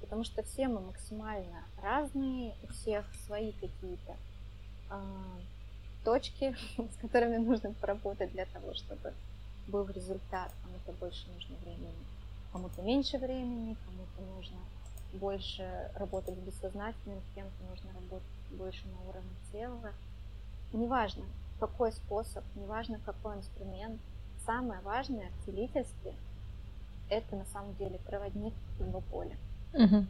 потому 0.00 0.22
что 0.22 0.44
все 0.44 0.68
мы 0.68 0.80
максимально 0.80 1.64
разные, 1.82 2.54
у 2.62 2.68
всех 2.68 3.04
свои 3.26 3.50
какие-то 3.50 4.16
э, 4.92 5.02
точки, 6.04 6.54
с 6.78 6.96
которыми 6.98 7.38
нужно 7.38 7.72
поработать 7.72 8.30
для 8.30 8.46
того, 8.46 8.74
чтобы 8.74 9.12
был 9.66 9.86
результат, 9.88 10.52
кому-то 10.62 10.92
больше 11.00 11.28
нужно 11.32 11.56
времени, 11.58 11.94
кому-то 12.52 12.82
меньше 12.82 13.18
времени, 13.18 13.76
кому-то 13.84 14.34
нужно 14.36 14.58
больше 15.14 15.90
работать 15.96 16.36
с 16.36 16.38
бессознательным, 16.38 17.20
с 17.20 17.34
кем-то 17.34 17.64
нужно 17.70 17.92
работать 17.94 18.26
больше 18.50 18.86
на 18.88 19.08
уровне 19.08 19.30
тела. 19.52 19.92
Неважно, 20.72 21.24
какой 21.60 21.92
способ, 21.92 22.44
неважно, 22.56 22.98
какой 23.04 23.36
инструмент, 23.36 24.00
самое 24.44 24.80
важное 24.80 25.30
в 25.30 25.44
целительстве– 25.44 26.14
это 27.08 27.36
на 27.36 27.44
самом 27.46 27.74
деле 27.76 27.98
проводник 28.06 28.54
его 28.78 29.00
поля. 29.00 29.36
Угу. 29.72 30.06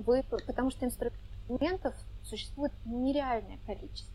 Вы, 0.00 0.22
потому 0.46 0.70
что 0.70 0.84
инструментов 0.84 1.94
существует 2.22 2.72
нереальное 2.84 3.58
количество. 3.66 4.12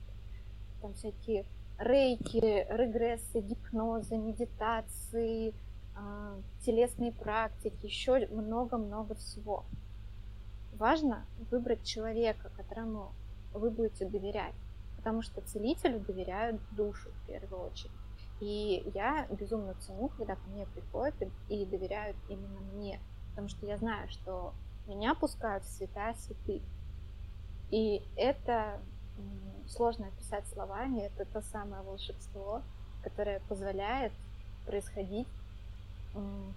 Там 0.82 0.94
всякие 0.94 1.46
рейки, 1.82 2.68
регрессы, 2.70 3.40
гипнозы, 3.40 4.18
медитации, 4.18 5.54
а, 5.96 6.36
телесные 6.66 7.12
практики, 7.12 7.86
еще 7.86 8.28
много-много 8.28 9.16
всего. 9.16 9.66
Важно 10.74 11.26
выбрать 11.50 11.84
человека, 11.84 12.52
которому 12.56 13.12
вы 13.54 13.70
будете 13.72 14.06
доверять, 14.06 14.56
потому 14.98 15.22
что 15.22 15.42
целителю 15.42 16.00
доверяют 16.00 16.62
душу 16.72 17.10
в 17.10 17.28
первую 17.28 17.64
очередь. 17.64 17.92
И 18.40 18.90
я 18.96 19.28
безумно 19.30 19.76
ценю, 19.76 20.10
когда 20.10 20.36
ко 20.36 20.50
мне 20.50 20.66
приходят 20.68 21.16
и 21.50 21.66
доверяют 21.66 22.18
именно 22.30 22.60
мне, 22.74 23.00
потому 23.30 23.48
что 23.48 23.66
я 23.66 23.78
знаю, 23.78 24.10
что 24.10 24.54
меня 24.88 25.14
пускают 25.14 25.64
в 25.64 25.70
святая 25.70 26.14
святых. 26.16 26.62
И 27.70 28.02
это 28.16 28.80
сложно 29.68 30.08
описать 30.08 30.46
словами, 30.54 31.02
это 31.02 31.26
то 31.26 31.42
самое 31.52 31.82
волшебство, 31.84 32.62
которое 33.04 33.40
позволяет 33.48 34.12
происходить 34.66 35.28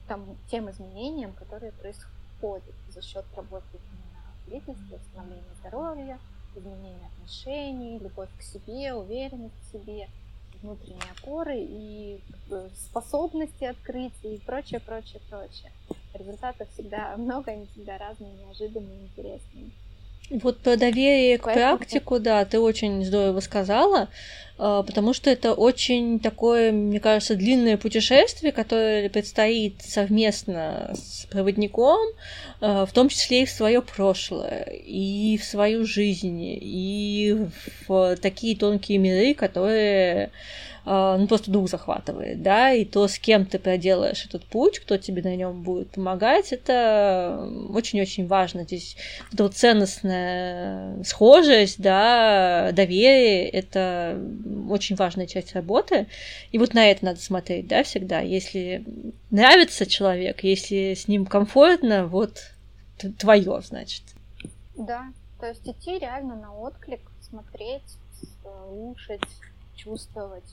там, 0.09 0.37
тем 0.51 0.71
изменениям, 0.71 1.33
которые 1.33 1.73
происходят 1.73 2.75
за 2.89 3.03
счет 3.03 3.25
работы 3.37 3.67
именно 3.73 4.59
личности, 4.59 4.93
восстановления 4.93 5.55
здоровья, 5.61 6.19
изменения 6.57 7.07
отношений, 7.17 7.99
любовь 7.99 8.29
к 8.39 8.43
себе, 8.43 8.95
уверенность 8.95 9.55
в 9.62 9.73
себе, 9.73 10.09
внутренние 10.62 11.11
опоры 11.19 11.57
и 11.59 12.21
способности 12.75 13.65
открытия 13.65 14.37
и 14.37 14.39
прочее, 14.39 14.81
прочее, 14.81 15.21
прочее. 15.29 15.73
результатов 16.15 16.69
всегда 16.73 17.17
много, 17.19 17.53
они 17.53 17.67
всегда 17.67 17.99
разные, 17.99 18.33
неожиданные, 18.33 19.03
интересные. 19.03 19.71
Вот 20.31 20.59
про 20.59 20.77
доверие 20.77 21.39
к 21.39 21.45
Поэтому... 21.45 21.77
практику, 21.77 22.18
да, 22.18 22.45
ты 22.45 22.59
очень 22.59 23.05
здорово 23.05 23.41
сказала, 23.41 24.09
а, 24.57 24.83
потому 24.83 25.12
что 25.12 25.31
это 25.31 25.53
очень 25.53 26.20
такое, 26.20 26.72
мне 26.72 27.01
кажется, 27.01 27.35
длинное 27.35 27.77
путешествие, 27.77 28.53
которое 28.53 29.09
предстоит 29.11 29.83
совместно 29.83 30.95
с 30.95 31.27
проводником, 31.27 32.01
а, 32.61 32.87
в 32.87 32.93
том 32.93 33.09
числе 33.09 33.43
и 33.43 33.47
в 33.47 33.51
свое 33.51 33.83
прошлое, 33.83 34.62
и 34.64 35.37
в 35.39 35.45
свою 35.45 35.85
жизнь, 35.85 36.41
и 36.41 37.37
в 37.87 38.16
такие 38.16 38.57
тонкие 38.57 38.99
миры, 38.99 39.35
которые 39.35 40.31
ну, 40.87 41.26
просто 41.26 41.51
дух 41.51 41.68
захватывает, 41.70 42.43
да, 42.43 42.72
и 42.72 42.85
то, 42.85 43.09
с 43.09 43.18
кем 43.18 43.47
ты 43.47 43.59
проделаешь 43.59 44.26
этот 44.26 44.45
путь, 44.45 44.80
кто 44.80 44.99
тебе 44.99 45.22
на 45.22 45.35
нем 45.35 45.62
будет 45.62 45.93
помогать, 45.93 46.53
это 46.53 47.49
очень-очень 47.70 48.26
важно. 48.26 48.64
Здесь 48.64 48.97
эта 49.32 49.45
вот 49.45 49.55
ценностная 49.55 51.03
схожесть, 51.03 51.80
да, 51.80 52.70
доверие, 52.72 53.49
это 53.49 54.20
очень 54.68 54.97
важная 54.97 55.26
часть 55.26 55.55
работы, 55.55 56.07
и 56.53 56.59
вот 56.59 56.74
на 56.74 56.87
это 56.91 57.07
надо 57.07 57.20
смотреть, 57.20 57.66
да, 57.66 57.82
всегда. 57.82 58.20
Если 58.20 58.85
нравится 59.30 59.87
человек, 59.87 60.45
если 60.45 60.93
с 60.93 61.09
ним 61.09 61.24
комфортно, 61.24 62.07
вот 62.07 62.43
твое, 63.18 63.62
значит. 63.62 64.03
Да, 64.76 65.05
то 65.41 65.49
есть 65.49 65.66
идти 65.66 65.99
реально 65.99 66.37
на 66.37 66.55
отклик, 66.55 67.01
смотреть, 67.22 67.82
слушать, 68.43 69.20
чувствовать 69.76 70.45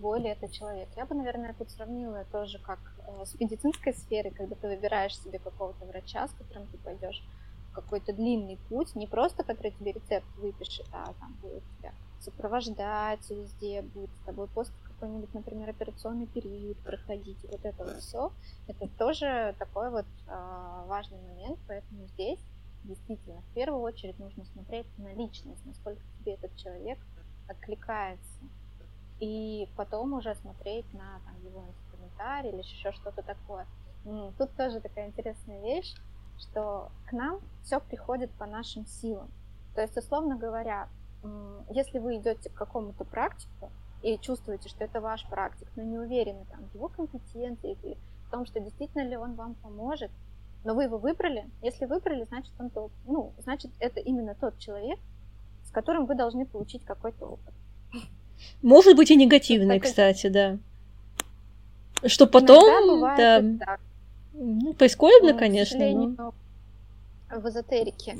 твой 0.00 0.20
ли 0.20 0.30
это 0.30 0.48
человек. 0.48 0.88
Я 0.96 1.04
бы, 1.04 1.14
наверное, 1.14 1.54
тут 1.54 1.70
сравнила 1.70 2.24
тоже 2.32 2.58
как 2.58 2.78
э, 3.06 3.24
с 3.24 3.38
медицинской 3.38 3.92
сферой, 3.92 4.32
когда 4.32 4.54
ты 4.56 4.68
выбираешь 4.68 5.16
себе 5.18 5.38
какого-то 5.38 5.84
врача, 5.84 6.26
с 6.26 6.32
которым 6.32 6.66
ты 6.68 6.78
пойдешь 6.78 7.22
какой-то 7.74 8.12
длинный 8.12 8.58
путь, 8.68 8.96
не 8.96 9.06
просто 9.06 9.44
который 9.44 9.72
тебе 9.72 9.92
рецепт 9.92 10.26
выпишет, 10.38 10.86
а 10.92 11.12
там 11.20 11.36
будет 11.42 11.62
тебя 11.78 11.92
сопровождать 12.20 13.30
везде, 13.30 13.82
будет 13.82 14.10
с 14.10 14.24
тобой 14.24 14.48
после 14.48 14.74
какой-нибудь, 14.84 15.32
например, 15.34 15.68
операционный 15.68 16.26
период 16.26 16.78
проходить, 16.78 17.38
вот 17.50 17.64
это 17.64 17.84
вот 17.84 17.98
все, 17.98 18.32
это 18.68 18.88
тоже 18.98 19.54
такой 19.58 19.90
вот 19.90 20.06
э, 20.26 20.84
важный 20.86 21.20
момент, 21.20 21.58
поэтому 21.68 22.06
здесь 22.08 22.40
действительно 22.84 23.42
в 23.42 23.54
первую 23.54 23.82
очередь 23.82 24.18
нужно 24.18 24.44
смотреть 24.46 24.86
на 24.98 25.12
личность, 25.12 25.64
насколько 25.66 26.02
тебе 26.18 26.34
этот 26.34 26.56
человек 26.56 26.98
откликается 27.48 28.40
и 29.20 29.68
потом 29.76 30.14
уже 30.14 30.34
смотреть 30.34 30.92
на 30.94 31.20
там, 31.24 31.44
его 31.44 31.64
инструментарий 31.68 32.50
или 32.50 32.58
еще 32.58 32.90
что-то 32.92 33.22
такое. 33.22 33.66
Тут 34.38 34.50
тоже 34.56 34.80
такая 34.80 35.08
интересная 35.08 35.60
вещь, 35.62 35.94
что 36.38 36.90
к 37.06 37.12
нам 37.12 37.40
все 37.62 37.80
приходит 37.80 38.30
по 38.32 38.46
нашим 38.46 38.86
силам. 38.86 39.30
То 39.74 39.82
есть, 39.82 39.96
условно 39.96 40.36
говоря, 40.36 40.88
если 41.68 41.98
вы 41.98 42.16
идете 42.16 42.48
к 42.48 42.54
какому-то 42.54 43.04
практику 43.04 43.70
и 44.02 44.18
чувствуете, 44.18 44.70
что 44.70 44.84
это 44.84 45.02
ваш 45.02 45.28
практик, 45.28 45.68
но 45.76 45.82
не 45.82 45.98
уверены 45.98 46.46
там, 46.50 46.64
в 46.64 46.74
его 46.74 46.88
компетенциях 46.88 47.78
или 47.84 47.98
в 48.26 48.30
том, 48.30 48.46
что 48.46 48.58
действительно 48.58 49.02
ли 49.02 49.16
он 49.16 49.34
вам 49.34 49.54
поможет, 49.54 50.10
но 50.64 50.74
вы 50.74 50.84
его 50.84 50.96
выбрали, 50.96 51.48
если 51.62 51.84
выбрали, 51.84 52.24
значит, 52.24 52.52
он 52.58 52.70
тот, 52.70 52.90
ну, 53.06 53.34
значит, 53.38 53.70
это 53.78 54.00
именно 54.00 54.34
тот 54.34 54.58
человек, 54.58 54.98
с 55.64 55.70
которым 55.70 56.06
вы 56.06 56.14
должны 56.14 56.46
получить 56.46 56.84
какой-то 56.84 57.26
опыт. 57.26 57.54
Может 58.62 58.96
быть 58.96 59.10
и 59.10 59.16
негативный, 59.16 59.80
кстати, 59.80 60.28
да. 60.28 60.58
Что 62.06 62.26
потом, 62.26 63.00
да, 63.16 63.78
ну, 64.32 64.72
прискорбно, 64.74 65.34
конечно. 65.34 65.78
Но... 65.90 66.34
В 67.30 67.48
эзотерике 67.48 68.16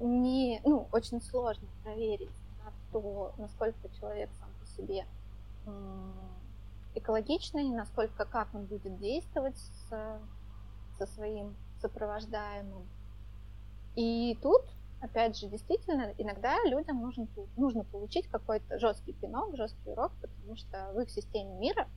не, 0.00 0.60
ну, 0.64 0.88
очень 0.92 1.20
сложно 1.20 1.66
проверить 1.84 2.30
на 2.64 2.72
то, 2.92 3.32
насколько 3.38 3.88
человек 4.00 4.30
сам 4.40 4.48
по 4.60 4.66
себе 4.76 5.04
экологичный, 6.94 7.68
насколько, 7.68 8.24
как 8.24 8.48
он 8.54 8.64
будет 8.64 8.98
действовать 8.98 9.56
с, 9.56 10.18
со 10.98 11.06
своим 11.14 11.54
сопровождаемым. 11.80 12.86
И 13.94 14.36
тут 14.42 14.62
опять 15.00 15.36
же, 15.36 15.48
действительно, 15.48 16.14
иногда 16.18 16.56
людям 16.64 17.00
нужен, 17.00 17.28
нужно 17.56 17.84
получить 17.84 18.26
какой-то 18.28 18.78
жесткий 18.78 19.12
пинок, 19.12 19.56
жесткий 19.56 19.90
урок, 19.90 20.12
потому 20.20 20.56
что 20.56 20.92
в 20.94 21.00
их 21.00 21.10
системе 21.10 21.54
мира, 21.54 21.88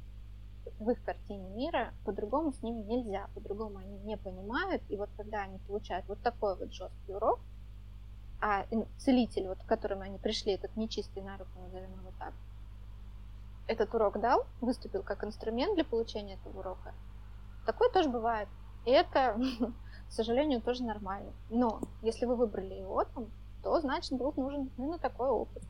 в 0.80 0.89
их 0.89 1.04
картине 1.04 1.49
мира, 1.49 1.93
по-другому 2.06 2.54
с 2.54 2.62
ними 2.62 2.82
нельзя, 2.82 3.30
по-другому 3.34 3.80
они 3.80 3.97
не 3.99 4.18
понимают, 4.18 4.84
и 4.89 4.97
вот 4.97 5.10
когда 5.18 5.41
они 5.41 5.58
получают 5.60 6.08
вот 6.08 6.22
такой 6.22 6.56
вот 6.58 6.72
жесткий 6.74 7.14
урок, 7.14 7.39
а 8.39 8.66
целитель, 8.97 9.47
вот 9.47 9.60
к 9.60 9.66
которому 9.66 10.02
они 10.02 10.18
пришли, 10.18 10.54
этот 10.54 10.76
нечистый 10.76 11.22
на 11.22 11.38
руку, 11.38 11.60
назовем 11.60 11.91
его 11.91 12.12
так, 12.20 12.34
этот 13.68 13.93
урок 13.93 14.20
дал, 14.20 14.45
выступил 14.60 15.04
как 15.04 15.24
инструмент 15.24 15.76
для 15.76 15.86
получения 15.86 16.36
этого 16.36 16.60
урока, 16.60 16.93
такое 17.66 17.89
тоже 17.89 18.10
бывает. 18.10 18.47
И 18.86 18.91
это 18.91 19.39
к 20.12 20.14
сожалению, 20.14 20.59
тоже 20.59 20.84
нормально. 20.84 21.32
Но 21.49 21.80
если 22.01 22.26
вы 22.26 22.36
выбрали 22.36 22.74
его 22.74 23.05
там, 23.05 23.28
то 23.64 23.80
значит 23.80 24.12
был 24.12 24.34
нужен 24.36 24.70
именно 24.78 24.97
такой 24.97 25.30
опыт. 25.30 25.64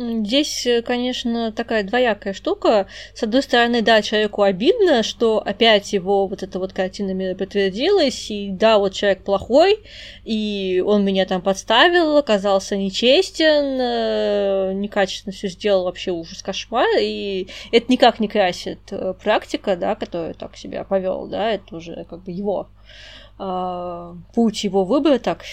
Здесь, 0.00 0.64
э, 0.64 0.80
конечно, 0.80 1.52
такая 1.52 1.82
двоякая 1.82 2.32
штука. 2.32 2.86
С 3.14 3.22
одной 3.22 3.42
стороны, 3.42 3.82
да, 3.82 4.00
человеку 4.00 4.42
обидно, 4.42 5.02
что 5.02 5.42
опять 5.44 5.92
его 5.92 6.26
вот 6.26 6.42
эта 6.42 6.58
вот 6.58 6.72
картина 6.72 7.10
мира 7.10 7.34
подтвердилась, 7.34 8.30
и 8.30 8.48
да, 8.50 8.78
вот 8.78 8.94
человек 8.94 9.22
плохой, 9.24 9.80
и 10.24 10.82
он 10.86 11.04
меня 11.04 11.26
там 11.26 11.42
подставил, 11.42 12.16
оказался 12.16 12.78
нечестен, 12.78 13.78
э, 13.78 14.72
некачественно 14.72 15.34
все 15.34 15.48
сделал, 15.48 15.84
вообще 15.84 16.12
ужас, 16.12 16.42
кошмар, 16.42 16.88
и 16.98 17.48
это 17.70 17.92
никак 17.92 18.20
не 18.20 18.28
красит 18.28 18.80
э, 18.92 19.12
практика, 19.22 19.76
да, 19.76 19.96
которая 19.96 20.32
так 20.32 20.56
себя 20.56 20.84
повел, 20.84 21.26
да, 21.26 21.50
это 21.50 21.76
уже 21.76 22.06
как 22.08 22.22
бы 22.24 22.32
его 22.32 22.68
а, 23.38 24.16
путь 24.34 24.64
его 24.64 24.84
выбора 24.84 25.18
так 25.18 25.44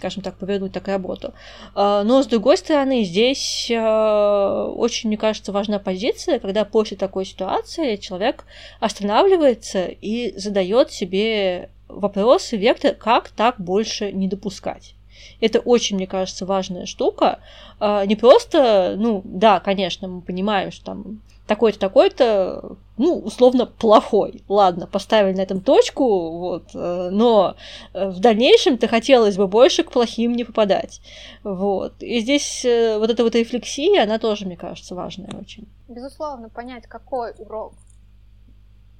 скажем 0.00 0.22
так, 0.22 0.36
повернуть 0.38 0.72
так 0.72 0.88
работу. 0.88 1.34
А, 1.74 2.02
но, 2.04 2.22
с 2.22 2.26
другой 2.26 2.56
стороны, 2.56 3.04
здесь 3.04 3.70
а, 3.70 4.64
очень, 4.74 5.08
мне 5.08 5.18
кажется, 5.18 5.52
важна 5.52 5.78
позиция, 5.78 6.38
когда 6.38 6.64
после 6.64 6.96
такой 6.96 7.26
ситуации 7.26 7.96
человек 7.96 8.44
останавливается 8.80 9.84
и 9.84 10.32
задает 10.38 10.90
себе 10.90 11.68
вопросы, 11.86 12.56
вектор, 12.56 12.94
как 12.94 13.28
так 13.28 13.60
больше 13.60 14.10
не 14.10 14.26
допускать. 14.26 14.94
Это 15.40 15.60
очень, 15.60 15.96
мне 15.96 16.06
кажется, 16.06 16.46
важная 16.46 16.86
штука. 16.86 17.40
Не 17.80 18.16
просто, 18.16 18.94
ну, 18.98 19.22
да, 19.24 19.60
конечно, 19.60 20.08
мы 20.08 20.20
понимаем, 20.20 20.70
что 20.70 20.84
там 20.84 21.20
такой-то, 21.50 21.80
такой-то, 21.80 22.76
ну, 22.96 23.18
условно, 23.18 23.66
плохой. 23.66 24.44
Ладно, 24.48 24.86
поставили 24.86 25.36
на 25.36 25.40
этом 25.40 25.60
точку, 25.60 26.38
вот, 26.38 26.70
э, 26.74 27.08
но 27.10 27.56
э, 27.92 28.08
в 28.08 28.20
дальнейшем 28.20 28.78
ты 28.78 28.86
хотелось 28.86 29.36
бы 29.36 29.48
больше 29.48 29.82
к 29.82 29.90
плохим 29.90 30.30
не 30.30 30.44
попадать. 30.44 31.00
Вот. 31.42 32.00
И 32.04 32.20
здесь 32.20 32.64
э, 32.64 32.98
вот 32.98 33.10
эта 33.10 33.24
вот 33.24 33.34
рефлексия, 33.34 34.04
она 34.04 34.20
тоже, 34.20 34.46
мне 34.46 34.56
кажется, 34.56 34.94
важная 34.94 35.36
очень. 35.40 35.66
Безусловно, 35.88 36.50
понять, 36.50 36.86
какой 36.86 37.32
урок 37.38 37.72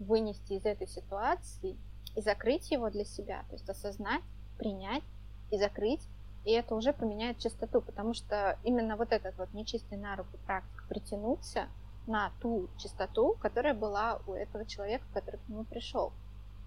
вынести 0.01 0.55
из 0.55 0.65
этой 0.65 0.89
ситуации 0.89 1.77
и 2.17 2.21
закрыть 2.21 2.73
его 2.73 2.91
для 2.91 3.05
себя, 3.05 3.45
то 3.49 3.55
есть 3.55 3.69
осознать, 3.69 4.23
принять 4.59 5.05
и 5.51 5.59
закрыть, 5.59 6.03
и 6.45 6.53
это 6.53 6.75
уже 6.75 6.93
поменяет 6.93 7.39
частоту, 7.39 7.81
потому 7.81 8.15
что 8.15 8.59
именно 8.65 8.97
вот 8.97 9.13
этот 9.13 9.37
вот 9.37 9.53
нечистый 9.53 9.99
на 9.99 10.17
руку 10.17 10.39
практик 10.47 10.85
притянуться– 10.89 11.67
на 12.11 12.33
ту 12.41 12.69
частоту, 12.77 13.37
которая 13.41 13.73
была 13.73 14.21
у 14.27 14.33
этого 14.33 14.67
человека, 14.67 15.05
который 15.15 15.39
к 15.39 15.49
нему 15.49 15.65
пришел. 15.65 16.13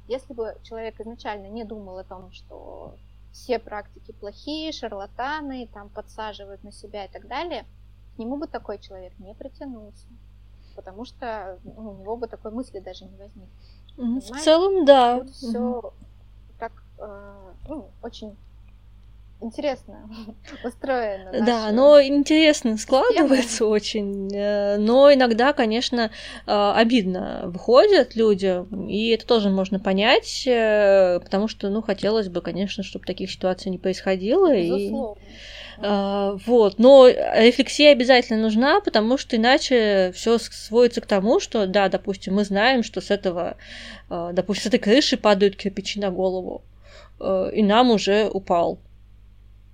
Если 0.07 0.33
бы 0.33 0.57
человек 0.63 0.99
изначально 0.99 1.47
не 1.47 1.63
думал 1.63 1.97
о 1.97 2.03
том, 2.03 2.31
что 2.31 2.95
все 3.31 3.59
практики 3.59 4.11
плохие, 4.11 4.71
шарлатаны, 4.71 5.67
там 5.73 5.89
подсаживают 5.89 6.63
на 6.63 6.71
себя 6.71 7.05
и 7.05 7.11
так 7.11 7.27
далее, 7.27 7.65
к 8.15 8.19
нему 8.19 8.37
бы 8.37 8.47
такой 8.47 8.77
человек 8.79 9.17
не 9.19 9.33
притянулся, 9.33 10.07
потому 10.75 11.03
что 11.05 11.59
ну, 11.63 11.91
у 11.91 11.97
него 11.97 12.15
бы 12.15 12.27
такой 12.27 12.51
мысли 12.51 12.79
даже 12.79 13.05
не 13.05 13.17
возникло. 13.17 13.49
В 13.97 14.43
целом, 14.43 14.85
да. 14.85 15.19
Тут 15.19 15.29
все 15.31 15.93
так, 16.59 16.71
э, 16.99 17.53
ну, 17.67 17.89
очень 18.01 18.35
интересно 19.43 20.09
устроено. 20.63 21.45
Да, 21.45 21.71
но 21.71 22.01
интересно 22.01 22.77
складывается 22.77 23.65
очень. 23.65 24.29
Э, 24.33 24.77
но 24.77 25.13
иногда, 25.13 25.53
конечно, 25.53 26.11
э, 26.45 26.71
обидно 26.75 27.43
выходят 27.45 28.15
люди, 28.15 28.63
и 28.89 29.09
это 29.09 29.25
тоже 29.25 29.49
можно 29.49 29.79
понять, 29.79 30.43
э, 30.47 31.19
потому 31.21 31.47
что, 31.47 31.69
ну, 31.69 31.81
хотелось 31.81 32.29
бы, 32.29 32.41
конечно, 32.41 32.83
чтобы 32.83 33.05
таких 33.05 33.31
ситуаций 33.31 33.71
не 33.71 33.77
происходило. 33.77 34.55
Безусловно. 34.55 35.19
И... 35.19 35.23
Вот, 35.75 36.77
но 36.77 37.07
рефлексия 37.07 37.91
обязательно 37.91 38.43
нужна, 38.43 38.79
потому 38.79 39.17
что 39.17 39.35
иначе 39.35 40.11
все 40.13 40.37
сводится 40.37 41.01
к 41.01 41.07
тому, 41.07 41.39
что, 41.39 41.65
да, 41.65 41.89
допустим, 41.89 42.35
мы 42.35 42.43
знаем, 42.45 42.83
что 42.83 43.01
с 43.01 43.09
этого, 43.09 43.57
допустим, 44.09 44.63
с 44.63 44.67
этой 44.67 44.79
крыши 44.79 45.17
падают 45.17 45.55
кирпичи 45.55 45.99
на 45.99 46.11
голову, 46.11 46.61
и 47.19 47.63
нам 47.63 47.89
уже 47.89 48.29
упал 48.29 48.77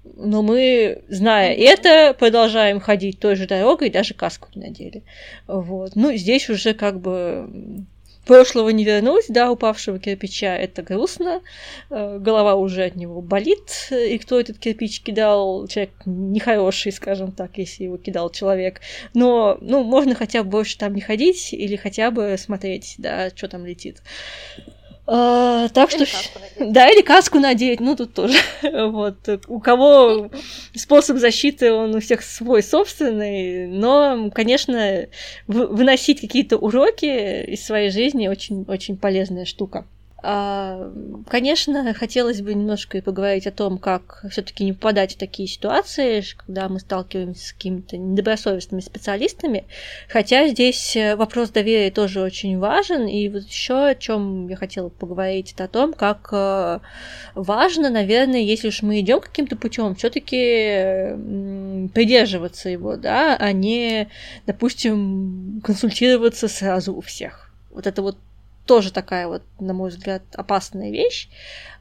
но 0.03 0.41
мы, 0.41 1.03
зная 1.07 1.53
это, 1.53 2.15
продолжаем 2.17 2.79
ходить 2.79 3.19
той 3.19 3.35
же 3.35 3.47
дорогой, 3.47 3.89
даже 3.89 4.13
каску 4.13 4.49
не 4.55 4.61
надели. 4.61 5.03
Вот. 5.47 5.95
Ну, 5.95 6.13
здесь 6.13 6.49
уже 6.49 6.73
как 6.73 6.99
бы 6.99 7.85
прошлого 8.29 8.69
не 8.69 8.83
вернуть, 8.83 9.25
да, 9.29 9.51
упавшего 9.51 9.97
кирпича, 9.97 10.55
это 10.55 10.83
грустно, 10.83 11.41
э, 11.89 12.19
голова 12.19 12.53
уже 12.55 12.83
от 12.83 12.95
него 12.95 13.21
болит, 13.21 13.89
и 13.89 14.19
кто 14.19 14.39
этот 14.39 14.59
кирпич 14.59 15.01
кидал, 15.01 15.67
человек 15.67 15.91
нехороший, 16.05 16.91
скажем 16.91 17.31
так, 17.31 17.57
если 17.57 17.85
его 17.85 17.97
кидал 17.97 18.29
человек, 18.29 18.81
но, 19.15 19.57
ну, 19.61 19.83
можно 19.83 20.13
хотя 20.13 20.43
бы 20.43 20.51
больше 20.51 20.77
там 20.77 20.93
не 20.93 21.01
ходить 21.01 21.53
или 21.53 21.75
хотя 21.75 22.11
бы 22.11 22.35
смотреть, 22.37 22.95
да, 22.99 23.31
что 23.31 23.47
там 23.47 23.65
летит. 23.65 24.03
А, 25.11 25.69
так 25.69 25.91
или 25.95 26.05
что... 26.05 26.39
Да, 26.59 26.87
или 26.87 27.01
каску 27.01 27.39
надеть, 27.39 27.79
ну 27.79 27.95
тут 27.95 28.13
тоже. 28.13 28.37
вот. 28.61 29.17
У 29.47 29.59
кого 29.59 30.29
способ 30.75 31.17
защиты, 31.17 31.73
он 31.73 31.95
у 31.95 31.99
всех 31.99 32.21
свой 32.21 32.61
собственный, 32.61 33.65
но, 33.65 34.29
конечно, 34.29 35.07
выносить 35.47 36.21
какие-то 36.21 36.57
уроки 36.57 37.43
из 37.43 37.65
своей 37.65 37.89
жизни 37.89 38.27
очень-очень 38.27 38.97
полезная 38.97 39.45
штука. 39.45 39.85
Конечно, 40.21 41.93
хотелось 41.93 42.41
бы 42.41 42.53
немножко 42.53 42.97
и 42.97 43.01
поговорить 43.01 43.47
о 43.47 43.51
том, 43.51 43.77
как 43.77 44.25
все-таки 44.29 44.65
не 44.65 44.73
попадать 44.73 45.15
в 45.15 45.17
такие 45.17 45.47
ситуации, 45.47 46.23
когда 46.37 46.67
мы 46.67 46.79
сталкиваемся 46.79 47.47
с 47.47 47.53
какими-то 47.53 47.97
недобросовестными 47.97 48.81
специалистами. 48.81 49.65
Хотя 50.09 50.47
здесь 50.49 50.95
э, 50.95 51.15
вопрос 51.15 51.51
доверия 51.51 51.91
тоже 51.91 52.21
очень 52.21 52.59
важен. 52.59 53.07
И 53.07 53.29
вот 53.29 53.43
еще 53.43 53.87
о 53.89 53.95
чем 53.95 54.49
я 54.49 54.57
хотела 54.57 54.89
поговорить, 54.89 55.53
это 55.53 55.65
о 55.65 55.67
том, 55.69 55.93
как 55.93 56.29
э, 56.31 56.79
важно, 57.35 57.89
наверное, 57.89 58.41
если 58.41 58.67
уж 58.67 58.81
мы 58.81 58.99
идем 58.99 59.21
каким-то 59.21 59.55
путем, 59.55 59.95
все-таки 59.95 61.15
придерживаться 61.93 62.69
его, 62.69 62.97
да, 62.97 63.37
а 63.37 63.51
не, 63.51 64.09
допустим, 64.45 65.61
консультироваться 65.63 66.47
сразу 66.47 66.93
у 66.93 67.01
всех. 67.01 67.51
Вот 67.71 67.87
это 67.87 68.01
вот 68.01 68.17
тоже 68.69 68.93
такая 68.93 69.27
вот, 69.27 69.41
на 69.59 69.73
мой 69.73 69.89
взгляд, 69.89 70.21
опасная 70.35 70.91
вещь, 70.91 71.27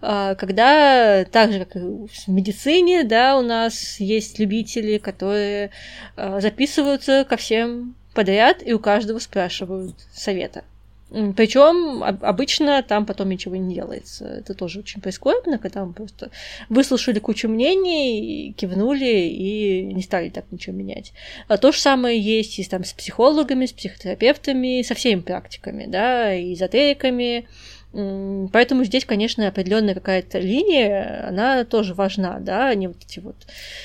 а, 0.00 0.34
когда 0.36 1.26
так 1.26 1.52
же, 1.52 1.66
как 1.66 1.76
и 1.76 1.80
в 1.80 2.28
медицине, 2.28 3.04
да, 3.04 3.36
у 3.36 3.42
нас 3.42 4.00
есть 4.00 4.38
любители, 4.38 4.96
которые 4.96 5.70
а, 6.16 6.40
записываются 6.40 7.26
ко 7.28 7.36
всем 7.36 7.94
подряд 8.14 8.66
и 8.66 8.72
у 8.72 8.78
каждого 8.78 9.18
спрашивают 9.18 9.96
совета. 10.14 10.64
Причем 11.10 12.04
обычно 12.04 12.82
там 12.82 13.06
потом 13.06 13.30
ничего 13.30 13.56
не 13.56 13.74
делается. 13.74 14.26
Это 14.26 14.52
тоже 14.54 14.80
очень 14.80 15.00
прискорбно, 15.00 15.58
когда 15.58 15.84
мы 15.84 15.92
просто 15.94 16.30
выслушали 16.68 17.18
кучу 17.18 17.48
мнений, 17.48 18.54
кивнули 18.56 19.28
и 19.28 19.82
не 19.94 20.02
стали 20.02 20.28
так 20.28 20.44
ничего 20.50 20.76
менять. 20.76 21.12
А 21.48 21.56
то 21.56 21.72
же 21.72 21.80
самое 21.80 22.20
есть 22.20 22.58
и 22.58 22.64
там 22.64 22.84
с 22.84 22.92
психологами, 22.92 23.64
с 23.64 23.72
психотерапевтами, 23.72 24.82
со 24.82 24.94
всеми 24.94 25.20
практиками, 25.20 25.86
да, 25.86 26.34
и 26.34 26.52
эзотериками, 26.52 27.48
Поэтому 27.92 28.84
здесь, 28.84 29.06
конечно, 29.06 29.48
определенная 29.48 29.94
какая-то 29.94 30.38
линия, 30.38 31.26
она 31.28 31.64
тоже 31.64 31.94
важна, 31.94 32.38
да, 32.38 32.74
не 32.74 32.88
вот 32.88 32.98
эти 33.02 33.18
вот 33.18 33.36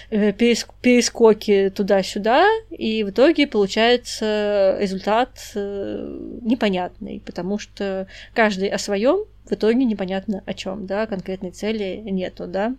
э, 0.10 0.34
перескоки 0.34 1.72
туда-сюда, 1.74 2.46
и 2.70 3.04
в 3.06 3.12
итоге 3.12 3.48
получается 3.48 4.76
результат 4.80 5.52
э, 5.56 6.20
непонятный, 6.42 7.22
потому 7.26 7.58
что 7.58 8.08
каждый 8.34 8.68
о 8.68 8.78
своем 8.78 9.26
в 9.46 9.54
итоге 9.54 9.86
непонятно 9.86 10.44
о 10.46 10.54
чем, 10.54 10.86
да, 10.86 11.08
конкретной 11.08 11.52
цели 11.52 12.02
нету, 12.04 12.46
да. 12.48 12.76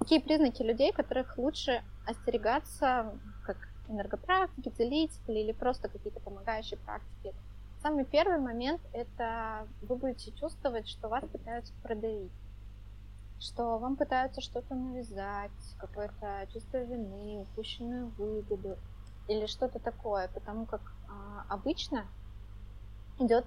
Какие 0.00 0.18
признаки 0.18 0.62
людей, 0.62 0.92
которых 0.92 1.38
лучше 1.38 1.80
остерегаться, 2.06 3.12
как 3.44 3.56
энергопрактики, 3.88 4.72
целители 4.76 5.38
или 5.40 5.52
просто 5.52 5.88
какие-то 5.88 6.18
помогающие 6.20 6.78
практики? 6.78 7.32
Самый 7.86 8.04
первый 8.04 8.40
момент– 8.40 8.80
это 8.92 9.68
вы 9.82 9.94
будете 9.94 10.32
чувствовать, 10.32 10.88
что 10.88 11.08
вас 11.08 11.22
пытаются 11.22 11.72
продавить, 11.84 12.32
что 13.38 13.78
вам 13.78 13.94
пытаются 13.94 14.40
что-то 14.40 14.74
навязать, 14.74 15.52
какое-то 15.78 16.48
чувство 16.52 16.78
вины, 16.78 17.42
упущенную 17.42 18.08
выгоду 18.18 18.76
или 19.28 19.46
что-то 19.46 19.78
такое, 19.78 20.26
потому 20.34 20.66
как 20.66 20.80
а, 21.08 21.44
обычно 21.48 22.06
идет 23.20 23.46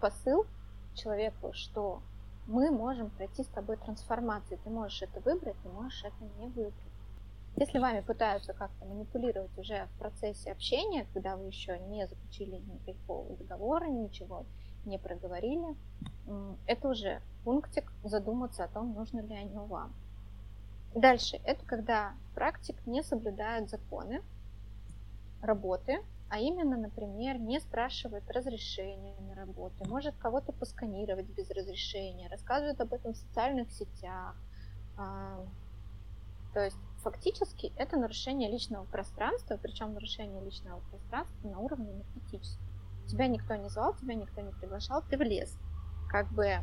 посыл 0.00 0.46
человеку, 0.94 1.52
что 1.52 2.00
мы 2.46 2.70
можем 2.70 3.10
пройти 3.10 3.44
с 3.44 3.48
тобой 3.48 3.76
трансформацию, 3.76 4.58
ты 4.64 4.70
можешь 4.70 5.02
это 5.02 5.20
выбрать, 5.20 5.60
ты 5.62 5.68
можешь 5.68 6.02
это 6.02 6.24
не 6.38 6.46
выбрать. 6.46 6.89
Если 7.56 7.78
вами 7.78 8.00
пытаются 8.00 8.54
как-то 8.54 8.86
манипулировать 8.86 9.56
уже 9.58 9.86
в 9.86 9.98
процессе 9.98 10.52
общения, 10.52 11.06
когда 11.12 11.36
вы 11.36 11.46
еще 11.46 11.78
не 11.78 12.06
заключили 12.06 12.56
никакого 12.56 13.36
договора, 13.36 13.86
ничего 13.86 14.46
не 14.86 14.98
проговорили, 14.98 15.76
это 16.66 16.88
уже 16.88 17.20
пунктик 17.44 17.92
задуматься 18.02 18.64
о 18.64 18.68
том, 18.68 18.94
нужно 18.94 19.20
ли 19.20 19.34
они 19.34 19.56
вам. 19.56 19.92
Дальше, 20.94 21.40
это 21.44 21.64
когда 21.66 22.14
практик 22.34 22.76
не 22.86 23.02
соблюдает 23.02 23.68
законы 23.68 24.22
работы, 25.42 26.00
а 26.28 26.38
именно, 26.38 26.76
например, 26.76 27.38
не 27.38 27.58
спрашивает 27.60 28.28
разрешения 28.30 29.16
на 29.20 29.34
работу, 29.34 29.84
может 29.88 30.16
кого-то 30.16 30.52
посканировать 30.52 31.26
без 31.26 31.50
разрешения, 31.50 32.28
рассказывает 32.28 32.80
об 32.80 32.92
этом 32.92 33.12
в 33.12 33.16
социальных 33.16 33.70
сетях. 33.72 34.36
А, 34.96 35.44
то 36.54 36.60
есть 36.64 36.76
фактически 37.02 37.72
это 37.76 37.96
нарушение 37.96 38.50
личного 38.50 38.84
пространства, 38.84 39.58
причем 39.60 39.94
нарушение 39.94 40.42
личного 40.42 40.80
пространства 40.90 41.48
на 41.48 41.58
уровне 41.58 41.92
энергетическом. 41.92 42.66
Тебя 43.08 43.26
никто 43.26 43.54
не 43.56 43.68
звал, 43.68 43.94
тебя 43.94 44.14
никто 44.14 44.40
не 44.40 44.52
приглашал, 44.52 45.02
ты 45.08 45.16
влез. 45.16 45.56
Как 46.08 46.30
бы 46.32 46.58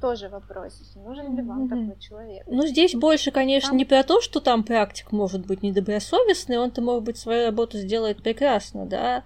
тоже 0.00 0.28
вопрос, 0.28 0.94
нужен 0.96 1.34
ли 1.34 1.42
вам 1.42 1.64
mm-hmm. 1.64 1.88
такой 1.88 2.00
человек. 2.00 2.44
Ну, 2.46 2.66
здесь 2.66 2.94
больше, 2.94 3.30
конечно, 3.30 3.70
там... 3.70 3.78
не 3.78 3.84
про 3.86 4.02
то, 4.02 4.20
что 4.20 4.40
там 4.40 4.62
практик 4.62 5.12
может 5.12 5.46
быть 5.46 5.62
недобросовестный, 5.62 6.58
он-то, 6.58 6.82
может 6.82 7.04
быть, 7.04 7.16
свою 7.16 7.46
работу 7.46 7.78
сделает 7.78 8.22
прекрасно, 8.22 8.84
да. 8.84 9.22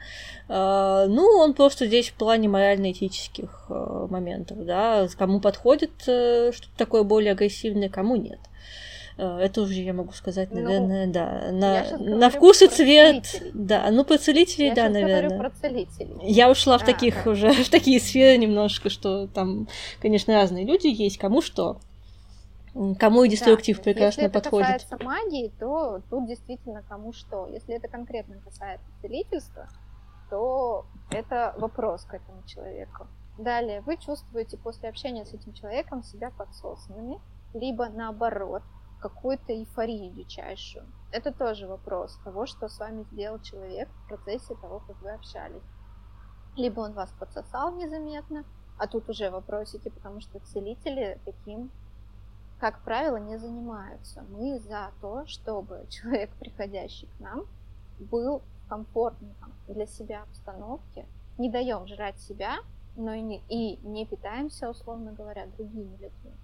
Uh, 0.48 1.06
ну, 1.06 1.24
он 1.38 1.54
просто 1.54 1.86
здесь 1.86 2.10
в 2.10 2.14
плане 2.14 2.48
морально-этических 2.48 3.66
uh, 3.68 4.08
моментов, 4.08 4.64
да, 4.64 5.08
кому 5.18 5.40
подходит 5.40 5.90
uh, 6.06 6.52
что-то 6.52 6.76
такое 6.76 7.02
более 7.02 7.32
агрессивное, 7.32 7.88
кому 7.88 8.14
нет. 8.14 8.38
Э, 8.38 8.58
это 9.18 9.62
уже 9.62 9.74
я 9.74 9.92
могу 9.92 10.12
сказать, 10.12 10.50
ну, 10.52 10.62
наверное, 10.62 11.06
ну, 11.06 11.12
да. 11.12 11.48
На, 11.50 11.98
на 11.98 12.30
вкус 12.30 12.62
и 12.62 12.68
цвет. 12.68 13.42
Да, 13.52 13.90
ну 13.90 14.04
про 14.04 14.16
целителей, 14.16 14.68
я 14.68 14.74
да, 14.74 14.88
наверное. 14.88 15.36
про 15.36 15.50
целителей. 15.50 16.16
Я 16.22 16.48
ушла 16.48 16.76
а, 16.76 16.78
в 16.78 16.84
таких 16.84 17.24
да. 17.24 17.30
уже, 17.32 17.52
в 17.64 17.68
такие 17.68 18.00
сферы 18.00 18.38
немножко, 18.38 18.90
что 18.90 19.26
там, 19.26 19.66
конечно, 20.00 20.34
разные 20.34 20.64
люди 20.64 20.86
есть, 20.86 21.18
кому 21.18 21.42
что. 21.42 21.80
Кому 23.00 23.24
и 23.24 23.28
деструктив 23.28 23.78
да, 23.78 23.82
прекрасно 23.82 24.20
если 24.22 24.32
подходит. 24.32 24.68
Если 24.68 24.86
это 24.86 24.96
касается 24.96 25.04
магии, 25.04 25.52
то 25.58 26.00
тут 26.10 26.28
действительно 26.28 26.84
кому 26.88 27.12
что. 27.12 27.48
Если 27.48 27.74
это 27.74 27.88
конкретно 27.88 28.36
касается 28.40 28.86
целительства, 29.02 29.68
то 30.30 30.86
это 31.10 31.54
вопрос 31.58 32.04
к 32.04 32.14
этому 32.14 32.44
человеку. 32.46 33.08
Далее, 33.36 33.80
вы 33.80 33.96
чувствуете 33.96 34.56
после 34.56 34.88
общения 34.88 35.24
с 35.24 35.32
этим 35.32 35.52
человеком 35.54 36.04
себя 36.04 36.30
подсосанными, 36.30 37.20
либо 37.54 37.88
наоборот, 37.88 38.62
какую-то 39.00 39.52
эйфорию 39.52 40.12
дичайшую. 40.12 40.86
Это 41.10 41.32
тоже 41.32 41.66
вопрос 41.66 42.18
того, 42.24 42.46
что 42.46 42.68
с 42.68 42.78
вами 42.78 43.04
сделал 43.12 43.40
человек 43.40 43.88
в 43.88 44.08
процессе 44.08 44.54
того, 44.56 44.80
как 44.86 45.00
вы 45.00 45.10
общались. 45.10 45.62
Либо 46.56 46.80
он 46.80 46.92
вас 46.92 47.10
подсосал 47.18 47.74
незаметно, 47.76 48.44
а 48.78 48.86
тут 48.86 49.08
уже 49.08 49.30
вопросики, 49.30 49.88
потому 49.88 50.20
что 50.20 50.40
целители 50.40 51.20
таким, 51.24 51.70
как 52.58 52.82
правило, 52.82 53.16
не 53.16 53.38
занимаются. 53.38 54.24
Мы 54.28 54.58
за 54.58 54.90
то, 55.00 55.26
чтобы 55.26 55.86
человек, 55.90 56.30
приходящий 56.38 57.08
к 57.16 57.20
нам, 57.20 57.44
был 57.98 58.42
в 58.64 58.68
комфортной 58.68 59.34
для 59.68 59.86
себя 59.86 60.22
обстановке, 60.22 61.06
не 61.38 61.50
даем 61.50 61.86
жрать 61.86 62.18
себя, 62.20 62.58
но 62.96 63.12
и 63.12 63.20
не, 63.20 63.42
и 63.48 63.76
не 63.86 64.04
питаемся, 64.04 64.68
условно 64.68 65.12
говоря, 65.12 65.46
другими 65.46 65.96
людьми. 65.96 66.34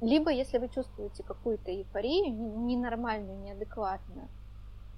Либо, 0.00 0.30
если 0.30 0.58
вы 0.58 0.68
чувствуете 0.68 1.22
какую-то 1.22 1.72
эйфорию, 1.72 2.32
ненормальную, 2.66 3.38
неадекватную, 3.38 4.28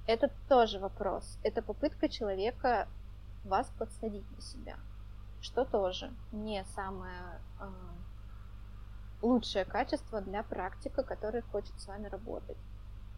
это 0.07 0.31
тоже 0.49 0.79
вопрос. 0.79 1.39
Это 1.43 1.63
попытка 1.63 2.09
человека 2.09 2.89
вас 3.45 3.71
подсадить 3.79 4.31
на 4.33 4.43
себя, 4.43 4.77
что 5.41 5.65
тоже 5.65 6.13
не 6.33 6.65
самое 6.75 7.41
э, 7.61 7.71
лучшее 9.23 9.65
качество 9.65 10.21
для 10.21 10.43
практика, 10.43 11.03
который 11.03 11.43
хочет 11.43 11.79
с 11.81 11.87
вами 11.87 12.09
работать. 12.09 12.59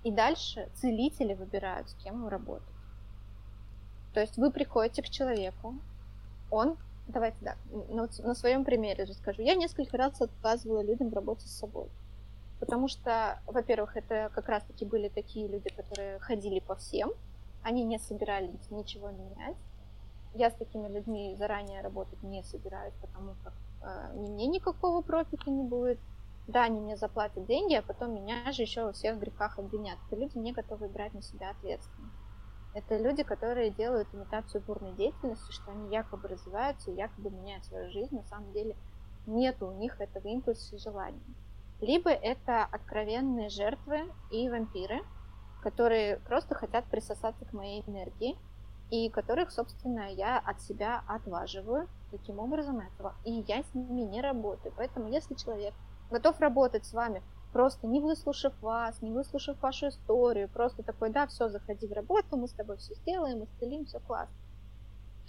И 0.05 0.13
дальше 0.13 0.69
целители 0.75 1.35
выбирают, 1.35 1.91
с 1.91 1.95
кем 1.95 2.23
им 2.23 2.29
работать. 2.29 2.69
То 4.15 4.21
есть 4.21 4.37
вы 4.37 4.51
приходите 4.51 5.03
к 5.03 5.09
человеку, 5.09 5.75
он, 6.51 6.77
давайте 7.09 7.37
да, 7.41 7.57
на, 7.89 8.09
на 8.23 8.35
своем 8.35 8.65
примере 8.65 9.07
же 9.07 9.15
скажу, 9.15 9.43
я 9.43 9.55
несколько 9.55 9.97
раз 9.97 10.21
отказывала 10.21 10.83
людям 10.83 11.11
в 11.11 11.15
работе 11.15 11.47
с 11.47 11.59
собой. 11.59 11.89
Потому 12.61 12.87
что, 12.87 13.41
во-первых, 13.47 13.97
это 13.97 14.31
как 14.35 14.49
раз-таки 14.49 14.85
были 14.85 15.09
такие 15.09 15.49
люди, 15.49 15.69
которые 15.71 16.21
ходили 16.21 16.61
по 16.61 16.77
всем, 16.77 17.13
они 17.63 17.85
не 17.85 17.99
собирались 17.99 18.71
ничего 18.71 19.11
менять. 19.11 19.57
Я 20.35 20.51
с 20.51 20.55
такими 20.55 20.89
людьми 20.89 21.35
заранее 21.37 21.83
работать 21.83 22.23
не 22.23 22.43
собираюсь, 22.43 22.95
потому 23.01 23.35
как 23.45 23.53
э, 23.83 24.13
мне 24.15 24.47
никакого 24.47 25.03
профита 25.03 25.51
не 25.51 25.63
будет. 25.63 25.99
Да, 26.47 26.65
они 26.65 26.81
мне 26.81 26.97
заплатят 26.97 27.47
деньги, 27.47 27.75
а 27.75 27.83
потом 27.83 28.15
меня 28.15 28.51
же 28.53 28.63
еще 28.63 28.85
во 28.85 28.93
всех 28.93 29.19
грехах 29.19 29.59
обвинят. 29.59 29.99
Это 30.07 30.21
люди 30.21 30.39
не 30.39 30.53
готовы 30.53 30.89
брать 30.89 31.15
на 31.15 31.23
себя 31.23 31.51
ответственность. 31.51 32.22
Это 32.75 32.97
люди, 32.97 33.23
которые 33.23 33.71
делают 33.71 34.09
имитацию 34.13 34.63
бурной 34.63 34.93
деятельности, 34.93 35.53
что 35.53 35.71
они 35.71 35.91
якобы 35.91 36.29
развиваются, 36.29 36.91
якобы 36.91 37.31
меняют 37.31 37.65
свою 37.67 37.91
жизнь. 37.91 38.17
На 38.17 38.25
самом 38.25 38.53
деле 38.53 38.77
нет 39.27 39.63
у 39.63 39.73
них 39.73 40.01
этого 40.01 40.29
импульса 40.29 40.75
и 40.75 40.79
желания 40.79 41.21
либо 41.83 42.11
это 42.11 42.65
откровенные 42.65 43.49
жертвы 43.49 44.09
и 44.31 44.49
вампиры, 44.49 45.03
которые 45.63 46.19
просто 46.19 46.55
хотят 46.55 46.85
присосаться 46.87 47.45
к 47.45 47.53
моей 47.53 47.83
энергии, 47.87 48.39
и 48.91 49.11
которых, 49.11 49.51
собственно, 49.51 50.13
я 50.13 50.39
от 50.39 50.61
себя 50.63 51.03
отваживаю 51.09 51.89
таким 52.11 52.39
образом 52.39 52.79
этого, 52.79 53.15
и 53.25 53.45
я 53.49 53.63
с 53.65 53.75
ними 53.75 54.03
не 54.03 54.21
работаю. 54.21 54.73
Поэтому, 54.77 55.09
если 55.09 55.35
человек 55.35 55.75
готов 56.11 56.39
работать 56.41 56.85
с 56.85 56.93
вами, 56.93 57.23
просто 57.53 57.87
не 57.87 58.01
выслушав 58.01 58.53
вас, 58.63 59.01
не 59.03 59.11
выслушав 59.11 59.61
вашу 59.61 59.89
историю, 59.89 60.49
просто 60.49 60.83
такой, 60.83 61.11
да, 61.11 61.27
все, 61.27 61.49
заходи 61.49 61.87
в 61.87 61.93
работу, 61.93 62.37
мы 62.37 62.49
с 62.49 62.53
тобой 62.53 62.77
все 62.79 62.95
сделаем, 62.95 63.45
исцелим, 63.45 63.85
все 63.85 64.01
классно. 64.01 64.35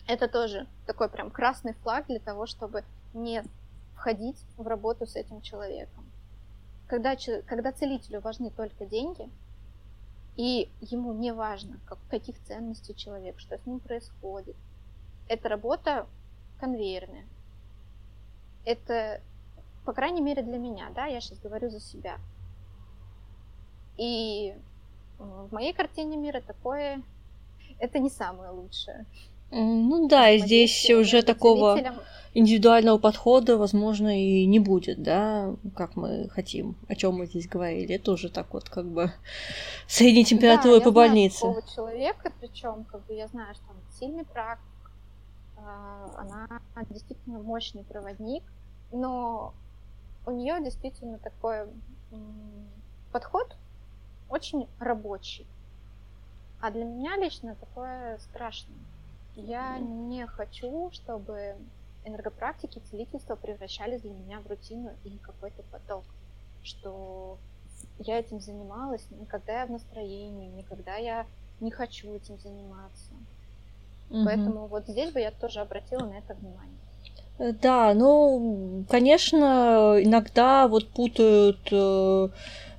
Это 0.07 0.28
тоже 0.28 0.67
такой 0.86 1.09
прям 1.09 1.32
красный 1.32 1.74
флаг 1.74 2.07
для 2.07 2.19
того, 2.19 2.45
чтобы 2.45 2.84
не 3.13 3.43
входить 3.95 4.38
в 4.57 4.67
работу 4.67 5.05
с 5.05 5.15
этим 5.15 5.41
человеком 5.41 6.03
когда, 6.93 7.15
когда 7.47 7.71
целителю 7.71 8.21
важны 8.21 8.51
только 8.51 8.86
деньги, 8.86 9.28
и 10.36 10.69
ему 10.82 11.11
не 11.13 11.34
важно, 11.34 11.80
как, 11.86 11.97
каких 12.09 12.39
ценностей 12.43 12.95
человек, 12.95 13.39
что 13.39 13.57
с 13.57 13.65
ним 13.65 13.80
происходит, 13.80 14.55
эта 15.28 15.49
работа 15.49 16.05
конвейерная. 16.59 17.26
Это, 18.63 19.21
по 19.86 19.94
крайней 19.94 20.22
мере, 20.22 20.42
для 20.42 20.58
меня, 20.58 20.90
да, 20.96 21.06
я 21.06 21.22
сейчас 21.22 21.40
говорю 21.40 21.70
за 21.70 21.80
себя. 21.80 22.18
И 23.98 24.54
в 25.20 25.54
моей 25.54 25.74
картине 25.74 26.18
мира 26.18 26.42
такое, 26.42 27.02
это 27.80 28.00
не 28.00 28.10
самое 28.10 28.52
лучшее. 28.52 29.06
Ну 29.52 30.08
да, 30.08 30.32
и 30.32 30.40
здесь 30.40 30.90
уже 30.90 31.22
такого 31.22 31.80
индивидуального 32.34 32.98
подхода, 32.98 33.58
возможно, 33.58 34.20
и 34.20 34.46
не 34.48 34.60
будет, 34.60 35.04
да, 35.04 35.56
как 35.76 35.96
мы 35.96 36.28
хотим, 36.30 36.76
о 36.88 36.96
чем 36.96 37.16
мы 37.18 37.28
здесь 37.28 37.48
говорили. 37.48 37.96
Это 37.96 38.14
уже 38.14 38.30
так 38.30 38.52
вот 38.54 38.70
как 38.70 38.88
бы 38.88 39.12
средней 39.88 40.26
температуры 40.26 40.80
да, 40.80 40.86
по 40.86 40.92
больнице. 40.92 41.40
Знаю 41.40 41.56
такого 41.56 41.76
человека, 41.76 42.32
причем 42.40 42.86
как 42.86 43.06
бы 43.06 43.14
я 43.14 43.28
знаю, 43.28 43.54
что 43.54 43.66
он 43.70 43.78
сильный 44.00 44.26
практик, 44.26 44.66
а, 45.58 46.10
она 46.18 46.48
действительно 46.90 47.38
мощный 47.38 47.84
проводник, 47.84 48.44
но 48.92 49.54
у 50.26 50.32
нее 50.32 50.61
действительно 50.63 51.17
такой 51.17 51.67
подход 53.11 53.55
очень 54.30 54.67
рабочий. 54.80 55.45
А 56.61 56.71
для 56.71 56.86
меня 56.86 57.17
лично 57.17 57.55
такое 57.55 58.17
страшное. 58.19 58.78
Я 59.36 59.78
не 59.80 60.26
хочу, 60.28 60.89
чтобы 60.91 61.55
энергопрактики, 62.05 62.82
целительства 62.91 63.36
превращались 63.36 64.01
для 64.01 64.11
меня 64.11 64.39
в 64.39 64.47
рутину 64.47 64.91
и 65.03 65.17
какой-то 65.17 65.63
поток. 65.63 66.03
Что 66.63 67.38
я 67.99 68.19
этим 68.19 68.39
занималась, 68.39 69.05
никогда 69.11 69.61
я 69.61 69.65
в 69.65 69.71
настроении, 69.71 70.49
никогда 70.49 70.95
я 70.95 71.26
не 71.59 71.71
хочу 71.71 72.13
этим 72.13 72.39
заниматься. 72.39 73.11
Угу. 74.09 74.26
Поэтому 74.26 74.67
вот 74.67 74.88
здесь 74.88 75.11
бы 75.11 75.19
я 75.19 75.32
тоже 75.32 75.59
обратила 75.59 76.05
на 76.05 76.13
это 76.13 76.34
внимание. 76.34 76.83
Да, 77.40 77.94
ну, 77.94 78.86
конечно, 78.90 79.98
иногда 80.00 80.68
вот 80.68 80.90
путают 80.90 81.60
э, 81.72 82.30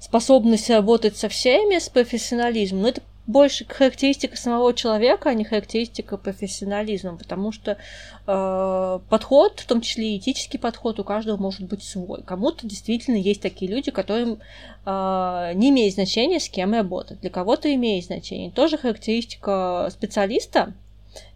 способность 0.01 0.71
работать 0.71 1.17
со 1.17 1.29
всеми 1.29 1.79
с 1.79 1.89
профессионализмом. 1.89 2.83
Но 2.83 2.89
это 2.89 3.03
больше 3.27 3.65
характеристика 3.65 4.37
самого 4.37 4.75
человека, 4.75 5.31
а 5.31 5.35
не 5.35 5.45
характеристика 5.45 6.17
профессионализма, 6.17 7.17
потому 7.17 7.53
что 7.53 7.79
э, 8.27 8.99
подход, 9.09 9.61
в 9.61 9.67
том 9.67 9.81
числе 9.81 10.15
и 10.15 10.19
этический 10.19 10.59
подход, 10.59 11.01
у 11.01 11.05
каждого 11.05 11.37
может 11.41 11.63
быть 11.63 11.83
свой. 11.83 12.23
Кому-то 12.23 12.67
действительно 12.67 13.17
есть 13.17 13.41
такие 13.41 13.71
люди, 13.71 13.91
которым 13.91 14.41
э, 14.85 15.53
не 15.55 15.71
имеет 15.71 15.95
значения, 15.95 16.39
с 16.39 16.49
кем 16.49 16.75
работать. 16.75 17.21
Для 17.21 17.31
кого-то 17.31 17.73
имеет 17.75 18.05
значение. 18.05 18.51
Тоже 18.51 18.77
характеристика 18.77 19.89
специалиста, 19.91 20.75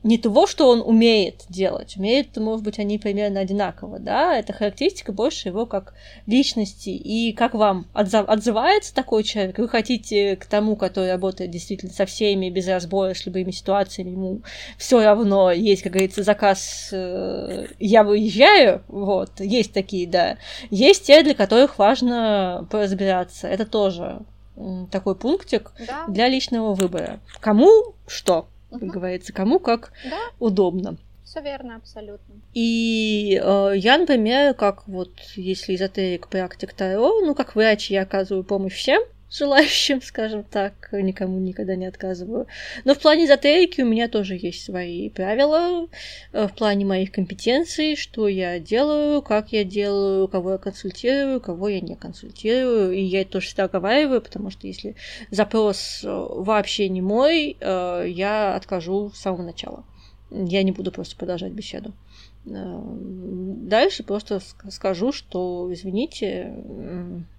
не 0.02 0.16
того, 0.18 0.46
что 0.46 0.68
он 0.68 0.80
умеет 0.80 1.44
делать. 1.48 1.96
Умеет, 1.96 2.36
может 2.36 2.64
быть, 2.64 2.78
они 2.78 2.98
примерно 2.98 3.40
одинаково, 3.40 3.98
да, 3.98 4.36
это 4.38 4.52
характеристика 4.52 5.12
больше 5.12 5.48
его 5.48 5.66
как 5.66 5.94
личности. 6.26 6.90
И 6.90 7.32
как 7.32 7.54
вам 7.54 7.86
отзывается 7.92 8.94
такой 8.94 9.24
человек? 9.24 9.58
Вы 9.58 9.68
хотите 9.68 10.36
к 10.36 10.46
тому, 10.46 10.76
который 10.76 11.10
работает 11.10 11.50
действительно 11.50 11.92
со 11.92 12.06
всеми, 12.06 12.50
без 12.50 12.68
разбора, 12.68 13.14
с 13.14 13.26
любыми 13.26 13.50
ситуациями, 13.50 14.10
ему 14.10 14.40
все 14.78 15.02
равно 15.02 15.50
есть, 15.50 15.82
как 15.82 15.92
говорится, 15.92 16.22
заказ 16.22 16.90
э, 16.92 17.66
«я 17.78 18.04
выезжаю», 18.04 18.82
вот, 18.88 19.40
есть 19.40 19.72
такие, 19.72 20.06
да. 20.06 20.38
Есть 20.70 21.06
те, 21.06 21.22
для 21.22 21.34
которых 21.34 21.78
важно 21.78 22.66
поразбираться. 22.70 23.48
Это 23.48 23.66
тоже 23.66 24.20
такой 24.90 25.14
пунктик 25.14 25.72
да. 25.86 26.06
для 26.08 26.28
личного 26.28 26.74
выбора. 26.74 27.20
Кому 27.40 27.94
что? 28.06 28.48
Как 28.70 28.82
угу. 28.82 28.92
говорится, 28.92 29.32
кому 29.32 29.58
как 29.58 29.92
да. 30.04 30.18
удобно. 30.38 30.96
Все 31.24 31.42
верно, 31.42 31.76
абсолютно. 31.76 32.36
И 32.54 33.38
э, 33.42 33.72
я, 33.76 33.98
например, 33.98 34.54
как 34.54 34.88
вот, 34.88 35.12
если 35.36 35.74
эзотерик, 35.74 36.28
практик 36.28 36.72
Таро, 36.72 37.20
ну, 37.20 37.34
как 37.34 37.54
врач 37.54 37.90
я 37.90 38.02
оказываю 38.02 38.44
помощь 38.44 38.74
всем, 38.74 39.02
желающим, 39.30 40.00
скажем 40.02 40.42
так, 40.42 40.88
никому 40.92 41.38
никогда 41.38 41.76
не 41.76 41.86
отказываю. 41.86 42.46
Но 42.84 42.94
в 42.94 42.98
плане 42.98 43.26
эзотерики 43.26 43.82
у 43.82 43.86
меня 43.86 44.08
тоже 44.08 44.38
есть 44.40 44.64
свои 44.64 45.10
правила, 45.10 45.88
э, 46.32 46.46
в 46.48 46.54
плане 46.54 46.84
моих 46.84 47.12
компетенций, 47.12 47.96
что 47.96 48.28
я 48.28 48.58
делаю, 48.58 49.22
как 49.22 49.52
я 49.52 49.64
делаю, 49.64 50.28
кого 50.28 50.52
я 50.52 50.58
консультирую, 50.58 51.40
кого 51.40 51.68
я 51.68 51.80
не 51.80 51.94
консультирую. 51.94 52.92
И 52.92 53.02
я 53.02 53.22
это 53.22 53.32
тоже 53.32 53.46
всегда 53.46 53.64
оговариваю, 53.64 54.22
потому 54.22 54.50
что 54.50 54.66
если 54.66 54.96
запрос 55.30 56.02
э, 56.04 56.08
вообще 56.08 56.88
не 56.88 57.02
мой, 57.02 57.56
э, 57.60 58.04
я 58.08 58.54
откажу 58.54 59.10
с 59.14 59.18
самого 59.18 59.42
начала. 59.42 59.84
Я 60.30 60.62
не 60.62 60.72
буду 60.72 60.92
просто 60.92 61.16
продолжать 61.16 61.52
беседу. 61.52 61.92
Дальше 62.44 64.02
просто 64.02 64.40
скажу, 64.70 65.12
что, 65.12 65.68
извините, 65.72 66.54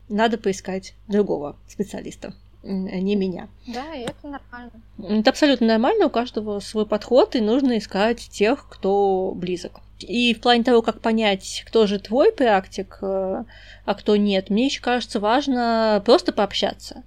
надо 0.08 0.38
поискать 0.38 0.94
другого 1.08 1.56
специалиста 1.68 2.34
а 2.64 2.68
не 2.68 3.16
меня. 3.16 3.48
Да, 3.68 3.96
и 3.96 4.02
это 4.02 4.28
нормально. 4.28 4.72
Это 4.98 5.30
абсолютно 5.30 5.68
нормально, 5.68 6.08
у 6.08 6.10
каждого 6.10 6.60
свой 6.60 6.86
подход, 6.86 7.36
и 7.36 7.42
нужно 7.42 7.78
искать 7.78 8.20
тех, 8.30 8.68
кто 8.70 9.32
близок. 9.36 9.80
И 10.00 10.34
в 10.34 10.42
плане 10.42 10.64
того, 10.64 10.82
как 10.82 11.02
понять, 11.02 11.64
кто 11.68 11.88
же 11.88 12.00
твой 12.00 12.32
практик, 12.32 12.98
э, 13.02 13.44
а 13.86 13.94
кто 13.96 14.16
нет, 14.16 14.50
мне 14.50 14.66
еще 14.66 14.82
кажется 14.82 15.20
важно 15.20 16.02
просто 16.06 16.32
пообщаться 16.32 17.04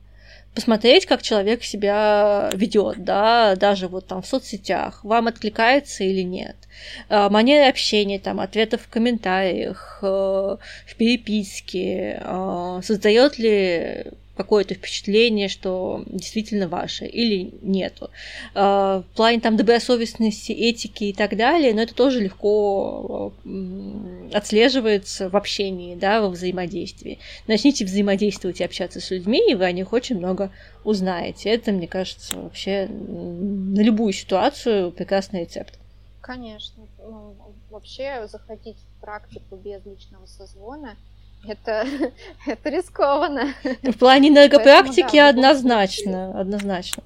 посмотреть, 0.55 1.07
как 1.07 1.23
человек 1.23 1.65
себя 1.65 2.51
ведет, 2.55 3.05
да, 3.05 3.57
даже 3.57 3.89
вот 3.89 4.07
там 4.07 4.23
в 4.23 4.27
соцсетях, 4.27 5.05
вам 5.05 5.29
откликается 5.29 6.05
или 6.05 6.23
нет. 6.23 6.57
А, 7.09 7.31
манера 7.31 7.69
общения, 7.69 8.19
там, 8.19 8.41
ответов 8.41 8.83
в 8.83 8.89
комментариях, 8.89 10.01
э, 10.03 10.07
в 10.07 10.97
переписке, 10.97 12.21
а, 12.25 12.81
создает 12.83 13.39
ли 13.39 14.07
какое-то 14.37 14.75
впечатление, 14.75 15.49
что 15.49 16.05
действительно 16.07 16.69
ваше 16.69 17.07
или 17.07 17.53
нету. 17.61 18.11
А, 18.55 19.03
в 19.03 19.17
плане 19.17 19.41
там 19.41 19.57
добросовестности, 19.57 20.53
этики 20.53 21.05
и 21.05 21.13
так 21.13 21.37
далее, 21.37 21.75
но 21.75 21.83
это 21.83 21.95
тоже 21.95 22.21
легко 22.21 23.33
отслеживается 24.33 25.29
в 25.29 25.37
общении, 25.37 25.95
да, 25.95 26.23
во 26.23 26.31
взаимодействии. 26.31 27.19
Начните 27.47 27.85
взаимодействовать 27.85 28.61
и 28.61 28.65
общаться 28.65 29.01
с 29.01 29.11
людьми, 29.11 29.43
и 29.51 29.55
вы 29.55 29.65
о 29.65 29.73
них 29.73 29.93
очень 29.93 30.17
много 30.17 30.51
узнаете. 30.85 31.51
Это, 31.51 31.73
мне 31.73 31.87
кажется, 31.87 32.37
вообще 32.39 32.87
на 32.89 33.81
любую 33.83 34.13
ситуацию 34.13 34.93
прекрасный 34.93 35.43
рецепт. 35.43 35.79
Конечно. 36.23 36.87
Ну, 36.99 37.35
вообще 37.71 38.27
заходить 38.29 38.77
в 38.79 39.01
практику 39.01 39.57
без 39.57 39.85
личного 39.85 40.25
созвона 40.27 40.97
это, 41.47 41.87
это 42.47 42.69
рискованно. 42.69 43.55
В 43.83 43.99
плане 43.99 44.29
энергопрактики 44.29 45.17
да, 45.17 45.29
однозначно, 45.29 46.39
однозначно. 46.41 47.03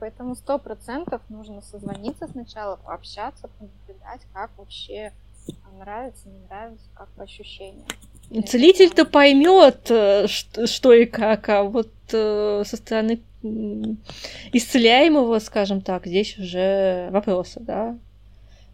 Поэтому 0.00 0.34
сто 0.34 0.58
процентов 0.58 1.22
нужно 1.28 1.62
созвониться 1.62 2.26
сначала, 2.26 2.76
пообщаться, 2.76 3.48
понаблюдать, 3.58 4.20
как 4.32 4.50
вообще 4.58 5.12
нравится, 5.78 6.28
не 6.28 6.38
нравится, 6.48 6.84
как 6.94 7.08
по 7.10 7.22
ощущениям. 7.22 7.86
Целитель-то 8.46 9.04
поймет, 9.04 9.90
э, 9.90 10.26
что 10.26 10.92
и 10.92 11.04
как, 11.04 11.48
а 11.48 11.64
вот 11.64 11.90
э, 12.12 12.62
со 12.64 12.76
стороны 12.76 13.20
исцеляемого, 14.52 15.38
скажем 15.40 15.80
так, 15.80 16.06
здесь 16.06 16.38
уже 16.38 17.08
вопросы, 17.10 17.60
да. 17.60 17.98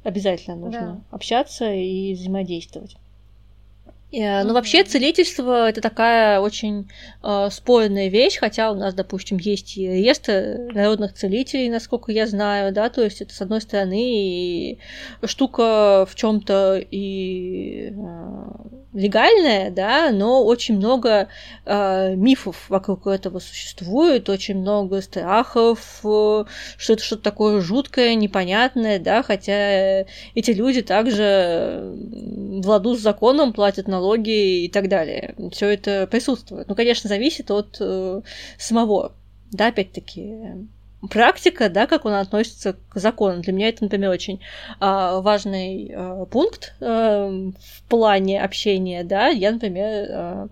Обязательно 0.05 0.57
нужно 0.57 0.81
да. 0.81 1.17
общаться 1.17 1.73
и 1.73 2.15
взаимодействовать. 2.15 2.97
Э, 4.11 4.43
ну, 4.43 4.55
вообще, 4.55 4.85
целительство 4.85 5.69
это 5.69 5.83
такая 5.83 6.41
очень 6.41 6.89
э, 7.23 7.49
спорная 7.51 8.09
вещь, 8.09 8.39
хотя 8.39 8.71
у 8.71 8.75
нас, 8.75 8.95
допустим, 8.95 9.37
есть 9.37 9.77
и 9.77 9.87
реестр 9.87 10.71
народных 10.73 11.13
целителей, 11.13 11.69
насколько 11.69 12.11
я 12.11 12.27
знаю, 12.27 12.73
да, 12.73 12.89
то 12.89 13.03
есть 13.03 13.21
это, 13.21 13.35
с 13.35 13.41
одной 13.43 13.61
стороны, 13.61 14.79
штука 15.25 16.07
в 16.09 16.15
чем-то 16.15 16.83
и 16.91 17.91
э, 17.91 18.69
легальная, 18.95 19.71
да, 19.71 20.11
но 20.11 20.43
очень 20.43 20.77
много 20.79 21.29
э, 21.67 22.15
мифов 22.15 22.65
вокруг 22.71 23.07
этого 23.07 23.41
существует, 23.41 24.31
очень 24.31 24.57
много 24.57 25.03
страхов, 25.03 26.01
э, 26.03 26.45
что 26.79 26.93
это 26.95 27.03
что-то 27.03 27.23
такое 27.23 27.61
жуткое, 27.61 28.15
непонятное, 28.15 28.99
да, 28.99 29.23
хотя 29.23 30.07
эти 30.35 30.53
люди 30.53 30.81
также 30.81 31.95
в 32.63 32.69
ладу 32.69 32.95
с 32.95 33.01
законом 33.01 33.53
платят 33.53 33.89
налоги 33.89 34.65
и 34.65 34.69
так 34.69 34.89
далее. 34.89 35.35
Все 35.53 35.69
это 35.69 36.07
присутствует. 36.07 36.69
Ну, 36.69 36.75
конечно, 36.75 37.09
зависит 37.09 37.51
от 37.51 37.77
э, 37.81 38.21
самого, 38.59 39.13
да, 39.53 39.69
опять-таки 39.69 40.69
практика, 41.11 41.69
да, 41.69 41.87
как 41.87 42.05
он 42.05 42.15
относится 42.15 42.77
к 42.89 42.99
закону. 42.99 43.41
Для 43.41 43.53
меня 43.53 43.69
это, 43.69 43.85
например, 43.85 44.11
очень 44.11 44.41
а, 44.81 45.21
важный 45.21 45.93
а, 45.95 46.25
пункт 46.25 46.75
а, 46.81 47.29
в 47.29 47.83
плане 47.89 48.43
общения, 48.43 49.05
да. 49.05 49.29
Я, 49.29 49.53
например, 49.53 50.09
а, 50.11 50.49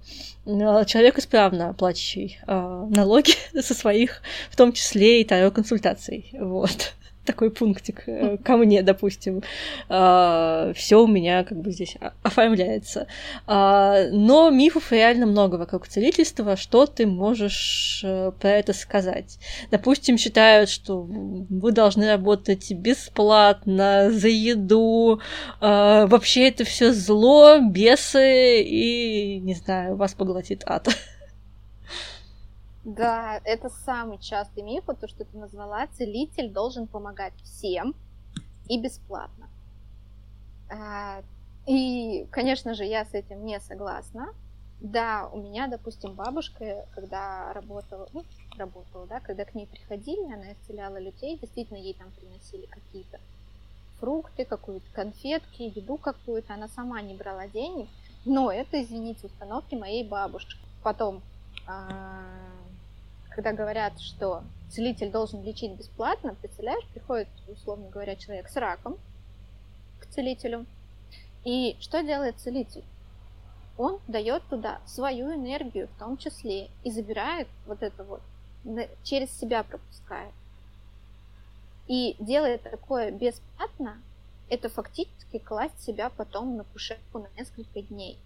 человек 0.85 1.19
исправно 1.19 1.75
платящий 1.75 2.39
а, 2.47 2.87
налоги 2.87 3.33
со 3.61 3.75
своих, 3.75 4.23
в 4.51 4.57
том 4.57 4.73
числе 4.73 5.21
и 5.21 5.25
таро 5.25 5.51
консультаций, 5.51 6.31
вот 6.33 6.93
такой 7.27 7.51
пунктик 7.51 8.05
э, 8.07 8.39
ко 8.39 8.57
мне, 8.57 8.83
допустим. 8.83 9.43
А, 9.89 10.73
Все 10.75 11.03
у 11.03 11.07
меня 11.07 11.45
как 11.45 11.59
бы 11.61 11.71
здесь 11.71 11.97
оформляется. 12.23 13.07
А, 13.47 14.07
но 14.11 14.51
мифов 14.51 14.93
реально 14.93 15.27
много 15.27 15.57
вокруг 15.57 15.87
целительства. 15.89 16.57
Что 16.57 16.87
ты 16.87 17.07
можешь 17.07 18.01
э, 18.05 18.33
про 18.41 18.51
это 18.51 18.73
сказать? 18.73 19.39
Допустим, 19.71 20.17
считают, 20.17 20.71
что 20.71 21.03
вы 21.03 21.73
должны 21.73 22.09
работать 22.11 22.73
бесплатно, 22.73 24.11
за 24.11 24.29
еду. 24.29 25.21
А, 25.61 26.07
вообще 26.07 26.49
это 26.49 26.65
все 26.65 26.93
зло, 26.93 27.59
бесы 27.61 28.63
и, 28.63 29.41
не 29.41 29.55
знаю, 29.55 29.97
вас 29.97 30.15
поглотит 30.15 30.63
ад. 30.65 30.89
Да, 32.87 33.41
это 33.43 33.69
самый 33.69 34.19
частый 34.19 34.63
миф, 34.63 34.85
вот 34.87 35.01
то, 35.01 35.09
что 35.09 35.25
ты 35.25 35.37
назвала, 35.37 35.89
целитель 35.89 36.53
должен 36.53 36.87
помогать 36.87 37.35
всем 37.43 37.97
и 38.69 38.81
бесплатно. 38.81 39.49
А, 40.71 41.21
и, 41.67 42.29
конечно 42.31 42.75
же, 42.75 42.85
я 42.85 43.05
с 43.05 43.13
этим 43.13 43.45
не 43.45 43.59
согласна. 43.59 44.29
Да, 44.81 45.29
у 45.33 45.39
меня, 45.39 45.67
допустим, 45.67 46.13
бабушка, 46.13 46.87
когда 46.95 47.53
работала, 47.55 48.09
ну, 48.13 48.25
работала, 48.57 49.05
да, 49.09 49.19
когда 49.19 49.45
к 49.45 49.57
ней 49.57 49.67
приходили, 49.67 50.33
она 50.33 50.53
исцеляла 50.53 51.01
людей, 51.01 51.37
действительно 51.39 51.79
ей 51.79 51.95
там 51.95 52.13
приносили 52.13 52.67
какие-то 52.67 53.19
фрукты, 53.99 54.45
какую-то 54.45 54.87
конфетки, 54.93 55.73
еду 55.77 55.97
какую-то, 55.97 56.55
она 56.55 56.69
сама 56.69 57.03
не 57.03 57.15
брала 57.15 57.49
денег, 57.49 57.89
но 58.25 58.53
это, 58.53 58.81
извините, 58.81 59.27
установки 59.27 59.75
моей 59.75 60.07
бабушки. 60.07 60.57
Потом 60.85 61.21
а, 61.67 62.23
когда 63.37 63.53
говорят, 63.53 64.01
что 64.01 64.45
целитель 64.71 65.11
должен 65.11 65.43
лечить 65.45 65.73
бесплатно, 65.73 66.35
представляешь, 66.41 66.87
приходит, 66.87 67.29
условно 67.47 67.91
говоря, 67.91 68.17
человек 68.17 68.49
с 68.49 68.57
раком 68.57 68.97
к 70.01 70.07
целителю. 70.07 70.65
И 71.45 71.77
что 71.79 72.03
делает 72.03 72.41
целитель? 72.41 72.83
Он 73.77 74.01
дает 74.09 74.43
туда 74.49 74.81
свою 74.87 75.35
энергию 75.35 75.87
в 75.87 75.99
том 75.99 76.17
числе 76.17 76.71
и 76.83 76.91
забирает 76.91 77.47
вот 77.67 77.83
это 77.83 78.05
вот, 78.05 78.23
через 79.03 79.31
себя 79.39 79.63
пропускает. 79.65 80.33
И 81.89 82.17
делая 82.19 82.57
такое 82.57 83.11
бесплатно, 83.11 84.01
это 84.49 84.71
фактически 84.71 85.39
класть 85.39 85.79
себя 85.83 86.09
потом 86.09 86.57
на 86.57 86.65
кушетку 86.65 87.19
на 87.19 87.29
несколько 87.37 87.83
дней. 87.83 88.19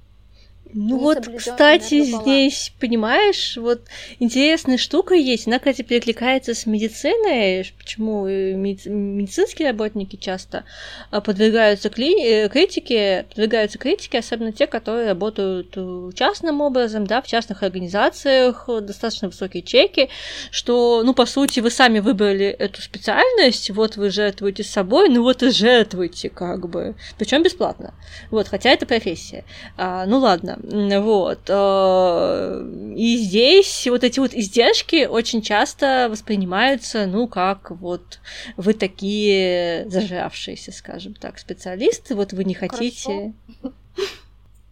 Ну 0.73 0.99
вот, 0.99 1.29
кстати, 1.37 2.03
здесь, 2.05 2.73
понимаешь, 2.79 3.57
вот 3.57 3.83
интересная 4.21 4.79
штука 4.79 5.15
есть. 5.15 5.49
Она, 5.49 5.59
кстати, 5.59 5.83
перекликается 5.83 6.55
с 6.55 6.65
медициной. 6.67 7.73
Почему 7.77 8.27
медицинские 8.27 9.69
работники 9.69 10.17
часто 10.17 10.65
а, 11.11 11.21
подвергаются 11.21 11.89
кли- 11.89 12.23
э, 12.23 12.49
критике, 12.49 13.27
подвергаются 13.31 13.79
критике, 13.79 14.19
особенно 14.19 14.53
те, 14.53 14.67
которые 14.67 15.09
работают 15.09 15.77
частным 16.15 16.61
образом, 16.61 17.07
да, 17.07 17.21
в 17.21 17.27
частных 17.27 17.63
организациях, 17.63 18.69
достаточно 18.83 19.29
высокие 19.29 19.63
чеки, 19.63 20.09
что, 20.53 21.03
ну, 21.05 21.15
по 21.15 21.27
сути, 21.27 21.61
вы 21.61 21.71
сами 21.71 21.99
выбрали 21.99 22.47
эту 22.47 22.81
специальность, 22.81 23.71
вот 23.71 23.97
вы 23.97 24.11
жертвуете 24.11 24.63
собой, 24.63 25.09
ну 25.09 25.23
вот 25.23 25.43
и 25.43 25.51
жертвуете, 25.51 26.29
как 26.29 26.69
бы. 26.69 26.95
Причем 27.19 27.43
бесплатно. 27.43 27.95
Вот, 28.31 28.47
хотя 28.49 28.71
это 28.71 28.87
профессия. 28.87 29.45
А, 29.77 30.07
ну 30.07 30.19
ладно. 30.19 30.50
Вот. 30.59 31.41
Э, 31.49 32.93
и 32.97 33.17
здесь 33.19 33.87
вот 33.89 34.05
эти 34.05 34.21
вот 34.21 34.35
издержки 34.35 35.07
очень 35.07 35.43
часто 35.43 36.09
воспринимаются, 36.11 37.07
ну, 37.07 37.27
как 37.27 37.71
вот 37.71 38.21
вы 38.57 38.75
такие 38.75 39.89
зажравшиеся, 39.89 40.73
скажем 40.73 41.15
так, 41.15 41.39
специалисты, 41.39 42.15
вот 42.15 42.33
вы 42.33 42.45
не 42.45 42.55
хотите... 42.55 43.33
Хорошо. 43.63 43.75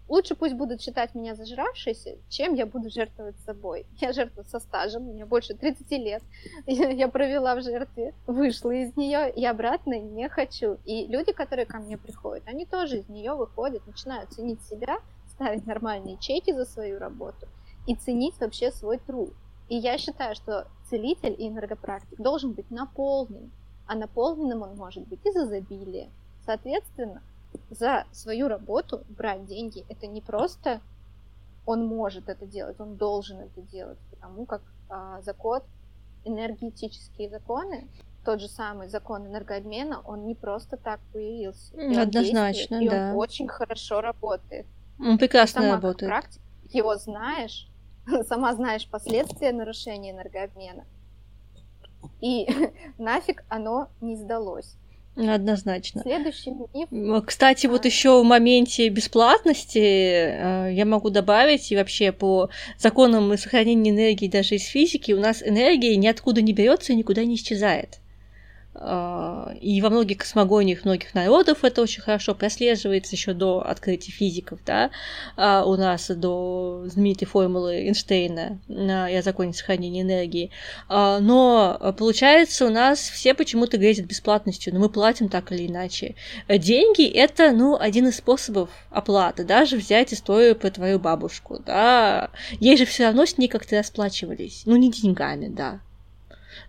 Лучше 0.09 0.35
пусть 0.35 0.55
будут 0.55 0.81
считать 0.81 1.14
меня 1.14 1.35
зажравшейся, 1.35 2.16
чем 2.31 2.55
я 2.55 2.64
буду 2.64 2.89
жертвовать 2.89 3.37
собой. 3.45 3.85
Я 4.01 4.12
жертвую 4.12 4.47
со 4.47 4.59
стажем, 4.59 5.05
мне 5.05 5.26
больше 5.26 5.55
30 5.55 5.91
лет. 5.93 6.22
Я 6.66 7.09
провела 7.09 7.55
в 7.55 7.62
жертве, 7.62 8.14
вышла 8.26 8.70
из 8.70 8.97
нее 8.97 9.31
и 9.31 9.45
обратно 9.45 9.99
не 9.99 10.29
хочу. 10.29 10.79
И 10.87 11.07
люди, 11.07 11.33
которые 11.33 11.66
ко 11.66 11.79
мне 11.79 11.99
приходят, 11.99 12.43
они 12.47 12.64
тоже 12.64 12.99
из 12.99 13.09
нее 13.09 13.35
выходят, 13.35 13.87
начинают 13.87 14.33
ценить 14.33 14.62
себя, 14.62 14.99
ставить 15.39 15.66
нормальные 15.66 16.18
чеки 16.18 16.53
за 16.53 16.64
свою 16.64 16.99
работу 16.99 17.47
и 17.86 17.95
ценить 17.95 18.39
вообще 18.41 18.72
свой 18.72 18.99
труд. 18.99 19.32
И 19.68 19.76
я 19.76 19.97
считаю, 19.99 20.34
что 20.34 20.66
целитель 20.91 21.34
и 21.39 21.49
энергопрактик 21.49 22.20
должен 22.20 22.53
быть 22.53 22.70
наполнен, 22.70 23.51
а 23.86 23.95
наполненным 23.95 24.62
он 24.62 24.76
может 24.76 25.07
быть 25.07 25.24
из 25.24 25.36
изобилия. 25.36 26.09
Соответственно, 26.45 27.22
за 27.70 28.05
свою 28.12 28.49
работу 28.49 29.05
брать 29.09 29.47
деньги 29.47 29.84
это 29.89 30.07
не 30.07 30.20
просто 30.20 30.80
он 31.66 31.86
может 31.86 32.28
это 32.28 32.47
делать, 32.47 32.80
он 32.80 32.97
должен 32.97 33.41
это 33.41 33.61
делать, 33.61 33.99
потому 34.11 34.47
как 34.47 34.62
а, 34.89 35.20
закон, 35.20 35.61
энергетические 36.24 37.28
законы, 37.28 37.86
тот 38.24 38.41
же 38.41 38.49
самый 38.49 38.89
закон 38.89 39.26
энергообмена, 39.26 40.01
он 40.05 40.26
не 40.26 40.34
просто 40.34 40.76
так 40.76 41.01
появился. 41.12 41.74
Однозначно, 42.01 42.82
и 42.82 42.89
да. 42.89 43.11
он 43.11 43.16
очень 43.16 43.49
хорошо 43.49 44.01
работает. 44.01 44.66
Он 45.01 45.18
прекрасно 45.18 45.62
сама 45.62 45.74
работает. 45.74 46.11
Как 46.11 46.22
практик, 46.22 46.42
его 46.70 46.96
знаешь, 46.96 47.68
сама 48.28 48.55
знаешь 48.55 48.88
последствия 48.88 49.53
нарушения 49.53 50.12
энергообмена. 50.12 50.84
И 52.20 52.49
нафиг 52.99 53.44
оно 53.49 53.88
не 54.01 54.16
сдалось. 54.16 54.76
Однозначно. 55.16 56.03
Следующий 56.03 56.53
миф. 56.53 57.24
Кстати, 57.26 57.66
а. 57.66 57.70
вот 57.70 57.84
еще 57.84 58.20
в 58.20 58.24
моменте 58.24 58.88
бесплатности 58.88 59.78
э, 59.78 60.72
я 60.72 60.84
могу 60.84 61.11
добавить, 61.11 61.72
и 61.72 61.76
вообще 61.76 62.12
по 62.12 62.51
законам 62.78 63.36
сохранения 63.36 63.90
энергии 63.90 64.28
даже 64.28 64.55
из 64.55 64.64
физики, 64.66 65.11
у 65.11 65.18
нас 65.18 65.42
энергия 65.42 65.96
ниоткуда 65.96 66.40
не 66.40 66.53
берется 66.53 66.92
и 66.92 66.96
никуда 66.96 67.24
не 67.24 67.34
исчезает. 67.34 67.99
А, 68.81 69.53
и 69.61 69.81
во 69.83 69.91
многих 69.91 70.18
космогониях 70.18 70.85
многих 70.85 71.12
народов 71.14 71.64
это 71.64 71.83
очень 71.83 72.01
хорошо 72.01 72.35
прослеживается 72.35 73.16
еще 73.16 73.33
до 73.33 73.61
открытия 73.66 74.12
физиков, 74.12 74.61
да, 74.64 74.91
а, 75.37 75.64
у 75.64 75.76
нас 75.76 76.09
до 76.09 76.85
знаменитой 76.87 77.26
формулы 77.26 77.87
Эйнштейна 77.87 78.61
о 78.68 79.22
законе 79.22 79.53
сохранения 79.53 80.03
энергии. 80.03 80.51
А, 80.89 81.18
но 81.18 81.95
получается, 81.99 82.66
у 82.66 82.70
нас 82.70 83.01
все 83.01 83.35
почему-то 83.35 83.79
грезят 83.79 84.07
бесплатностью, 84.07 84.72
но 84.72 84.79
мы 84.81 84.89
платим 84.89 85.29
так 85.29 85.51
или 85.51 85.66
иначе. 85.66 86.14
Деньги— 86.49 87.05
это, 87.09 87.51
ну, 87.51 87.76
один 87.76 88.07
из 88.07 88.16
способов 88.16 88.70
оплаты. 88.91 89.43
Даже 89.45 89.76
взять 89.76 90.14
историю 90.14 90.55
про 90.55 90.70
твою 90.70 91.01
бабушку, 91.01 91.61
да, 91.64 92.31
ей 92.61 92.76
же 92.76 92.85
все 92.85 93.07
равно 93.07 93.26
с 93.26 93.39
ней 93.39 93.49
как-то 93.49 93.76
расплачивались. 93.76 94.62
Ну, 94.66 94.76
не 94.76 94.91
деньгами, 94.91 95.49
да, 95.49 95.81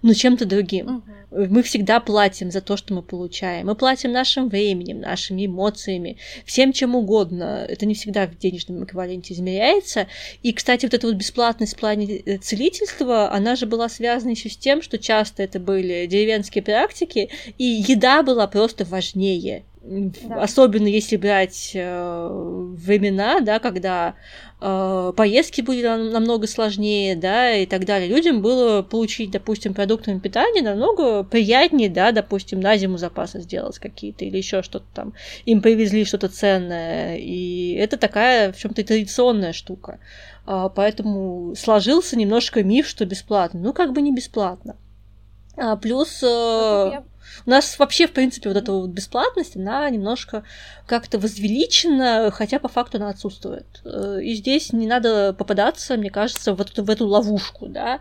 но 0.01 0.13
чем-то 0.13 0.45
другим. 0.45 1.03
Угу. 1.31 1.45
Мы 1.49 1.61
всегда 1.63 1.99
платим 1.99 2.51
за 2.51 2.61
то, 2.61 2.77
что 2.77 2.93
мы 2.93 3.01
получаем. 3.01 3.67
Мы 3.67 3.75
платим 3.75 4.11
нашим 4.11 4.49
временем, 4.49 5.01
нашими 5.01 5.45
эмоциями, 5.45 6.17
всем 6.45 6.73
чем 6.73 6.95
угодно. 6.95 7.65
Это 7.67 7.85
не 7.85 7.93
всегда 7.93 8.25
в 8.25 8.37
денежном 8.37 8.83
эквиваленте 8.83 9.33
измеряется. 9.33 10.07
И, 10.41 10.53
кстати, 10.53 10.85
вот 10.85 10.93
эта 10.93 11.07
вот 11.07 11.15
бесплатность 11.15 11.75
в 11.75 11.79
плане 11.79 12.17
э, 12.17 12.37
целительства, 12.37 13.31
она 13.31 13.55
же 13.55 13.65
была 13.65 13.89
связана 13.89 14.31
еще 14.31 14.49
с 14.49 14.57
тем, 14.57 14.81
что 14.81 14.97
часто 14.97 15.43
это 15.43 15.59
были 15.59 16.07
деревенские 16.07 16.63
практики, 16.63 17.29
и 17.57 17.63
еда 17.63 18.23
была 18.23 18.47
просто 18.47 18.85
важнее. 18.85 19.63
Да. 19.89 20.43
Особенно 20.43 20.85
если 20.85 21.17
брать 21.17 21.71
э, 21.73 22.29
времена, 22.29 23.39
да, 23.39 23.57
когда 23.57 24.13
э, 24.61 25.13
поездки 25.17 25.61
были 25.61 25.81
намного 25.81 26.45
сложнее, 26.45 27.15
да, 27.15 27.53
и 27.53 27.65
так 27.65 27.85
далее. 27.85 28.07
Людям 28.07 28.43
было 28.43 28.83
получить, 28.83 29.31
допустим, 29.31 29.73
продуктами 29.73 30.19
питания 30.19 30.61
намного 30.61 31.23
приятнее, 31.23 31.89
да, 31.89 32.11
допустим, 32.11 32.59
на 32.59 32.77
зиму 32.77 32.99
запасы 32.99 33.41
сделать 33.41 33.79
какие-то 33.79 34.25
или 34.25 34.37
еще 34.37 34.61
что-то 34.61 34.85
там. 34.93 35.13
Им 35.45 35.59
привезли 35.59 36.05
что-то 36.05 36.29
ценное, 36.29 37.17
и 37.17 37.73
это 37.73 37.97
такая 37.97 38.51
в 38.53 38.57
чем-то 38.57 38.83
традиционная 38.83 39.53
штука. 39.53 39.97
Э, 40.45 40.69
поэтому 40.75 41.55
сложился 41.55 42.15
немножко 42.15 42.63
миф, 42.63 42.87
что 42.87 43.07
бесплатно. 43.07 43.59
Ну, 43.59 43.73
как 43.73 43.93
бы 43.93 44.03
не 44.03 44.13
бесплатно. 44.13 44.75
А, 45.57 45.75
плюс... 45.77 46.21
Э, 46.21 47.01
у 47.45 47.49
нас 47.49 47.79
вообще, 47.79 48.07
в 48.07 48.13
принципе, 48.13 48.49
вот 48.49 48.57
эта 48.57 48.71
вот 48.71 48.89
бесплатность, 48.89 49.55
она 49.55 49.89
немножко 49.89 50.43
как-то 50.85 51.19
возвеличена, 51.19 52.31
хотя 52.31 52.59
по 52.59 52.67
факту 52.67 52.97
она 52.97 53.09
отсутствует. 53.09 53.81
Э, 53.85 54.19
и 54.21 54.35
здесь 54.35 54.73
не 54.73 54.87
надо 54.87 55.33
попадаться, 55.33 55.97
мне 55.97 56.09
кажется, 56.09 56.53
в 56.53 56.61
эту, 56.61 56.83
в 56.83 56.89
эту 56.89 57.07
ловушку, 57.07 57.67
да. 57.67 57.99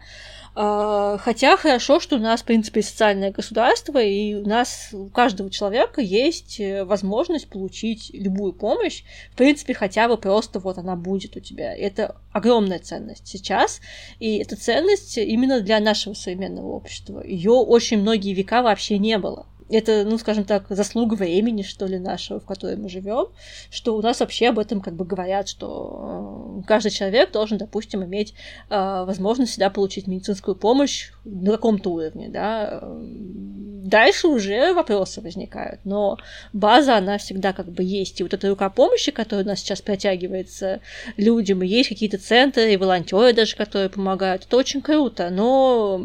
А, 0.61 1.19
хотя 1.19 1.57
хорошо, 1.57 2.01
что 2.01 2.17
у 2.17 2.19
нас, 2.19 2.43
в 2.43 2.45
принципе, 2.45 2.83
социальное 2.83 3.31
государство, 3.31 4.03
и 4.03 4.35
у 4.35 4.45
нас 4.45 4.89
у 4.93 5.09
каждого 5.09 5.51
человека 5.51 6.01
есть 6.01 6.59
э, 6.59 6.83
возможность 6.83 7.49
получить 7.49 8.11
любую 8.13 8.53
помощь, 8.55 9.05
в 9.31 9.37
принципе, 9.37 9.73
хотя 9.73 10.09
бы 10.09 10.17
просто 10.17 10.59
вот 10.59 10.77
она 10.77 10.97
будет 10.97 11.37
у 11.37 11.41
тебя. 11.41 11.73
Это 11.77 12.17
огромная 12.33 12.81
ценность 12.81 13.29
сейчас, 13.29 13.81
и 14.19 14.39
эта 14.39 14.57
ценность 14.57 15.17
именно 15.17 15.61
для 15.61 15.79
нашего 15.79 16.15
современного 16.15 16.67
общества. 16.73 17.23
Ее 17.25 17.53
очень 17.53 18.01
многие 18.01 18.35
века 18.35 18.61
вообще 18.63 18.99
не 18.99 19.17
было 19.17 19.47
это, 19.71 20.05
ну, 20.05 20.19
скажем 20.19 20.45
так, 20.45 20.67
заслуга 20.71 21.15
времени, 21.15 21.63
что 21.63 21.87
ли, 21.87 21.99
нашего, 21.99 22.41
в 22.41 22.47
котором 22.47 22.83
мы 22.83 22.89
живем, 22.89 23.29
что 23.71 23.97
у 23.97 24.03
нас 24.03 24.21
вообще 24.21 24.49
об 24.49 24.59
этом 24.59 24.81
как 24.81 24.95
бы 24.95 25.05
говорят, 25.05 25.49
что 25.49 26.61
э, 26.61 26.67
каждый 26.67 26.91
человек 26.91 27.33
должен, 27.33 27.59
допустим, 27.59 28.05
иметь 28.05 28.35
э, 28.71 29.05
возможность 29.07 29.53
всегда 29.53 29.71
получить 29.71 30.07
медицинскую 30.07 30.55
помощь 30.55 31.11
на 31.25 31.53
каком-то 31.53 31.91
уровне, 31.91 32.29
да. 32.29 32.83
Дальше 32.83 34.29
уже 34.29 34.75
вопросы 34.75 35.21
возникают, 35.21 35.81
но 35.85 36.19
база, 36.53 36.97
она 36.97 37.17
всегда 37.17 37.53
как 37.53 37.71
бы 37.71 37.83
есть. 37.83 38.21
И 38.21 38.23
вот 38.23 38.35
эта 38.35 38.49
рука 38.49 38.69
помощи, 38.69 39.13
которая 39.13 39.45
у 39.45 39.49
нас 39.49 39.61
сейчас 39.61 39.81
протягивается 39.81 40.81
людям, 41.17 41.63
и 41.63 41.67
есть 41.67 41.89
какие-то 41.89 42.19
центры, 42.19 42.73
и 42.73 42.77
волонтеры 42.77 43.33
даже, 43.33 43.57
которые 43.57 43.89
помогают, 43.89 44.45
это 44.45 44.57
очень 44.57 44.83
круто, 44.83 45.31
но 45.31 46.03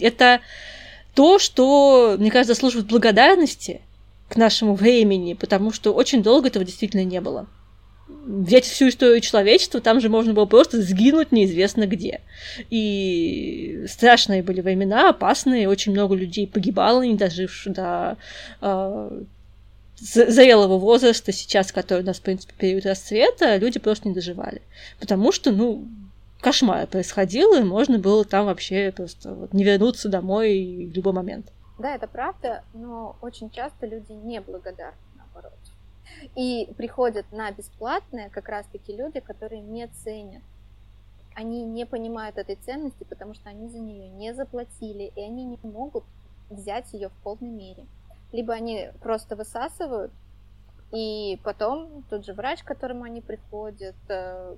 это 0.00 0.40
то, 1.16 1.38
что, 1.38 2.16
мне 2.18 2.30
кажется, 2.30 2.52
заслуживает 2.52 2.88
благодарности 2.88 3.80
к 4.28 4.36
нашему 4.36 4.74
времени, 4.74 5.32
потому 5.32 5.72
что 5.72 5.94
очень 5.94 6.22
долго 6.22 6.48
этого 6.48 6.64
действительно 6.64 7.04
не 7.04 7.22
было. 7.22 7.46
Взять 8.06 8.66
всю 8.66 8.88
историю 8.88 9.20
человечества, 9.20 9.80
там 9.80 10.00
же 10.00 10.10
можно 10.10 10.34
было 10.34 10.44
просто 10.44 10.82
сгинуть 10.82 11.32
неизвестно 11.32 11.86
где. 11.86 12.20
И 12.68 13.84
страшные 13.88 14.42
были 14.42 14.60
времена, 14.60 15.08
опасные, 15.08 15.70
очень 15.70 15.92
много 15.92 16.14
людей 16.14 16.46
погибало, 16.46 17.00
не 17.00 17.14
доживших 17.14 17.72
до 17.72 18.18
э, 18.60 19.22
зрелого 19.98 20.76
возраста 20.76 21.32
сейчас, 21.32 21.72
который 21.72 22.02
у 22.02 22.06
нас, 22.06 22.18
в 22.18 22.22
принципе, 22.22 22.52
период 22.58 22.84
расцвета, 22.84 23.56
люди 23.56 23.78
просто 23.78 24.08
не 24.08 24.14
доживали. 24.14 24.60
Потому 25.00 25.32
что, 25.32 25.50
ну, 25.50 25.88
кошмар 26.40 26.86
происходил, 26.86 27.54
и 27.54 27.62
можно 27.62 27.98
было 27.98 28.24
там 28.24 28.46
вообще 28.46 28.92
просто 28.94 29.34
вот 29.34 29.52
не 29.52 29.64
вернуться 29.64 30.08
домой 30.08 30.88
в 30.92 30.94
любой 30.94 31.12
момент. 31.12 31.52
Да, 31.78 31.94
это 31.94 32.06
правда, 32.06 32.64
но 32.72 33.16
очень 33.20 33.50
часто 33.50 33.86
люди 33.86 34.12
не 34.12 34.40
благодарны, 34.40 34.96
наоборот. 35.16 35.58
И 36.34 36.72
приходят 36.76 37.30
на 37.32 37.50
бесплатное 37.50 38.30
как 38.30 38.48
раз-таки 38.48 38.96
люди, 38.96 39.20
которые 39.20 39.60
не 39.60 39.86
ценят. 39.88 40.42
Они 41.34 41.64
не 41.64 41.84
понимают 41.84 42.38
этой 42.38 42.56
ценности, 42.56 43.04
потому 43.04 43.34
что 43.34 43.50
они 43.50 43.68
за 43.68 43.78
нее 43.78 44.08
не 44.08 44.32
заплатили, 44.32 45.12
и 45.14 45.20
они 45.20 45.44
не 45.44 45.58
могут 45.62 46.04
взять 46.48 46.92
ее 46.94 47.10
в 47.10 47.22
полной 47.22 47.50
мере. 47.50 47.84
Либо 48.32 48.54
они 48.54 48.90
просто 49.02 49.36
высасывают, 49.36 50.12
и 50.92 51.38
потом 51.42 52.04
тот 52.08 52.24
же 52.24 52.32
врач, 52.32 52.62
к 52.62 52.66
которому 52.66 53.04
они 53.04 53.20
приходят, 53.20 53.96
э, 54.08 54.56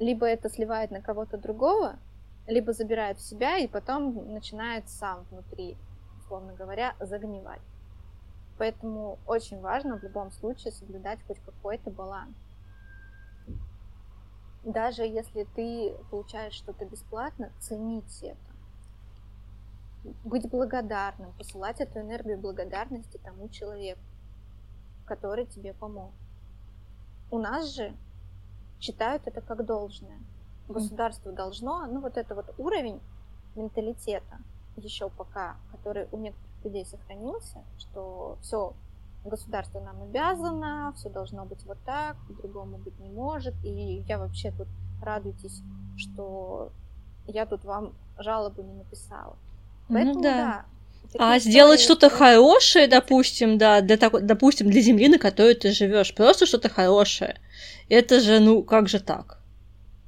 либо 0.00 0.26
это 0.26 0.48
сливает 0.48 0.90
на 0.90 1.00
кого-то 1.00 1.36
другого, 1.36 1.98
либо 2.46 2.72
забирает 2.72 3.18
в 3.18 3.22
себя 3.22 3.58
и 3.58 3.68
потом 3.68 4.32
начинает 4.32 4.88
сам 4.88 5.24
внутри, 5.30 5.76
условно 6.18 6.54
говоря, 6.54 6.96
загнивать. 6.98 7.60
Поэтому 8.58 9.18
очень 9.26 9.60
важно 9.60 9.98
в 9.98 10.02
любом 10.02 10.32
случае 10.32 10.72
соблюдать 10.72 11.20
хоть 11.26 11.38
какой-то 11.40 11.90
баланс. 11.90 12.34
Даже 14.64 15.02
если 15.02 15.44
ты 15.44 15.94
получаешь 16.10 16.54
что-то 16.54 16.84
бесплатно, 16.86 17.52
ценить 17.60 18.22
это. 18.22 18.36
Быть 20.24 20.48
благодарным, 20.50 21.32
посылать 21.34 21.80
эту 21.80 22.00
энергию 22.00 22.38
благодарности 22.38 23.18
тому 23.18 23.50
человеку, 23.50 24.00
который 25.06 25.44
тебе 25.44 25.74
помог. 25.74 26.12
У 27.30 27.38
нас 27.38 27.74
же 27.74 27.94
считают 28.80 29.26
это 29.26 29.40
как 29.40 29.64
должное. 29.64 30.18
Государство 30.68 31.32
должно, 31.32 31.86
ну 31.86 32.00
вот 32.00 32.16
это 32.16 32.34
вот 32.34 32.54
уровень 32.58 33.00
менталитета 33.56 34.38
еще 34.76 35.10
пока, 35.10 35.56
который 35.72 36.06
у 36.12 36.18
некоторых 36.18 36.64
людей 36.64 36.86
сохранился, 36.86 37.64
что 37.78 38.38
все 38.42 38.72
государство 39.24 39.80
нам 39.80 40.02
обязано, 40.02 40.92
все 40.96 41.10
должно 41.10 41.44
быть 41.44 41.64
вот 41.66 41.78
так, 41.84 42.16
по-другому 42.28 42.78
быть 42.78 42.98
не 43.00 43.10
может, 43.10 43.54
и 43.64 44.04
я 44.08 44.18
вообще 44.18 44.52
тут 44.52 44.68
радуйтесь, 45.02 45.62
что 45.96 46.70
я 47.26 47.46
тут 47.46 47.64
вам 47.64 47.92
жалобу 48.18 48.62
не 48.62 48.74
написала. 48.74 49.36
Ну 49.88 49.94
Поэтому 49.94 50.14
ну, 50.14 50.22
да. 50.22 50.36
да 50.36 50.64
а 51.18 51.38
сделать 51.38 51.80
что-то 51.80 52.08
хорошее, 52.08 52.86
допустим, 52.86 53.58
да, 53.58 53.80
для 53.80 53.96
такой, 53.96 54.22
допустим, 54.22 54.70
для 54.70 54.80
земли, 54.80 55.08
на 55.08 55.18
которой 55.18 55.54
ты 55.54 55.72
живешь, 55.72 56.14
просто 56.14 56.46
что-то 56.46 56.68
хорошее. 56.68 57.40
Это 57.88 58.20
же, 58.20 58.38
ну, 58.38 58.62
как 58.62 58.88
же 58.88 59.00
так? 59.00 59.39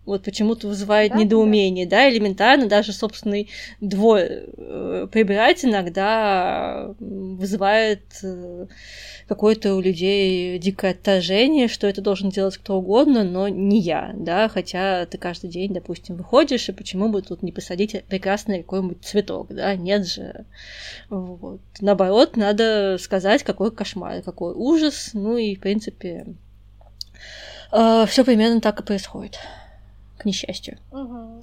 Вот 0.04 0.24
почему-то 0.24 0.66
вызывает 0.66 1.12
да, 1.12 1.18
недоумение, 1.18 1.86
да. 1.86 1.98
да, 1.98 2.10
элементарно, 2.10 2.66
даже 2.66 2.92
собственный 2.92 3.48
двор 3.80 4.18
э, 4.20 5.06
прибирать 5.12 5.64
иногда 5.64 6.92
вызывает 6.98 8.02
э, 8.24 8.66
какое-то 9.28 9.74
у 9.74 9.80
людей 9.80 10.58
дикое 10.58 10.90
отторжение, 10.90 11.68
что 11.68 11.86
это 11.86 12.00
должен 12.02 12.30
делать 12.30 12.56
кто 12.56 12.78
угодно, 12.78 13.22
но 13.22 13.48
не 13.48 13.80
я, 13.80 14.12
да, 14.14 14.48
хотя 14.48 15.06
ты 15.06 15.18
каждый 15.18 15.50
день, 15.50 15.72
допустим, 15.72 16.16
выходишь, 16.16 16.68
и 16.68 16.72
почему 16.72 17.08
бы 17.08 17.22
тут 17.22 17.42
не 17.42 17.52
посадить 17.52 18.04
прекрасный 18.06 18.62
какой-нибудь 18.62 19.04
цветок, 19.04 19.54
да, 19.54 19.74
нет 19.76 20.06
же. 20.06 20.46
Вот. 21.10 21.60
Наоборот, 21.80 22.36
надо 22.36 22.98
сказать, 23.00 23.42
какой 23.42 23.70
кошмар, 23.70 24.22
какой 24.22 24.52
ужас, 24.52 25.10
ну 25.14 25.36
и, 25.36 25.54
в 25.54 25.60
принципе, 25.60 26.26
э, 27.70 28.04
все 28.08 28.24
примерно 28.24 28.60
так 28.60 28.80
и 28.80 28.84
происходит, 28.84 29.38
к 30.22 30.24
несчастью. 30.24 30.78
Угу. 30.92 31.42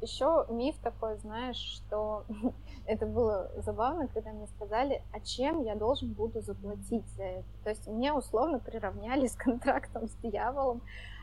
еще 0.00 0.46
миф 0.50 0.76
такой, 0.82 1.18
знаешь, 1.18 1.56
что 1.56 2.24
это 2.86 3.06
было 3.06 3.50
забавно, 3.58 4.08
когда 4.08 4.30
мне 4.30 4.46
сказали, 4.56 5.02
а 5.12 5.20
чем 5.20 5.62
я 5.64 5.74
должен 5.74 6.12
буду 6.12 6.40
заплатить 6.40 7.06
за 7.16 7.24
это. 7.24 7.48
То 7.64 7.70
есть 7.70 7.86
мне 7.88 8.12
условно 8.12 8.58
приравняли 8.58 9.26
с 9.26 9.34
контрактом 9.34 10.08
с 10.08 10.14
дьяволом, 10.22 10.80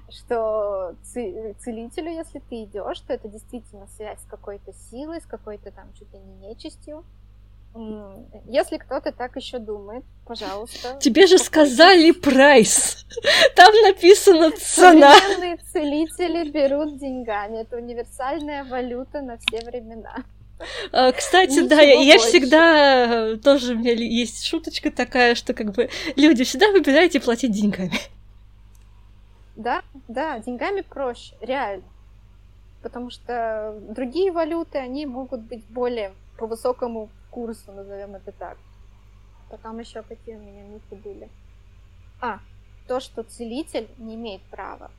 что 0.09 0.95
целителю, 1.03 2.11
если 2.11 2.39
ты 2.39 2.63
идешь, 2.63 2.99
то 3.01 3.13
это 3.13 3.27
действительно 3.27 3.87
связь 3.87 4.19
с 4.21 4.25
какой-то 4.25 4.73
силой, 4.73 5.21
с 5.21 5.25
какой-то 5.25 5.71
там 5.71 5.93
чуть 5.93 6.11
ли 6.13 6.19
не 6.19 6.47
нечистью. 6.47 7.05
Если 8.45 8.77
кто-то 8.77 9.11
так 9.11 9.35
еще 9.35 9.59
думает, 9.59 10.03
пожалуйста. 10.25 10.97
Тебе 10.99 11.27
же 11.27 11.37
сказали 11.37 12.11
прайс. 12.11 13.05
Там 13.55 13.73
написана 13.83 14.51
цена. 14.51 15.13
Современные 15.15 15.57
целители 15.57 16.49
берут 16.49 16.97
деньгами. 16.97 17.61
Это 17.61 17.77
универсальная 17.77 18.63
валюта 18.63 19.21
на 19.21 19.37
все 19.37 19.63
времена. 19.65 20.23
А, 20.91 21.11
кстати, 21.11 21.51
Ничего 21.51 21.67
да, 21.69 21.81
я, 21.81 21.93
я 22.01 22.17
всегда 22.17 23.37
тоже 23.37 23.75
у 23.75 23.77
меня 23.77 23.93
есть 23.93 24.45
шуточка 24.45 24.91
такая, 24.91 25.35
что 25.35 25.53
как 25.53 25.71
бы 25.71 25.89
люди 26.15 26.43
всегда 26.43 26.71
выбираете 26.71 27.19
платить 27.19 27.51
деньгами. 27.51 27.99
Да, 29.55 29.81
да, 30.07 30.39
деньгами 30.39 30.81
проще, 30.81 31.35
реально. 31.39 31.83
Потому 32.81 33.09
что 33.09 33.75
другие 33.89 34.31
валюты, 34.31 34.77
они 34.79 35.05
могут 35.05 35.41
быть 35.41 35.65
более 35.65 36.13
по 36.37 36.47
высокому 36.47 37.09
курсу, 37.31 37.71
назовем 37.71 38.15
это 38.15 38.31
так. 38.31 38.57
Потом 39.49 39.79
еще 39.79 40.03
какие 40.03 40.35
у 40.35 40.39
меня 40.39 40.63
мифы 40.63 40.95
были. 40.95 41.29
А, 42.21 42.39
то, 42.87 42.99
что 42.99 43.23
целитель 43.23 43.89
не 43.97 44.15
имеет 44.15 44.41
права 44.43 44.91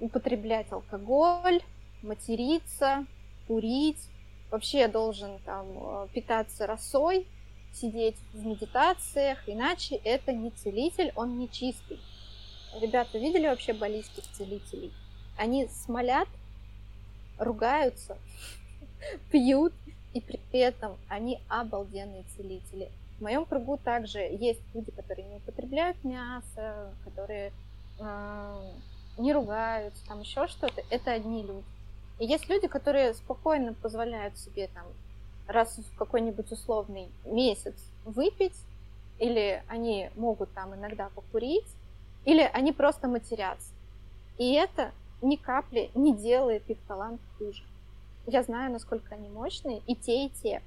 употреблять 0.00 0.70
алкоголь, 0.72 1.60
материться, 2.02 3.06
курить, 3.46 4.08
вообще 4.50 4.88
должен 4.88 5.38
там 5.40 5.66
э, 5.70 6.08
питаться 6.12 6.66
росой, 6.66 7.26
сидеть 7.72 8.16
в 8.32 8.46
медитациях, 8.46 9.38
иначе 9.48 9.96
это 9.96 10.32
не 10.32 10.50
целитель, 10.50 11.12
он 11.16 11.38
не 11.38 11.50
чистый. 11.50 12.00
Ребята, 12.80 13.18
видели 13.18 13.46
вообще 13.46 13.72
баллистских 13.72 14.24
целителей? 14.32 14.92
Они 15.36 15.68
смолят, 15.68 16.28
ругаются, 17.38 18.18
пьют, 19.30 19.72
и 20.18 20.40
при 20.50 20.60
этом 20.60 20.96
они 21.08 21.40
обалденные 21.48 22.24
целители. 22.36 22.90
В 23.18 23.22
моем 23.22 23.46
кругу 23.46 23.78
также 23.78 24.20
есть 24.20 24.60
люди, 24.74 24.90
которые 24.90 25.26
не 25.28 25.36
употребляют 25.36 26.02
мясо, 26.04 26.92
которые 27.04 27.52
э, 27.98 28.72
не 29.18 29.32
ругаются, 29.32 30.06
там 30.06 30.20
еще 30.20 30.46
что-то. 30.46 30.82
Это 30.90 31.12
одни 31.12 31.42
люди. 31.42 31.64
И 32.18 32.26
есть 32.26 32.48
люди, 32.48 32.68
которые 32.68 33.14
спокойно 33.14 33.74
позволяют 33.74 34.38
себе 34.38 34.68
там 34.74 34.86
раз 35.46 35.78
в 35.78 35.96
какой-нибудь 35.96 36.50
условный 36.52 37.08
месяц 37.24 37.74
выпить, 38.04 38.56
или 39.18 39.62
они 39.68 40.10
могут 40.16 40.52
там 40.52 40.74
иногда 40.74 41.08
покурить, 41.14 41.66
или 42.24 42.42
они 42.42 42.72
просто 42.72 43.08
матерятся. 43.08 43.72
И 44.36 44.52
это 44.52 44.92
ни 45.22 45.36
капли 45.36 45.90
не 45.94 46.14
делает 46.14 46.68
их 46.68 46.78
талант 46.86 47.20
хуже. 47.38 47.64
Я 48.30 48.42
знаю, 48.42 48.70
насколько 48.70 49.14
они 49.14 49.30
мощные, 49.30 49.80
и 49.86 49.94
те, 49.94 50.26
и 50.26 50.28
те. 50.28 50.60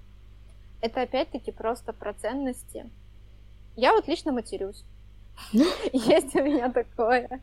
Это 0.82 1.04
опять-таки 1.04 1.52
просто 1.52 1.94
про 1.94 2.12
ценности. 2.12 2.90
Я 3.76 3.94
вот 3.94 4.08
лично 4.08 4.32
матерюсь. 4.32 4.84
Есть 5.94 6.36
у 6.36 6.42
меня 6.42 6.72
такое. 6.72 7.40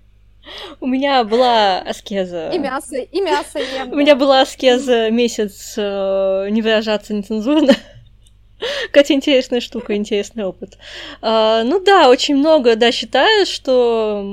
У 0.80 0.86
меня 0.86 1.22
была 1.22 1.78
аскеза. 1.78 2.50
И 2.50 2.58
мясо, 2.58 2.96
и 2.96 3.20
мясо 3.20 3.60
ем. 3.60 3.92
У 3.92 3.96
меня 3.96 4.16
была 4.16 4.40
аскеза 4.40 5.08
месяц 5.10 5.74
э, 5.76 6.48
не 6.50 6.62
выражаться 6.62 7.14
нецензурно. 7.14 7.74
Катя, 8.92 9.14
интересная 9.14 9.60
штука, 9.60 9.94
интересный 9.96 10.44
опыт. 10.44 10.78
А, 11.22 11.62
ну 11.64 11.82
да, 11.82 12.08
очень 12.08 12.36
много, 12.36 12.76
да, 12.76 12.92
считают, 12.92 13.48
что 13.48 14.24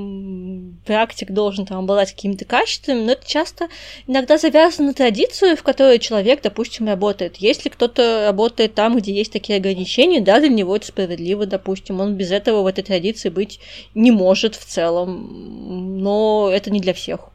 практик 0.84 1.30
должен 1.30 1.66
там 1.66 1.78
обладать 1.78 2.12
какими-то 2.12 2.44
качествами, 2.44 3.04
но 3.04 3.12
это 3.12 3.26
часто 3.26 3.68
иногда 4.06 4.38
завязано 4.38 4.88
на 4.88 4.94
традицию, 4.94 5.56
в 5.56 5.62
которой 5.62 5.98
человек, 5.98 6.42
допустим, 6.42 6.86
работает. 6.86 7.36
Если 7.36 7.68
кто-то 7.68 8.26
работает 8.26 8.74
там, 8.74 8.96
где 8.96 9.12
есть 9.12 9.32
такие 9.32 9.58
ограничения, 9.58 10.20
да, 10.20 10.40
для 10.40 10.48
него 10.48 10.76
это 10.76 10.86
справедливо, 10.86 11.46
допустим, 11.46 12.00
он 12.00 12.14
без 12.14 12.30
этого 12.30 12.62
в 12.62 12.66
этой 12.66 12.84
традиции 12.84 13.28
быть 13.28 13.60
не 13.94 14.10
может 14.10 14.54
в 14.54 14.64
целом, 14.64 16.02
но 16.02 16.50
это 16.52 16.70
не 16.70 16.80
для 16.80 16.94
всех 16.94 17.30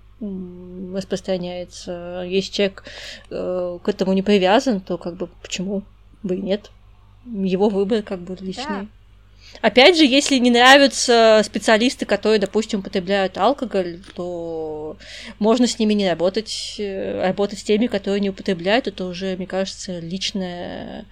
распространяется. 0.93 2.23
Если 2.27 2.51
человек 2.51 2.83
э, 3.31 3.79
к 3.81 3.89
этому 3.89 4.13
не 4.13 4.21
привязан, 4.21 4.79
то 4.79 4.99
как 4.99 5.15
бы 5.15 5.29
почему 5.41 5.81
бы 6.21 6.35
и 6.35 6.41
нет? 6.41 6.69
Его 7.26 7.69
выбор 7.69 8.02
как 8.02 8.19
бы 8.19 8.35
личный. 8.39 8.65
Да. 8.68 8.88
Опять 9.61 9.98
же, 9.98 10.06
если 10.06 10.38
не 10.38 10.49
нравятся 10.49 11.41
специалисты, 11.43 12.06
которые, 12.06 12.39
допустим, 12.39 12.80
употребляют 12.80 13.38
алкоголь, 13.38 13.99
то 14.15 14.98
можно 15.39 15.68
с 15.68 15.77
ними 15.77 15.93
не 15.93 16.10
работать. 16.10 16.76
Э, 16.80 17.27
работать 17.27 17.60
с 17.60 17.64
теми, 17.64 17.88
которые 17.88 18.22
не 18.22 18.30
употребляют, 18.30 18.88
это 18.88 19.06
уже, 19.06 19.35
мне 19.35 19.48
кажется, 19.48 19.99
личное 19.99 21.06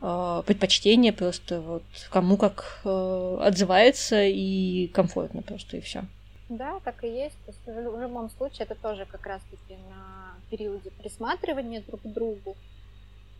э, 0.00 0.42
предпочтение 0.44 1.12
просто 1.12 1.60
вот 1.60 1.84
кому 2.10 2.36
как 2.36 2.80
э, 2.84 3.38
отзывается 3.42 4.24
и 4.24 4.88
комфортно 4.88 5.42
просто 5.42 5.76
и 5.76 5.80
все. 5.80 6.04
Да, 6.48 6.80
так 6.84 7.04
и 7.04 7.08
есть. 7.08 7.36
То 7.46 7.52
есть 7.52 7.66
в 7.66 8.00
любом 8.00 8.30
случае 8.30 8.64
это 8.64 8.74
тоже 8.74 9.06
как 9.06 9.26
раз-таки 9.26 9.74
на 9.88 10.34
периоде 10.50 10.90
присматривания 10.90 11.82
друг 11.86 12.02
к 12.02 12.06
другу. 12.06 12.56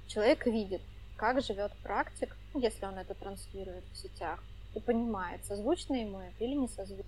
Человек 0.06 0.47
видит, 0.47 0.80
как 1.19 1.43
живет 1.43 1.73
практик, 1.82 2.35
если 2.55 2.86
он 2.86 2.97
это 2.97 3.15
транслирует 3.15 3.85
в 3.93 3.99
сетях, 3.99 4.43
и 4.74 4.81
понимает, 4.81 5.40
созвучно 5.47 5.95
ему 5.95 6.20
это 6.20 6.45
или 6.45 6.55
не 6.55 6.69
созвучно. 6.69 7.05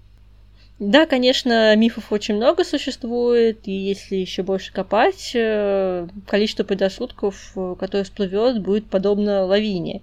Да, 0.78 1.04
конечно, 1.04 1.76
мифов 1.76 2.10
очень 2.10 2.36
много 2.36 2.64
существует, 2.64 3.68
и 3.68 3.72
если 3.72 4.16
еще 4.16 4.42
больше 4.42 4.72
копать, 4.72 5.32
э, 5.34 6.08
количество 6.26 6.64
предрассудков, 6.64 7.52
э, 7.54 7.76
которое 7.78 8.04
всплывет, 8.04 8.62
будет 8.62 8.88
подобно 8.88 9.44
лавине. 9.44 10.00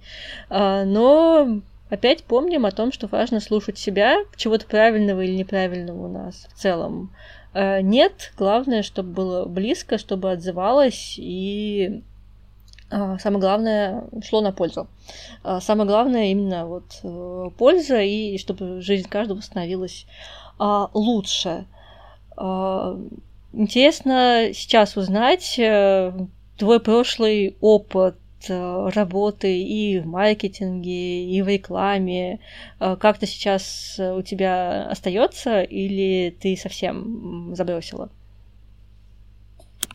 А, 0.49 0.85
но 0.85 1.61
опять 1.89 2.23
помним 2.23 2.65
о 2.67 2.71
том, 2.71 2.91
что 2.91 3.07
важно 3.07 3.39
слушать 3.39 3.79
себя, 3.79 4.17
чего-то 4.35 4.67
правильного 4.67 5.21
или 5.21 5.35
неправильного 5.35 6.05
у 6.05 6.11
нас 6.11 6.47
в 6.53 6.59
целом 6.59 7.11
э, 7.55 7.81
нет. 7.81 8.33
Главное, 8.37 8.83
чтобы 8.83 9.09
было 9.13 9.45
близко, 9.45 9.97
чтобы 9.97 10.31
отзывалось 10.31 11.15
и 11.17 12.03
а, 12.03 12.16
самое 12.89 13.39
главное 13.39 14.03
шло 14.23 14.41
на 14.41 14.51
пользу. 14.51 14.87
А, 15.43 15.59
самое 15.61 15.87
главное 15.87 16.31
именно 16.31 16.65
вот 16.65 16.99
э, 17.03 17.49
польза 17.57 18.01
и 18.01 18.37
чтобы 18.37 18.81
жизнь 18.81 19.07
каждого 19.07 19.41
становилась 19.41 20.05
а, 20.59 20.89
лучше. 20.93 21.65
Интересно 23.53 24.49
сейчас 24.53 24.95
узнать 24.95 25.57
э, 25.57 26.13
твой 26.57 26.79
прошлый 26.79 27.57
опыт 27.61 28.15
э, 28.47 28.89
работы 28.93 29.59
и 29.59 29.99
в 29.99 30.05
маркетинге, 30.05 31.25
и 31.25 31.41
в 31.41 31.47
рекламе. 31.47 32.39
Как-то 32.79 33.25
сейчас 33.25 33.99
у 33.99 34.21
тебя 34.21 34.87
остается 34.89 35.63
или 35.63 36.35
ты 36.39 36.55
совсем 36.55 37.55
забросила? 37.55 38.09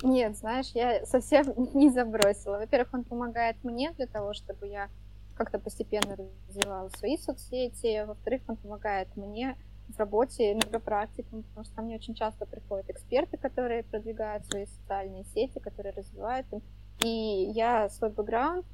Нет, 0.03 0.37
знаешь, 0.37 0.71
я 0.75 1.05
совсем 1.07 1.47
не 1.75 1.91
забросила. 1.91 2.59
Во-первых, 2.59 2.93
он 2.93 3.05
помогает 3.05 3.57
мне 3.63 3.93
для 3.93 4.07
того, 4.07 4.35
чтобы 4.35 4.67
я 4.67 4.89
как-то 5.35 5.59
постепенно 5.59 6.17
развивала 6.49 6.89
свои 6.91 7.17
соцсети. 7.17 8.05
Во-вторых, 8.05 8.43
он 8.49 8.57
помогает 8.57 9.09
мне 9.17 9.57
в 9.89 9.99
работе 9.99 10.59
практикам, 10.85 11.43
потому 11.43 11.65
что 11.65 11.75
ко 11.75 11.83
мне 11.83 11.97
очень 11.97 12.15
часто 12.15 12.47
приходят 12.47 12.89
эксперты, 12.91 13.37
которые 13.37 13.85
продвигают 13.85 14.47
свои 14.47 14.67
социальные 14.67 15.25
сети, 15.35 15.59
которые 15.59 15.93
развивают 15.93 16.47
им. 16.53 16.63
И 17.01 17.51
я 17.55 17.89
свой 17.89 18.11
бэкграунд 18.11 18.65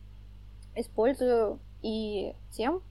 использую 0.74 1.58
и 1.82 2.34
тем, 2.52 2.82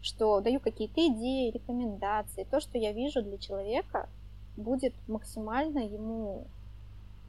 что 0.00 0.40
даю 0.40 0.60
какие-то 0.60 1.00
идеи, 1.08 1.50
рекомендации. 1.50 2.44
То, 2.44 2.60
что 2.60 2.78
я 2.78 2.92
вижу 2.92 3.22
для 3.22 3.38
человека, 3.38 4.08
будет 4.56 4.94
максимально 5.08 5.78
ему 5.80 6.46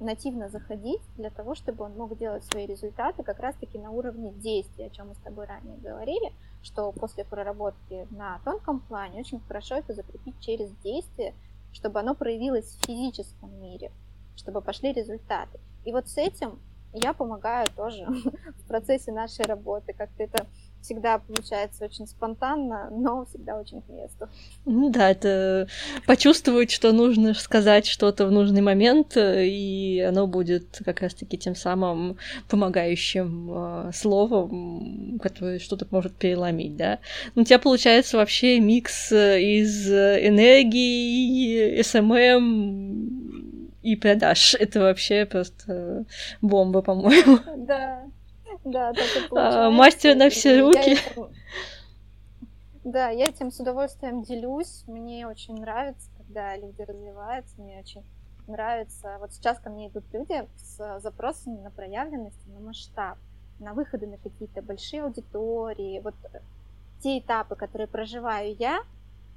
нативно 0.03 0.49
заходить 0.49 1.01
для 1.17 1.29
того, 1.29 1.55
чтобы 1.55 1.85
он 1.85 1.97
мог 1.97 2.17
делать 2.17 2.43
свои 2.45 2.65
результаты 2.65 3.23
как 3.23 3.39
раз-таки 3.39 3.77
на 3.79 3.91
уровне 3.91 4.31
действия, 4.31 4.87
о 4.87 4.89
чем 4.89 5.09
мы 5.09 5.15
с 5.15 5.19
тобой 5.19 5.45
ранее 5.45 5.77
говорили, 5.77 6.33
что 6.61 6.91
после 6.91 7.25
проработки 7.25 8.07
на 8.11 8.39
тонком 8.45 8.79
плане 8.79 9.19
очень 9.19 9.39
хорошо 9.41 9.75
это 9.75 9.93
закрепить 9.93 10.39
через 10.39 10.71
действие, 10.83 11.33
чтобы 11.71 11.99
оно 11.99 12.15
проявилось 12.15 12.65
в 12.65 12.85
физическом 12.85 13.59
мире, 13.61 13.91
чтобы 14.35 14.61
пошли 14.61 14.93
результаты. 14.93 15.59
И 15.85 15.91
вот 15.91 16.07
с 16.07 16.17
этим 16.17 16.59
я 16.93 17.13
помогаю 17.13 17.67
тоже 17.75 18.05
в 18.63 18.67
процессе 18.67 19.11
нашей 19.11 19.45
работы, 19.45 19.93
как-то 19.93 20.23
это 20.23 20.45
всегда 20.83 21.17
получается 21.17 21.85
очень 21.85 22.05
спонтанно, 22.07 22.89
но 22.91 23.25
всегда 23.25 23.57
очень 23.57 23.81
к 23.81 23.89
месту. 23.89 24.27
Ну 24.65 24.89
да, 24.89 25.09
это 25.09 25.67
почувствовать, 26.05 26.71
что 26.71 26.91
нужно 26.91 27.33
сказать 27.33 27.87
что-то 27.87 28.27
в 28.27 28.31
нужный 28.31 28.61
момент, 28.61 29.17
и 29.17 30.05
оно 30.07 30.27
будет 30.27 30.81
как 30.85 31.01
раз-таки 31.01 31.37
тем 31.37 31.55
самым 31.55 32.17
помогающим 32.49 33.49
э, 33.51 33.91
словом, 33.93 35.19
которое 35.21 35.59
что-то 35.59 35.87
может 35.89 36.13
переломить, 36.15 36.75
да. 36.75 36.99
Ну, 37.35 37.43
у 37.43 37.45
тебя 37.45 37.59
получается 37.59 38.17
вообще 38.17 38.59
микс 38.59 39.11
из 39.11 39.89
энергии, 39.89 41.81
SMM 41.81 43.23
и 43.81 43.95
продаж. 43.95 44.55
Это 44.59 44.79
вообще 44.81 45.25
просто 45.25 46.05
бомба, 46.41 46.81
по-моему. 46.81 47.39
Да, 47.57 48.03
да, 48.63 48.93
так 48.93 49.05
и 49.05 49.35
а, 49.35 49.69
Мастер 49.69 50.15
на 50.15 50.29
все 50.29 50.61
руки. 50.61 50.97
Да, 52.83 53.09
я 53.09 53.25
этим 53.25 53.51
с 53.51 53.59
удовольствием 53.59 54.23
делюсь. 54.23 54.83
Мне 54.87 55.25
очень 55.27 55.55
нравится, 55.55 56.09
когда 56.17 56.57
люди 56.57 56.81
развиваются. 56.81 57.61
Мне 57.61 57.79
очень 57.79 58.03
нравится. 58.47 59.17
Вот 59.19 59.33
сейчас 59.33 59.59
ко 59.59 59.69
мне 59.69 59.87
идут 59.87 60.03
люди 60.11 60.47
с 60.57 60.99
запросами 60.99 61.59
на 61.61 61.71
проявленность, 61.71 62.45
на 62.47 62.59
масштаб, 62.59 63.17
на 63.59 63.73
выходы 63.73 64.07
на 64.07 64.17
какие-то 64.17 64.61
большие 64.61 65.03
аудитории. 65.03 66.01
Вот 66.01 66.15
те 67.01 67.19
этапы, 67.19 67.55
которые 67.55 67.87
проживаю 67.87 68.55
я, 68.55 68.83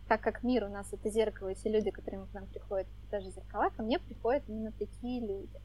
так 0.09 0.21
как 0.21 0.43
мир 0.43 0.65
у 0.65 0.69
нас 0.69 0.93
это 0.93 1.11
зеркало, 1.11 1.49
и 1.49 1.55
все 1.55 1.69
люди, 1.69 1.91
которые 1.91 2.25
к 2.27 2.35
нам 2.35 2.47
приходят, 2.47 2.87
даже 3.11 3.31
зеркала, 3.31 3.71
ко 3.71 3.83
мне 3.83 3.99
приходят 3.99 4.45
именно 4.49 4.73
такие 4.73 5.21
люди. 5.21 5.61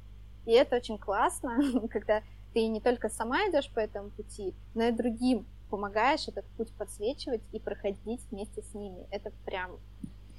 И 0.46 0.52
это 0.52 0.76
очень 0.76 0.98
классно, 0.98 1.60
когда 1.90 2.22
ты 2.54 2.68
не 2.68 2.82
только 2.82 3.10
сама 3.10 3.40
идешь 3.50 3.70
по 3.70 3.80
этому 3.80 4.10
пути, 4.10 4.54
но 4.74 4.84
и 4.86 4.92
другим 4.92 5.46
помогаешь 5.70 6.28
этот 6.28 6.46
путь 6.58 6.72
подсвечивать 6.78 7.42
и 7.52 7.60
проходить 7.60 8.22
вместе 8.30 8.62
с 8.62 8.74
ними. 8.74 9.08
Это 9.10 9.32
прям 9.46 9.80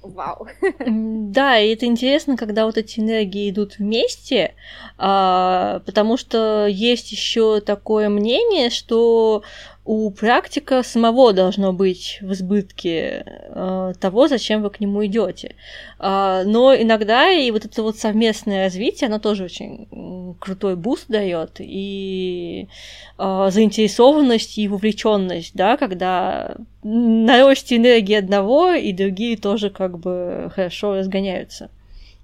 вау. 0.03 0.47
Да, 0.85 1.57
и 1.57 1.73
это 1.73 1.85
интересно, 1.85 2.37
когда 2.37 2.65
вот 2.65 2.77
эти 2.77 2.99
энергии 2.99 3.49
идут 3.49 3.79
вместе, 3.79 4.53
а, 4.97 5.81
потому 5.85 6.17
что 6.17 6.67
есть 6.67 7.11
еще 7.11 7.61
такое 7.61 8.09
мнение, 8.09 8.69
что 8.69 9.43
у 9.85 10.09
практика 10.11 10.81
самого 10.81 11.33
должно 11.33 11.73
быть 11.73 12.19
в 12.21 12.31
избытке 12.31 13.25
э, 13.25 13.93
того, 13.99 14.27
зачем 14.29 14.61
вы 14.61 14.69
к 14.69 14.79
нему 14.79 15.05
идете. 15.05 15.55
Э, 15.99 16.43
но 16.45 16.73
иногда 16.73 17.29
и 17.29 17.51
вот 17.51 17.65
это 17.65 17.83
вот 17.83 17.97
совместное 17.97 18.63
развитие, 18.63 19.07
оно 19.07 19.19
тоже 19.19 19.43
очень 19.43 20.37
крутой 20.39 20.77
boost 20.77 21.07
дает 21.09 21.57
и 21.59 22.69
э, 23.17 23.49
заинтересованность 23.51 24.57
и 24.57 24.69
вовлеченность, 24.69 25.53
да, 25.53 25.75
когда 25.75 26.55
на 26.83 27.41
росте 27.41 27.75
энергии 27.75 28.15
одного 28.15 28.71
и 28.71 28.93
другие 28.93 29.35
тоже 29.35 29.69
как 29.69 29.99
бы 29.99 30.49
хорошо 30.55 30.95
разгоняются. 30.95 31.69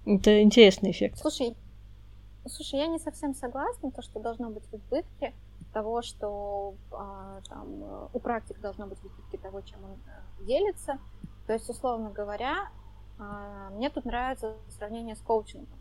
Это 0.05 0.41
интересный 0.41 0.91
эффект. 0.91 1.17
Слушай, 1.19 1.55
слушай, 2.47 2.79
я 2.79 2.87
не 2.87 2.99
совсем 2.99 3.35
согласна, 3.35 3.91
то, 3.91 4.01
что 4.01 4.19
должно 4.21 4.49
быть 4.49 4.63
в 4.71 4.75
избытке 4.75 5.33
того, 5.73 6.01
что 6.01 6.75
а, 6.91 7.41
там, 7.47 8.09
у 8.13 8.19
практик 8.19 8.59
должно 8.59 8.87
быть 8.87 9.01
выпитки 9.01 9.37
того, 9.37 9.61
чем 9.61 9.83
он 9.83 9.91
э, 9.91 10.43
делится. 10.45 10.99
То 11.47 11.53
есть, 11.53 11.69
условно 11.69 12.09
говоря, 12.09 12.69
а, 13.17 13.69
мне 13.71 13.89
тут 13.89 14.05
нравится 14.05 14.55
сравнение 14.69 15.15
с 15.15 15.19
коучингом. 15.19 15.77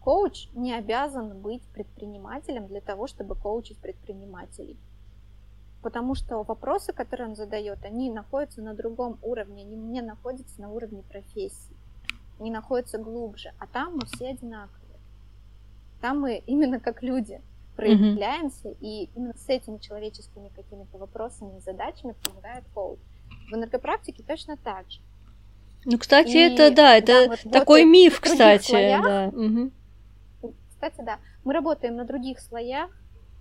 Коуч 0.00 0.48
не 0.54 0.72
обязан 0.74 1.38
быть 1.40 1.62
предпринимателем 1.74 2.66
для 2.66 2.80
того, 2.80 3.06
чтобы 3.06 3.34
коучить 3.34 3.78
предпринимателей. 3.78 4.78
Потому 5.82 6.14
что 6.14 6.42
вопросы, 6.42 6.92
которые 6.92 7.28
он 7.28 7.36
задает, 7.36 7.84
они 7.84 8.10
находятся 8.10 8.62
на 8.62 8.74
другом 8.74 9.18
уровне, 9.22 9.62
они 9.62 9.76
не 9.76 10.02
находятся 10.02 10.60
на 10.60 10.70
уровне 10.70 11.02
профессии, 11.02 11.76
они 12.38 12.50
находятся 12.50 12.98
глубже, 12.98 13.52
а 13.58 13.66
там 13.66 13.94
мы 13.94 14.06
все 14.06 14.28
одинаковые. 14.28 14.98
Там 16.00 16.20
мы 16.20 16.36
именно 16.46 16.80
как 16.80 17.02
люди 17.02 17.40
проявляемся, 17.80 18.68
mm-hmm. 18.68 18.78
и 18.80 19.10
именно 19.14 19.34
с 19.36 19.48
этими 19.48 19.78
человеческими 19.78 20.48
какими-то 20.54 20.98
вопросами 20.98 21.58
и 21.58 21.60
задачами 21.60 22.14
помогает 22.24 22.64
коуч. 22.74 22.98
В 23.50 23.54
энергопрактике 23.54 24.22
точно 24.22 24.56
так 24.56 24.90
же. 24.90 25.00
Ну, 25.84 25.98
кстати, 25.98 26.36
и, 26.36 26.38
это 26.38 26.74
да, 26.74 26.96
это 26.96 27.06
да, 27.06 27.28
вот 27.28 27.52
такой 27.52 27.84
миф, 27.84 28.20
кстати. 28.20 28.70
Слоях, 28.70 29.04
да. 29.04 29.28
Угу. 29.28 30.52
Кстати, 30.70 31.00
да. 31.02 31.18
Мы 31.44 31.54
работаем 31.54 31.96
на 31.96 32.04
других 32.04 32.40
слоях, 32.40 32.90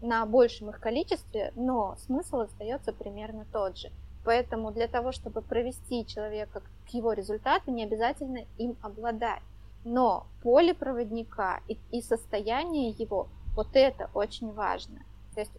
на 0.02 0.26
большем 0.26 0.70
их 0.70 0.80
количестве, 0.80 1.52
но 1.56 1.96
смысл 2.06 2.42
остается 2.42 2.94
примерно 2.94 3.46
тот 3.52 3.78
же. 3.78 3.92
Поэтому 4.24 4.72
для 4.72 4.88
того, 4.88 5.12
чтобы 5.12 5.42
провести 5.42 6.06
человека 6.06 6.62
к 6.86 6.90
его 6.90 7.14
результату, 7.14 7.72
не 7.72 7.84
обязательно 7.84 8.46
им 8.58 8.78
обладать. 8.82 9.42
Но 9.86 10.28
поле 10.44 10.74
проводника 10.74 11.62
и, 11.68 11.78
и 11.92 12.02
состояние 12.02 12.90
его 12.90 13.30
вот 13.60 13.76
это 13.76 14.10
очень 14.14 14.54
важно. 14.54 15.00
То 15.36 15.42
есть 15.42 15.52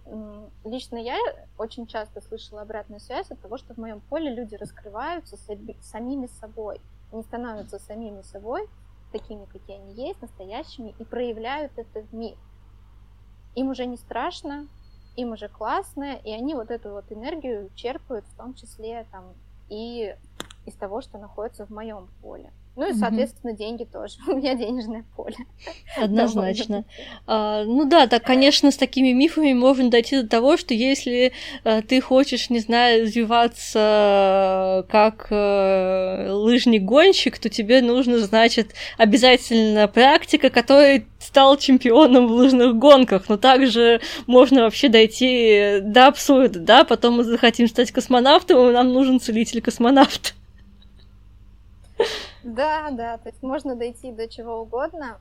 лично 0.64 0.96
я 0.96 1.18
очень 1.58 1.86
часто 1.86 2.22
слышала 2.22 2.62
обратную 2.62 2.98
связь 2.98 3.30
от 3.30 3.38
того, 3.42 3.58
что 3.58 3.74
в 3.74 3.76
моем 3.76 4.00
поле 4.00 4.34
люди 4.34 4.54
раскрываются 4.54 5.36
самими 5.82 6.26
собой. 6.40 6.80
Они 7.12 7.22
становятся 7.22 7.78
самими 7.78 8.22
собой, 8.22 8.70
такими, 9.12 9.44
какие 9.44 9.76
они 9.76 9.92
есть, 9.92 10.22
настоящими, 10.22 10.94
и 10.98 11.04
проявляют 11.04 11.72
это 11.76 12.00
в 12.00 12.14
мир. 12.14 12.38
Им 13.54 13.68
уже 13.68 13.84
не 13.84 13.98
страшно, 13.98 14.66
им 15.16 15.32
уже 15.32 15.48
классно, 15.48 16.14
и 16.14 16.32
они 16.32 16.54
вот 16.54 16.70
эту 16.70 16.92
вот 16.92 17.12
энергию 17.12 17.68
черпают, 17.74 18.24
в 18.28 18.34
том 18.34 18.54
числе 18.54 19.06
там 19.12 19.34
и 19.68 20.16
из 20.64 20.74
того, 20.74 21.02
что 21.02 21.18
находится 21.18 21.66
в 21.66 21.70
моем 21.70 22.08
поле. 22.22 22.50
Ну 22.80 22.88
и, 22.88 22.94
соответственно, 22.94 23.50
mm-hmm. 23.50 23.56
деньги 23.58 23.84
тоже. 23.84 24.14
У 24.26 24.36
меня 24.36 24.54
денежное 24.54 25.04
поле. 25.14 25.36
Однозначно. 25.98 26.86
а, 27.26 27.62
ну 27.64 27.84
да, 27.84 28.06
так, 28.06 28.24
конечно, 28.24 28.70
с 28.70 28.78
такими 28.78 29.12
мифами 29.12 29.52
можно 29.52 29.90
дойти 29.90 30.22
до 30.22 30.26
того, 30.26 30.56
что 30.56 30.72
если 30.72 31.32
а, 31.62 31.82
ты 31.82 32.00
хочешь, 32.00 32.48
не 32.48 32.58
знаю, 32.58 33.02
развиваться 33.02 34.86
как 34.88 35.26
а, 35.30 36.32
лыжник-гонщик, 36.32 37.38
то 37.38 37.50
тебе 37.50 37.82
нужно, 37.82 38.18
значит, 38.18 38.72
обязательно 38.96 39.86
практика, 39.86 40.48
которой 40.48 41.04
стал 41.18 41.58
чемпионом 41.58 42.28
в 42.28 42.30
лыжных 42.30 42.78
гонках. 42.78 43.28
Но 43.28 43.36
также 43.36 44.00
можно 44.26 44.62
вообще 44.62 44.88
дойти 44.88 45.80
до 45.82 46.06
абсурда, 46.06 46.60
да? 46.60 46.84
Потом 46.84 47.18
мы 47.18 47.24
захотим 47.24 47.68
стать 47.68 47.92
космонавтом, 47.92 48.70
и 48.70 48.72
нам 48.72 48.90
нужен 48.90 49.20
целитель-космонавт. 49.20 50.34
Да, 52.42 52.90
да, 52.90 53.18
то 53.18 53.28
есть 53.28 53.42
можно 53.42 53.76
дойти 53.76 54.12
до 54.12 54.28
чего 54.28 54.60
угодно. 54.62 55.20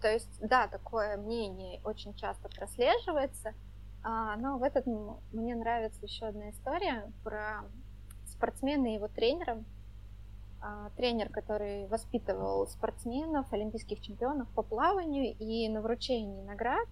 То 0.00 0.10
есть, 0.10 0.30
да, 0.40 0.66
такое 0.68 1.16
мнение 1.16 1.80
очень 1.84 2.14
часто 2.14 2.48
прослеживается. 2.48 3.52
А, 4.02 4.36
но 4.36 4.56
в 4.56 4.62
этот 4.62 4.86
мне 5.32 5.54
нравится 5.54 6.00
еще 6.02 6.26
одна 6.26 6.50
история 6.50 7.12
про 7.22 7.64
спортсмена 8.26 8.86
и 8.86 8.94
его 8.94 9.08
тренера. 9.08 9.62
А, 10.62 10.90
тренер, 10.96 11.28
который 11.30 11.86
воспитывал 11.86 12.66
спортсменов, 12.66 13.52
олимпийских 13.52 14.00
чемпионов 14.00 14.48
по 14.50 14.62
плаванию, 14.62 15.34
и 15.38 15.68
на 15.68 15.80
вручении 15.80 16.42
наград 16.42 16.86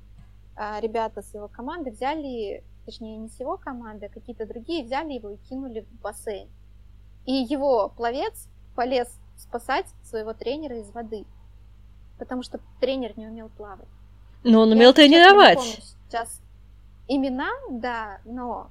а, 0.56 0.80
ребята 0.80 1.22
с 1.22 1.34
его 1.34 1.48
команды 1.48 1.90
взяли, 1.90 2.64
точнее 2.84 3.16
не 3.16 3.28
с 3.28 3.38
его 3.38 3.56
команды, 3.56 4.06
а 4.06 4.08
какие-то 4.08 4.46
другие, 4.46 4.84
взяли 4.84 5.12
его 5.12 5.30
и 5.30 5.36
кинули 5.36 5.80
в 5.80 6.00
бассейн. 6.00 6.48
И 7.26 7.32
его 7.32 7.90
пловец 7.90 8.48
полез 8.74 9.08
спасать 9.38 9.86
своего 10.02 10.34
тренера 10.34 10.78
из 10.78 10.90
воды, 10.90 11.24
потому 12.18 12.42
что 12.42 12.60
тренер 12.80 13.16
не 13.16 13.26
умел 13.26 13.48
плавать. 13.48 13.88
Но 14.44 14.60
он 14.60 14.72
умел 14.72 14.90
Я 14.90 14.92
тренировать. 14.92 15.60
сейчас 15.60 16.40
имена, 17.06 17.50
да, 17.70 18.20
но 18.24 18.70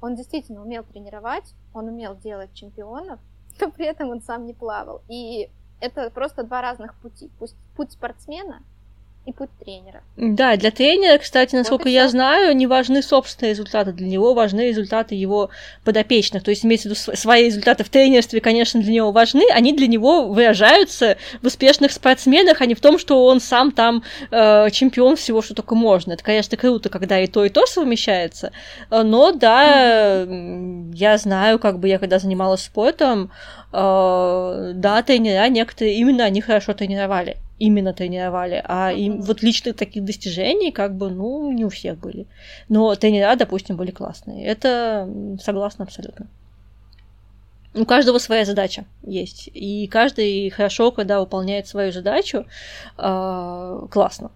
он 0.00 0.14
действительно 0.14 0.62
умел 0.62 0.84
тренировать, 0.84 1.54
он 1.74 1.88
умел 1.88 2.16
делать 2.16 2.52
чемпионов, 2.54 3.18
но 3.60 3.70
при 3.70 3.86
этом 3.86 4.10
он 4.10 4.22
сам 4.22 4.46
не 4.46 4.54
плавал. 4.54 5.02
И 5.08 5.50
это 5.80 6.10
просто 6.10 6.44
два 6.44 6.62
разных 6.62 6.94
пути. 6.96 7.30
Пусть 7.38 7.56
путь 7.76 7.92
спортсмена 7.92 8.62
и 9.24 9.32
путь 9.32 9.50
тренера. 9.64 10.02
Да, 10.16 10.56
для 10.56 10.72
тренера, 10.72 11.16
кстати, 11.18 11.54
насколько 11.54 11.84
вот 11.84 11.90
я 11.90 12.08
знаю, 12.08 12.56
не 12.56 12.66
важны 12.66 13.02
собственные 13.02 13.52
результаты, 13.52 13.92
для 13.92 14.08
него 14.08 14.34
важны 14.34 14.62
результаты 14.62 15.14
его 15.14 15.50
подопечных. 15.84 16.42
То 16.42 16.50
есть, 16.50 16.64
имеется 16.64 16.88
в 16.88 16.92
виду, 16.92 17.16
свои 17.16 17.46
результаты 17.46 17.84
в 17.84 17.88
тренерстве, 17.88 18.40
конечно, 18.40 18.80
для 18.80 18.92
него 18.92 19.12
важны, 19.12 19.44
они 19.52 19.74
для 19.74 19.86
него 19.86 20.26
выражаются 20.28 21.18
в 21.40 21.46
успешных 21.46 21.92
спортсменах, 21.92 22.60
а 22.60 22.66
не 22.66 22.74
в 22.74 22.80
том, 22.80 22.98
что 22.98 23.24
он 23.24 23.40
сам 23.40 23.70
там 23.70 24.02
э, 24.32 24.70
чемпион 24.70 25.14
всего, 25.14 25.40
что 25.40 25.54
только 25.54 25.76
можно. 25.76 26.14
Это, 26.14 26.24
конечно, 26.24 26.56
круто, 26.56 26.88
когда 26.88 27.20
и 27.20 27.28
то, 27.28 27.44
и 27.44 27.48
то 27.48 27.64
совмещается. 27.66 28.50
Но 28.90 29.30
да, 29.30 30.24
mm-hmm. 30.24 30.94
я 30.94 31.16
знаю, 31.16 31.60
как 31.60 31.78
бы 31.78 31.88
я 31.88 32.00
когда 32.00 32.18
занималась 32.18 32.62
спортом, 32.62 33.30
э, 33.72 34.72
да, 34.74 35.02
тренера 35.02 35.48
некоторые 35.48 35.94
именно 35.94 36.24
они 36.24 36.40
хорошо 36.40 36.74
тренировали. 36.74 37.36
Именно 37.62 37.92
тренировали, 37.92 38.60
а 38.66 38.92
им, 38.92 39.22
вот 39.22 39.42
личных 39.42 39.76
таких 39.76 40.04
достижений 40.04 40.72
как 40.72 40.96
бы, 40.96 41.10
ну, 41.10 41.52
не 41.52 41.64
у 41.64 41.68
всех 41.68 41.96
были. 41.98 42.26
Но 42.68 42.94
тренера, 42.96 43.36
допустим, 43.36 43.76
были 43.76 43.92
классные. 43.92 44.44
Это 44.44 45.08
согласна 45.40 45.84
абсолютно. 45.84 46.26
У 47.74 47.84
каждого 47.84 48.18
своя 48.18 48.44
задача 48.44 48.84
есть. 49.06 49.48
И 49.54 49.86
каждый 49.86 50.50
хорошо, 50.50 50.90
когда 50.90 51.20
выполняет 51.20 51.68
свою 51.68 51.92
задачу, 51.92 52.44
э, 52.98 53.86
классно. 53.90 54.30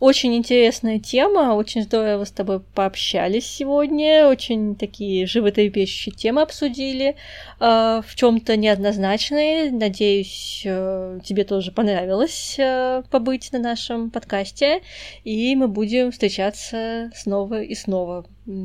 Очень 0.00 0.34
интересная 0.34 0.98
тема, 0.98 1.54
очень 1.54 1.82
здорово 1.82 2.24
с 2.24 2.30
тобой 2.30 2.60
пообщались 2.60 3.44
сегодня, 3.44 4.28
очень 4.28 4.74
такие 4.74 5.26
животрепещущие 5.26 6.14
темы 6.14 6.40
обсудили, 6.40 7.16
э, 7.60 8.02
в 8.02 8.14
чем-то 8.14 8.56
неоднозначные. 8.56 9.70
Надеюсь, 9.70 10.62
э, 10.64 11.20
тебе 11.22 11.44
тоже 11.44 11.70
понравилось 11.70 12.56
э, 12.58 13.02
побыть 13.10 13.52
на 13.52 13.58
нашем 13.58 14.08
подкасте, 14.10 14.80
и 15.24 15.54
мы 15.54 15.68
будем 15.68 16.12
встречаться 16.12 17.10
снова 17.14 17.60
и 17.60 17.74
снова. 17.74 18.24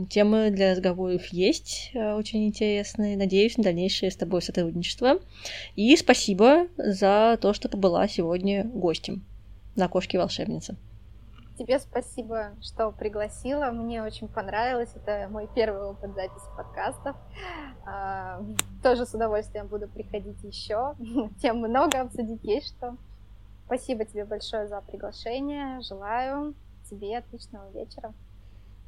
Темы 0.09 0.51
для 0.51 0.71
разговоров 0.71 1.27
есть, 1.33 1.91
очень 1.93 2.47
интересные. 2.47 3.17
Надеюсь 3.17 3.57
на 3.57 3.65
дальнейшее 3.65 4.09
с 4.09 4.15
тобой 4.15 4.41
сотрудничество. 4.41 5.19
И 5.75 5.97
спасибо 5.97 6.67
за 6.77 7.37
то, 7.41 7.53
что 7.53 7.67
побыла 7.67 8.07
сегодня 8.07 8.63
гостем 8.63 9.25
на 9.75 9.89
Кошке 9.89 10.17
волшебницы. 10.17 10.77
Тебе 11.57 11.79
спасибо, 11.79 12.53
что 12.61 12.91
пригласила. 12.91 13.71
Мне 13.71 14.03
очень 14.03 14.27
понравилось. 14.27 14.89
Это 14.95 15.27
мой 15.31 15.47
первый 15.55 15.83
опыт 15.83 16.13
записи 16.13 16.45
подкастов. 16.57 17.15
А, 17.85 18.41
тоже 18.83 19.05
с 19.05 19.13
удовольствием 19.13 19.67
буду 19.67 19.87
приходить 19.87 20.43
еще. 20.43 20.95
Тем 21.41 21.59
много 21.59 22.01
обсудить 22.01 22.43
есть 22.43 22.75
что. 22.75 22.97
Спасибо 23.65 24.03
тебе 24.03 24.25
большое 24.25 24.67
за 24.67 24.81
приглашение. 24.81 25.79
Желаю 25.81 26.55
тебе 26.89 27.17
отличного 27.17 27.71
вечера. 27.71 28.13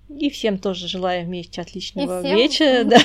И 0.10 0.30
всем 0.30 0.60
тоже 0.60 0.88
желаю 0.88 1.26
вместе 1.26 1.62
отличного 1.62 2.20
всем... 2.20 2.36
вечера. 2.36 2.84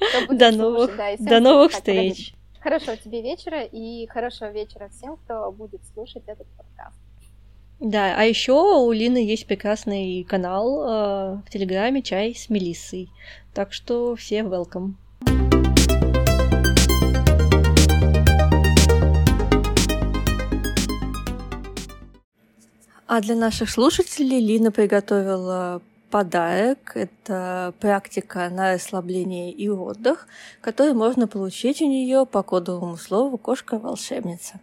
Да. 0.00 0.34
До 0.34 0.50
новых, 0.50 0.96
да, 0.96 1.14
до 1.18 1.40
новых 1.40 1.72
встреч. 1.72 2.34
Хорошего 2.60 2.96
тебе 2.96 3.20
вечера 3.20 3.64
и 3.64 4.06
хорошего 4.06 4.50
вечера 4.50 4.88
всем, 4.88 5.18
кто 5.18 5.52
будет 5.52 5.82
слушать 5.92 6.22
этот 6.26 6.46
подкаст. 6.56 6.96
Да, 7.80 8.14
а 8.14 8.24
еще 8.24 8.52
у 8.52 8.92
Лины 8.92 9.16
есть 9.16 9.46
прекрасный 9.46 10.22
канал 10.24 10.82
э, 10.82 11.36
в 11.46 11.50
Телеграме 11.50 12.02
«Чай 12.02 12.34
с 12.34 12.50
Мелиссой». 12.50 13.08
Так 13.54 13.72
что 13.72 14.14
все 14.16 14.40
welcome. 14.40 14.96
А 23.06 23.20
для 23.22 23.34
наших 23.34 23.70
слушателей 23.70 24.40
Лина 24.40 24.70
приготовила 24.70 25.80
подарок. 26.10 26.92
Это 26.94 27.72
практика 27.80 28.50
на 28.50 28.74
расслабление 28.74 29.52
и 29.52 29.70
отдых, 29.70 30.28
который 30.60 30.92
можно 30.92 31.26
получить 31.26 31.80
у 31.80 31.86
нее 31.86 32.26
по 32.26 32.42
кодовому 32.42 32.98
слову 32.98 33.38
«Кошка-волшебница». 33.38 34.60